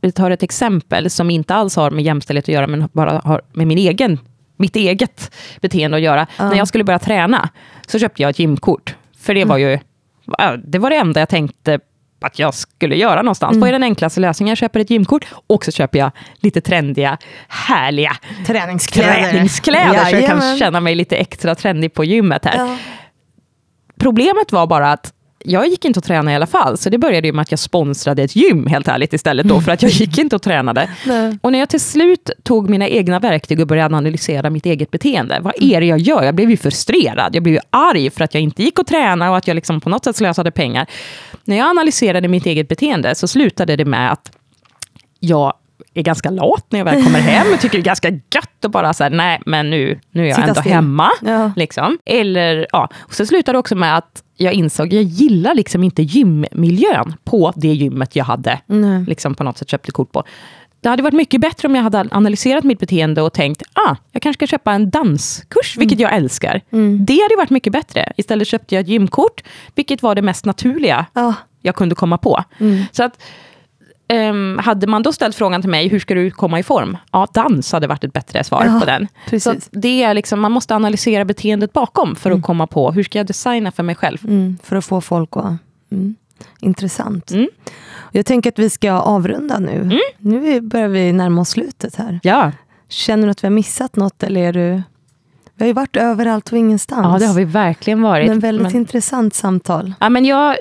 jag 0.00 0.14
tar 0.14 0.30
ett 0.30 0.42
exempel 0.42 1.10
som 1.10 1.30
inte 1.30 1.54
alls 1.54 1.76
har 1.76 1.90
med 1.90 2.04
jämställdhet 2.04 2.44
att 2.44 2.54
göra, 2.54 2.66
men 2.66 2.88
bara 2.92 3.20
har 3.24 3.42
med 3.52 3.66
min 3.66 3.78
egen, 3.78 4.18
mitt 4.56 4.76
eget 4.76 5.34
beteende 5.60 5.96
att 5.96 6.02
göra. 6.02 6.26
Ja. 6.36 6.48
När 6.48 6.56
jag 6.56 6.68
skulle 6.68 6.84
börja 6.84 6.98
träna, 6.98 7.48
så 7.86 7.98
köpte 7.98 8.22
jag 8.22 8.30
ett 8.30 8.38
gymkort. 8.38 8.94
För 9.18 9.34
det 9.34 9.44
var 9.44 9.58
ju 9.58 9.78
det 10.64 10.78
var 10.78 10.90
det 10.90 10.96
enda 10.96 11.20
jag 11.20 11.28
tänkte 11.28 11.80
att 12.20 12.38
jag 12.38 12.54
skulle 12.54 12.96
göra 12.96 13.22
någonstans. 13.22 13.50
Mm. 13.50 13.60
Vad 13.60 13.68
är 13.68 13.72
den 13.72 13.82
enklaste 13.82 14.20
lösningen? 14.20 14.50
Jag 14.50 14.58
köper 14.58 14.80
ett 14.80 14.90
gymkort 14.90 15.24
och 15.46 15.64
så 15.64 15.70
köper 15.72 15.98
jag 15.98 16.10
lite 16.40 16.60
trendiga, 16.60 17.18
härliga 17.48 18.16
träningskläder, 18.46 19.30
träningskläder 19.30 19.94
ja, 19.94 20.04
så 20.04 20.16
jag 20.16 20.26
kan 20.26 20.58
känna 20.58 20.80
mig 20.80 20.94
lite 20.94 21.16
extra 21.16 21.54
trendig 21.54 21.94
på 21.94 22.04
gymmet 22.04 22.44
här. 22.44 22.56
Ja. 22.56 22.76
Problemet 23.98 24.52
var 24.52 24.66
bara 24.66 24.92
att 24.92 25.12
jag 25.44 25.68
gick 25.68 25.84
inte 25.84 25.98
att 25.98 26.04
träna 26.04 26.32
i 26.32 26.34
alla 26.34 26.46
fall, 26.46 26.78
så 26.78 26.90
det 26.90 26.98
började 26.98 27.26
ju 27.26 27.32
med 27.32 27.42
att 27.42 27.50
jag 27.50 27.58
sponsrade 27.58 28.22
ett 28.22 28.36
gym 28.36 28.66
helt 28.66 28.88
ärligt 28.88 29.12
istället 29.12 29.48
då, 29.48 29.60
för 29.60 29.72
att 29.72 29.82
jag 29.82 29.90
gick 29.90 30.18
inte 30.18 30.36
och 30.36 30.42
tränade. 30.42 30.90
Nej. 31.06 31.38
Och 31.42 31.52
när 31.52 31.58
jag 31.58 31.68
till 31.68 31.80
slut 31.80 32.30
tog 32.42 32.70
mina 32.70 32.88
egna 32.88 33.18
verktyg 33.18 33.60
och 33.60 33.66
började 33.66 33.96
analysera 33.96 34.50
mitt 34.50 34.66
eget 34.66 34.90
beteende, 34.90 35.38
vad 35.40 35.54
är 35.60 35.80
det 35.80 35.86
jag 35.86 35.98
gör? 35.98 36.22
Jag 36.22 36.34
blev 36.34 36.50
ju 36.50 36.56
frustrerad, 36.56 37.34
jag 37.34 37.42
blev 37.42 37.54
ju 37.54 37.60
arg 37.70 38.10
för 38.10 38.24
att 38.24 38.34
jag 38.34 38.42
inte 38.42 38.62
gick 38.62 38.78
och 38.78 38.86
tränade 38.86 39.30
och 39.30 39.36
att 39.36 39.48
jag 39.48 39.54
liksom 39.54 39.80
på 39.80 39.88
något 39.88 40.04
sätt 40.04 40.16
slösade 40.16 40.50
pengar. 40.50 40.86
När 41.44 41.56
jag 41.56 41.70
analyserade 41.70 42.28
mitt 42.28 42.46
eget 42.46 42.68
beteende 42.68 43.14
så 43.14 43.28
slutade 43.28 43.76
det 43.76 43.84
med 43.84 44.12
att 44.12 44.32
jag 45.20 45.52
är 45.94 46.02
ganska 46.02 46.30
lat 46.30 46.66
när 46.68 46.78
jag 46.78 46.84
väl 46.84 47.04
kommer 47.04 47.20
hem 47.20 47.52
och 47.54 47.60
tycker 47.60 47.78
det 47.78 47.82
är 47.82 47.84
ganska 47.84 48.10
gött 48.10 48.64
att 48.64 48.70
bara 48.70 48.92
säga 48.92 49.10
nej 49.10 49.40
men 49.46 49.70
nu, 49.70 50.00
nu 50.10 50.22
är 50.22 50.26
jag 50.26 50.36
Sitta 50.36 50.48
ändå 50.48 50.60
still. 50.60 50.72
hemma. 50.72 51.10
Ja. 51.22 51.52
Liksom. 51.56 51.98
Eller, 52.04 52.66
ja. 52.72 52.88
Och 52.98 53.14
så 53.14 53.26
slutade 53.26 53.54
det 53.56 53.58
också 53.60 53.74
med 53.74 53.96
att 53.96 54.22
jag 54.36 54.52
insåg, 54.52 54.86
att 54.86 54.92
jag 54.92 55.02
gillar 55.02 55.54
liksom 55.54 55.84
inte 55.84 56.02
gymmiljön 56.02 57.14
på 57.24 57.52
det 57.56 57.72
gymmet 57.72 58.16
jag 58.16 58.24
hade 58.24 58.60
mm. 58.68 59.04
liksom 59.04 59.34
på 59.34 59.44
något 59.44 59.58
sätt 59.58 59.70
köpte 59.70 59.92
kort 59.92 60.12
på. 60.12 60.24
Det 60.80 60.88
hade 60.88 61.02
varit 61.02 61.14
mycket 61.14 61.40
bättre 61.40 61.68
om 61.68 61.74
jag 61.74 61.82
hade 61.82 62.08
analyserat 62.10 62.64
mitt 62.64 62.78
beteende 62.78 63.22
och 63.22 63.32
tänkt, 63.32 63.62
ah, 63.72 63.96
jag 64.12 64.22
kanske 64.22 64.38
ska 64.38 64.46
köpa 64.46 64.72
en 64.72 64.90
danskurs, 64.90 65.76
vilket 65.76 65.98
mm. 65.98 66.10
jag 66.10 66.16
älskar. 66.16 66.60
Mm. 66.72 67.04
Det 67.04 67.22
hade 67.22 67.36
varit 67.36 67.50
mycket 67.50 67.72
bättre. 67.72 68.12
Istället 68.16 68.48
köpte 68.48 68.74
jag 68.74 68.82
ett 68.82 68.88
gymkort, 68.88 69.42
vilket 69.74 70.02
var 70.02 70.14
det 70.14 70.22
mest 70.22 70.44
naturliga 70.44 71.06
oh. 71.14 71.34
jag 71.60 71.74
kunde 71.74 71.94
komma 71.94 72.18
på. 72.18 72.44
Mm. 72.58 72.84
Så 72.92 73.04
att 73.04 73.22
Um, 74.12 74.58
hade 74.58 74.86
man 74.86 75.02
då 75.02 75.12
ställt 75.12 75.36
frågan 75.36 75.60
till 75.60 75.70
mig, 75.70 75.88
hur 75.88 75.98
ska 75.98 76.14
du 76.14 76.30
komma 76.30 76.58
i 76.58 76.62
form? 76.62 76.96
Ja, 77.12 77.26
dans 77.34 77.72
hade 77.72 77.86
varit 77.86 78.04
ett 78.04 78.12
bättre 78.12 78.44
svar 78.44 78.64
ja, 78.66 78.80
på 78.80 78.86
den. 78.86 79.08
Precis. 79.28 79.64
Så 79.64 79.70
det 79.72 80.02
är 80.02 80.14
liksom, 80.14 80.40
man 80.40 80.52
måste 80.52 80.74
analysera 80.74 81.24
beteendet 81.24 81.72
bakom 81.72 82.16
för 82.16 82.30
mm. 82.30 82.38
att 82.38 82.46
komma 82.46 82.66
på, 82.66 82.92
hur 82.92 83.02
ska 83.02 83.18
jag 83.18 83.26
designa 83.26 83.72
för 83.72 83.82
mig 83.82 83.94
själv? 83.94 84.18
Mm, 84.24 84.58
för 84.62 84.76
att 84.76 84.84
få 84.84 85.00
folk 85.00 85.36
att... 85.36 85.54
Mm. 85.92 86.14
Intressant. 86.60 87.30
Mm. 87.30 87.48
Jag 88.12 88.26
tänker 88.26 88.50
att 88.50 88.58
vi 88.58 88.70
ska 88.70 88.92
avrunda 88.92 89.58
nu. 89.58 89.76
Mm. 89.76 89.98
Nu 90.18 90.60
börjar 90.60 90.88
vi 90.88 91.12
närma 91.12 91.40
oss 91.40 91.48
slutet 91.48 91.96
här. 91.96 92.20
Ja. 92.22 92.52
Känner 92.88 93.24
du 93.24 93.30
att 93.30 93.44
vi 93.44 93.46
har 93.46 93.52
missat 93.52 93.96
något 93.96 94.22
eller 94.22 94.40
är 94.40 94.52
du 94.52 94.82
vi 95.62 95.64
har 95.64 95.68
ju 95.68 95.72
varit 95.72 95.96
överallt 95.96 96.52
och 96.52 96.58
ingenstans. 96.58 97.06
Ja, 97.12 97.18
det 97.18 97.26
har 97.26 97.34
vi 97.34 97.44
verkligen 97.44 98.02
varit. 98.02 98.28
Men 98.28 98.40
väldigt 98.40 98.62
men... 98.62 98.76
intressant 98.76 99.34
samtal. 99.34 99.94
Ja, 100.00 100.08
men 100.08 100.24
jag, 100.24 100.56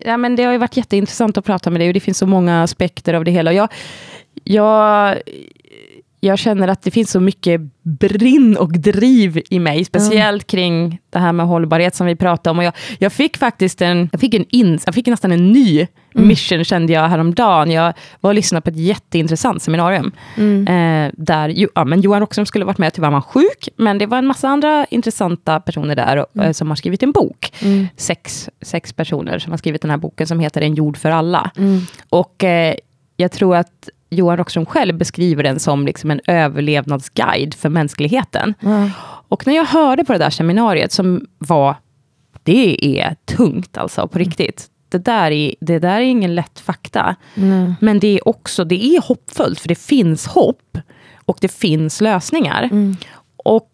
ja, 0.00 0.16
men 0.16 0.36
det 0.36 0.44
har 0.44 0.52
ju 0.52 0.58
varit 0.58 0.76
jätteintressant 0.76 1.38
att 1.38 1.44
prata 1.44 1.70
med 1.70 1.80
dig 1.80 1.88
och 1.88 1.94
det 1.94 2.00
finns 2.00 2.18
så 2.18 2.26
många 2.26 2.62
aspekter 2.62 3.14
av 3.14 3.24
det 3.24 3.30
hela. 3.30 3.52
Jag, 3.52 3.68
jag, 4.44 5.16
jag 6.20 6.38
känner 6.38 6.68
att 6.68 6.82
det 6.82 6.90
finns 6.90 7.10
så 7.10 7.20
mycket 7.20 7.60
brinn 7.82 8.56
och 8.56 8.72
driv 8.72 9.42
i 9.50 9.58
mig, 9.58 9.84
speciellt 9.84 10.46
kring 10.46 11.00
det 11.10 11.18
här 11.18 11.32
med 11.32 11.46
hållbarhet 11.46 11.94
som 11.94 12.06
vi 12.06 12.16
pratade 12.16 12.50
om. 12.50 12.58
Och 12.58 12.64
jag, 12.64 12.74
jag 12.98 13.12
fick 13.12 13.36
faktiskt 13.36 13.82
en, 13.82 14.08
jag 14.12 14.20
fick 14.20 14.34
en 14.34 14.44
in, 14.48 14.78
jag 14.86 14.94
fick 14.94 15.06
nästan 15.06 15.32
en 15.32 15.52
ny 15.52 15.86
mm. 16.14 16.28
mission 16.28 16.64
kände 16.64 16.92
jag 16.92 17.08
häromdagen. 17.08 17.70
Jag 17.70 17.92
var 18.20 18.30
och 18.30 18.34
lyssnade 18.34 18.60
på 18.60 18.70
ett 18.70 18.76
jätteintressant 18.76 19.62
seminarium. 19.62 20.12
Mm. 20.36 20.66
Eh, 20.66 21.12
där 21.16 21.68
ja, 21.74 21.84
men 21.84 22.00
Johan 22.00 22.20
Rockström 22.20 22.46
skulle 22.46 22.64
varit 22.64 22.78
med, 22.78 22.92
tyvärr 22.92 23.08
var 23.08 23.12
han 23.12 23.22
sjuk. 23.22 23.68
Men 23.76 23.98
det 23.98 24.06
var 24.06 24.18
en 24.18 24.26
massa 24.26 24.48
andra 24.48 24.86
intressanta 24.90 25.60
personer 25.60 25.96
där 25.96 26.16
och, 26.16 26.26
mm. 26.34 26.46
eh, 26.46 26.52
som 26.52 26.68
har 26.68 26.76
skrivit 26.76 27.02
en 27.02 27.12
bok. 27.12 27.52
Mm. 27.62 27.88
Sex, 27.96 28.50
sex 28.62 28.92
personer 28.92 29.38
som 29.38 29.52
har 29.52 29.58
skrivit 29.58 29.82
den 29.82 29.90
här 29.90 29.98
boken 29.98 30.26
som 30.26 30.40
heter 30.40 30.60
En 30.60 30.74
jord 30.74 30.96
för 30.96 31.10
alla. 31.10 31.50
Och 32.08 32.44
eh, 32.44 32.74
jag 33.16 33.32
tror 33.32 33.56
att 33.56 33.88
Johan 34.10 34.36
Rockström 34.36 34.66
själv 34.66 34.98
beskriver 34.98 35.42
den 35.42 35.58
som 35.58 35.86
liksom 35.86 36.10
en 36.10 36.20
överlevnadsguide 36.26 37.54
för 37.54 37.68
mänskligheten. 37.68 38.54
Mm. 38.62 38.90
Och 39.28 39.46
när 39.46 39.56
jag 39.56 39.64
hörde 39.64 40.04
på 40.04 40.12
det 40.12 40.18
där 40.18 40.30
seminariet, 40.30 40.92
som 40.92 41.26
var, 41.38 41.76
det 42.42 43.00
är 43.00 43.16
tungt 43.24 43.78
alltså, 43.78 44.08
på 44.08 44.18
riktigt. 44.18 44.66
Det 44.88 44.98
där 44.98 45.30
är, 45.30 45.54
det 45.60 45.78
där 45.78 45.96
är 45.96 46.00
ingen 46.00 46.34
lätt 46.34 46.60
fakta. 46.60 47.16
Mm. 47.34 47.74
Men 47.80 47.98
det 47.98 48.18
är 48.18 48.28
också, 48.28 48.64
det 48.64 48.84
är 48.84 49.00
hoppfullt, 49.02 49.60
för 49.60 49.68
det 49.68 49.78
finns 49.78 50.26
hopp. 50.26 50.78
Och 51.24 51.38
det 51.40 51.52
finns 51.52 52.00
lösningar. 52.00 52.62
Mm. 52.62 52.96
Och 53.36 53.68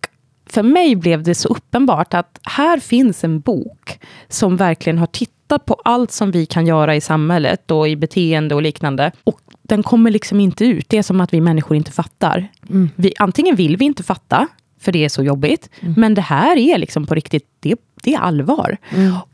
för 0.47 0.62
mig 0.62 0.97
blev 0.97 1.22
det 1.22 1.34
så 1.34 1.49
uppenbart 1.49 2.14
att 2.14 2.41
här 2.43 2.78
finns 2.78 3.24
en 3.24 3.41
bok 3.41 3.99
som 4.28 4.57
verkligen 4.57 4.99
har 4.99 5.07
tittat 5.07 5.36
på 5.49 5.80
allt 5.84 6.12
som 6.12 6.30
vi 6.30 6.47
kan 6.47 6.66
göra 6.66 6.97
i 6.97 7.01
samhället 7.01 7.70
och 7.70 7.88
i 7.88 7.97
beteende 7.97 8.55
och 8.55 8.62
liknande. 8.62 9.12
Och 9.24 9.40
den 9.62 9.82
kommer 9.82 10.11
liksom 10.11 10.40
inte 10.40 10.64
ut. 10.64 10.88
Det 10.88 10.99
är 10.99 11.03
som 11.03 11.20
att 11.20 11.32
vi 11.32 11.40
människor 11.40 11.76
inte 11.76 11.92
fattar. 11.92 12.49
Mm. 12.70 12.90
Vi, 12.97 13.12
antingen 13.18 13.57
vill 13.57 13.76
vi 13.76 13.84
inte 13.84 14.03
fatta, 14.03 14.49
för 14.80 14.92
det 14.92 15.05
är 15.05 15.09
så 15.09 15.22
jobbigt. 15.22 15.70
Men 15.97 16.14
det 16.14 16.22
här 16.22 16.57
är 16.57 16.78
liksom 16.78 17.07
på 17.07 17.14
riktigt, 17.14 17.49
det, 17.61 17.76
det 18.03 18.14
är 18.14 18.18
allvar. 18.18 18.76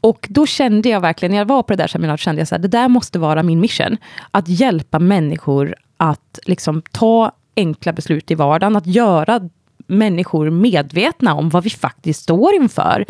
Och 0.01 0.27
då 0.31 0.47
kände 0.47 0.89
jag 0.89 1.01
verkligen, 1.01 1.31
när 1.31 1.39
jag 1.39 1.47
var 1.47 1.63
på 1.63 1.73
det 1.73 1.83
där 1.83 1.87
seminariet, 1.87 2.21
kände 2.21 2.41
jag 2.41 2.49
så 2.49 2.55
här, 2.55 2.63
det 2.63 2.69
där 2.69 2.89
måste 2.89 3.19
vara 3.19 3.43
min 3.43 3.61
mission. 3.61 3.97
Att 4.31 4.49
hjälpa 4.49 4.99
människor 4.99 5.75
att 5.97 6.39
liksom 6.47 6.83
ta 6.93 7.33
enkla 7.57 7.93
beslut 7.93 8.31
i 8.31 8.35
vardagen, 8.35 8.77
att 8.77 8.87
göra 8.87 9.49
människor 9.87 10.51
medvetna 10.51 11.35
om 11.35 11.49
vad 11.49 11.65
vi 11.65 11.71
faktiskt 11.71 12.23
står 12.23 12.55
inför. 12.55 13.05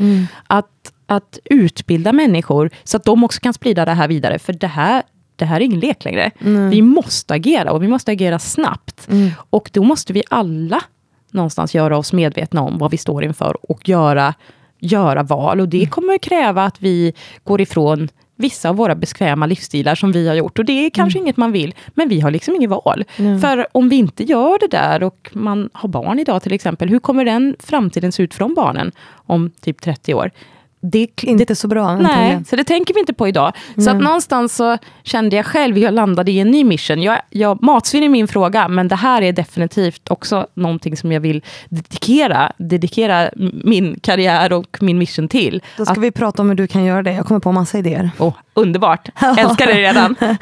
Att, 0.46 0.91
att 1.07 1.38
utbilda 1.44 2.12
människor 2.12 2.70
så 2.84 2.96
att 2.96 3.05
de 3.05 3.24
också 3.24 3.40
kan 3.40 3.55
sprida 3.55 3.84
det 3.84 3.92
här 3.92 4.09
vidare. 4.09 4.38
För 4.38 4.53
det 4.53 4.66
här, 4.66 5.03
det 5.36 5.44
här 5.44 5.57
är 5.57 5.64
ingen 5.64 5.80
lek 5.80 6.05
längre. 6.05 6.30
Vi 6.70 6.82
måste 6.82 7.34
agera 7.34 7.72
och 7.72 7.82
vi 7.82 7.88
måste 7.88 8.12
agera 8.12 8.38
snabbt. 8.38 9.09
Och 9.50 9.70
då 9.72 9.82
måste 9.82 10.12
vi 10.12 10.22
alla 10.30 10.80
någonstans 11.30 11.74
göra 11.74 11.98
oss 11.98 12.12
medvetna 12.12 12.61
om 12.61 12.78
vad 12.78 12.90
vi 12.90 12.96
står 12.96 13.24
inför 13.24 13.70
och 13.70 13.88
göra, 13.88 14.34
göra 14.78 15.22
val. 15.22 15.61
Och 15.61 15.68
det 15.68 15.86
kommer 15.86 16.18
kräva 16.18 16.64
att 16.64 16.82
vi 16.82 17.12
går 17.44 17.61
ifrån 17.61 18.09
vissa 18.36 18.68
av 18.68 18.76
våra 18.76 18.94
bekväma 18.94 19.46
livsstilar 19.46 19.94
som 19.94 20.12
vi 20.12 20.28
har 20.28 20.34
gjort. 20.34 20.59
Och 20.59 20.64
det 20.64 20.86
är 20.86 20.90
kanske 20.90 21.18
inget 21.18 21.36
man 21.36 21.53
vill, 21.53 21.74
men 21.94 22.09
vi 22.09 22.20
har 22.20 22.30
liksom 22.30 22.55
inget 22.57 22.70
val. 22.70 23.05
För 23.40 23.66
om 23.72 23.88
vi 23.88 23.96
inte 23.96 24.24
gör 24.24 24.59
det 24.61 24.66
där 24.76 25.03
och 25.03 25.30
man 25.32 25.70
har 25.72 25.88
barn 25.88 26.18
idag 26.18 26.42
till 26.42 26.53
exempel, 26.53 26.88
hur 26.88 26.98
kommer 26.98 27.24
den 27.24 27.57
framtiden 27.59 28.12
se 28.12 28.22
ut 28.22 28.34
för 28.34 28.40
de 28.40 28.55
barnen 28.55 28.92
om 29.12 29.50
typ 29.61 29.80
30 29.80 30.14
år? 30.14 30.30
Det, 30.84 31.22
Inte 31.22 31.44
det, 31.44 31.54
så 31.54 31.68
bra. 31.68 31.96
Nej, 31.96 32.44
så 32.44 32.56
det 32.56 32.64
tänker 32.64 32.94
vi 32.94 33.00
inte 33.00 33.12
på 33.12 33.28
idag. 33.28 33.52
Så 33.76 33.90
att 33.90 34.00
någonstans 34.00 34.56
så 34.56 34.78
kände 35.02 35.36
jag 35.36 35.46
själv, 35.46 35.78
jag 35.78 35.94
landade 35.94 36.30
i 36.30 36.40
en 36.40 36.50
ny 36.50 36.64
mission. 36.64 37.02
Jag, 37.02 37.18
jag, 37.30 37.62
matsvinn 37.62 38.02
är 38.02 38.08
min 38.08 38.28
fråga, 38.28 38.68
men 38.68 38.88
det 38.88 38.96
här 38.96 39.22
är 39.22 39.32
definitivt 39.32 40.10
också 40.10 40.46
någonting 40.54 40.96
som 40.96 41.12
jag 41.12 41.20
vill 41.20 41.42
dedikera, 41.68 42.52
dedikera 42.56 43.30
min 43.64 44.00
karriär 44.00 44.52
och 44.52 44.78
min 44.80 44.98
mission 44.98 45.28
till. 45.28 45.62
Då 45.76 45.84
ska 45.84 46.00
vi 46.00 46.10
prata 46.10 46.42
om 46.42 46.48
hur 46.48 46.56
du 46.56 46.66
kan 46.66 46.84
göra 46.84 47.02
det. 47.02 47.12
Jag 47.12 47.26
kommer 47.26 47.40
på 47.40 47.52
massa 47.52 47.78
idéer. 47.78 48.10
Oh, 48.18 48.34
underbart, 48.54 49.08
älskar 49.38 49.66
det 49.66 49.72
redan. 49.72 50.16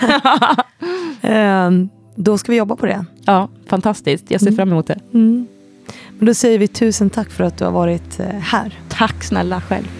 Ehm, 1.23 1.89
då 2.15 2.39
ska 2.39 2.53
vi 2.53 2.59
jobba 2.59 2.77
på 2.77 2.87
det. 2.87 3.05
ja, 3.25 3.49
fantastiskt, 3.67 4.31
jag 4.31 4.41
ser 4.41 4.53
fram 4.53 4.69
emot 4.71 4.87
det. 4.87 4.99
Men 5.13 6.27
då 6.27 6.35
säger 6.35 6.59
vi 6.59 6.69
tusen 6.69 7.11
tack 7.11 7.31
för 7.31 7.45
att 7.45 7.59
du 7.59 7.65
har 7.65 7.73
varit 7.73 8.21
eh, 8.21 8.27
här. 8.27 8.79
Tack 8.89 9.25
snälla 9.25 9.61
själv. 9.61 10.00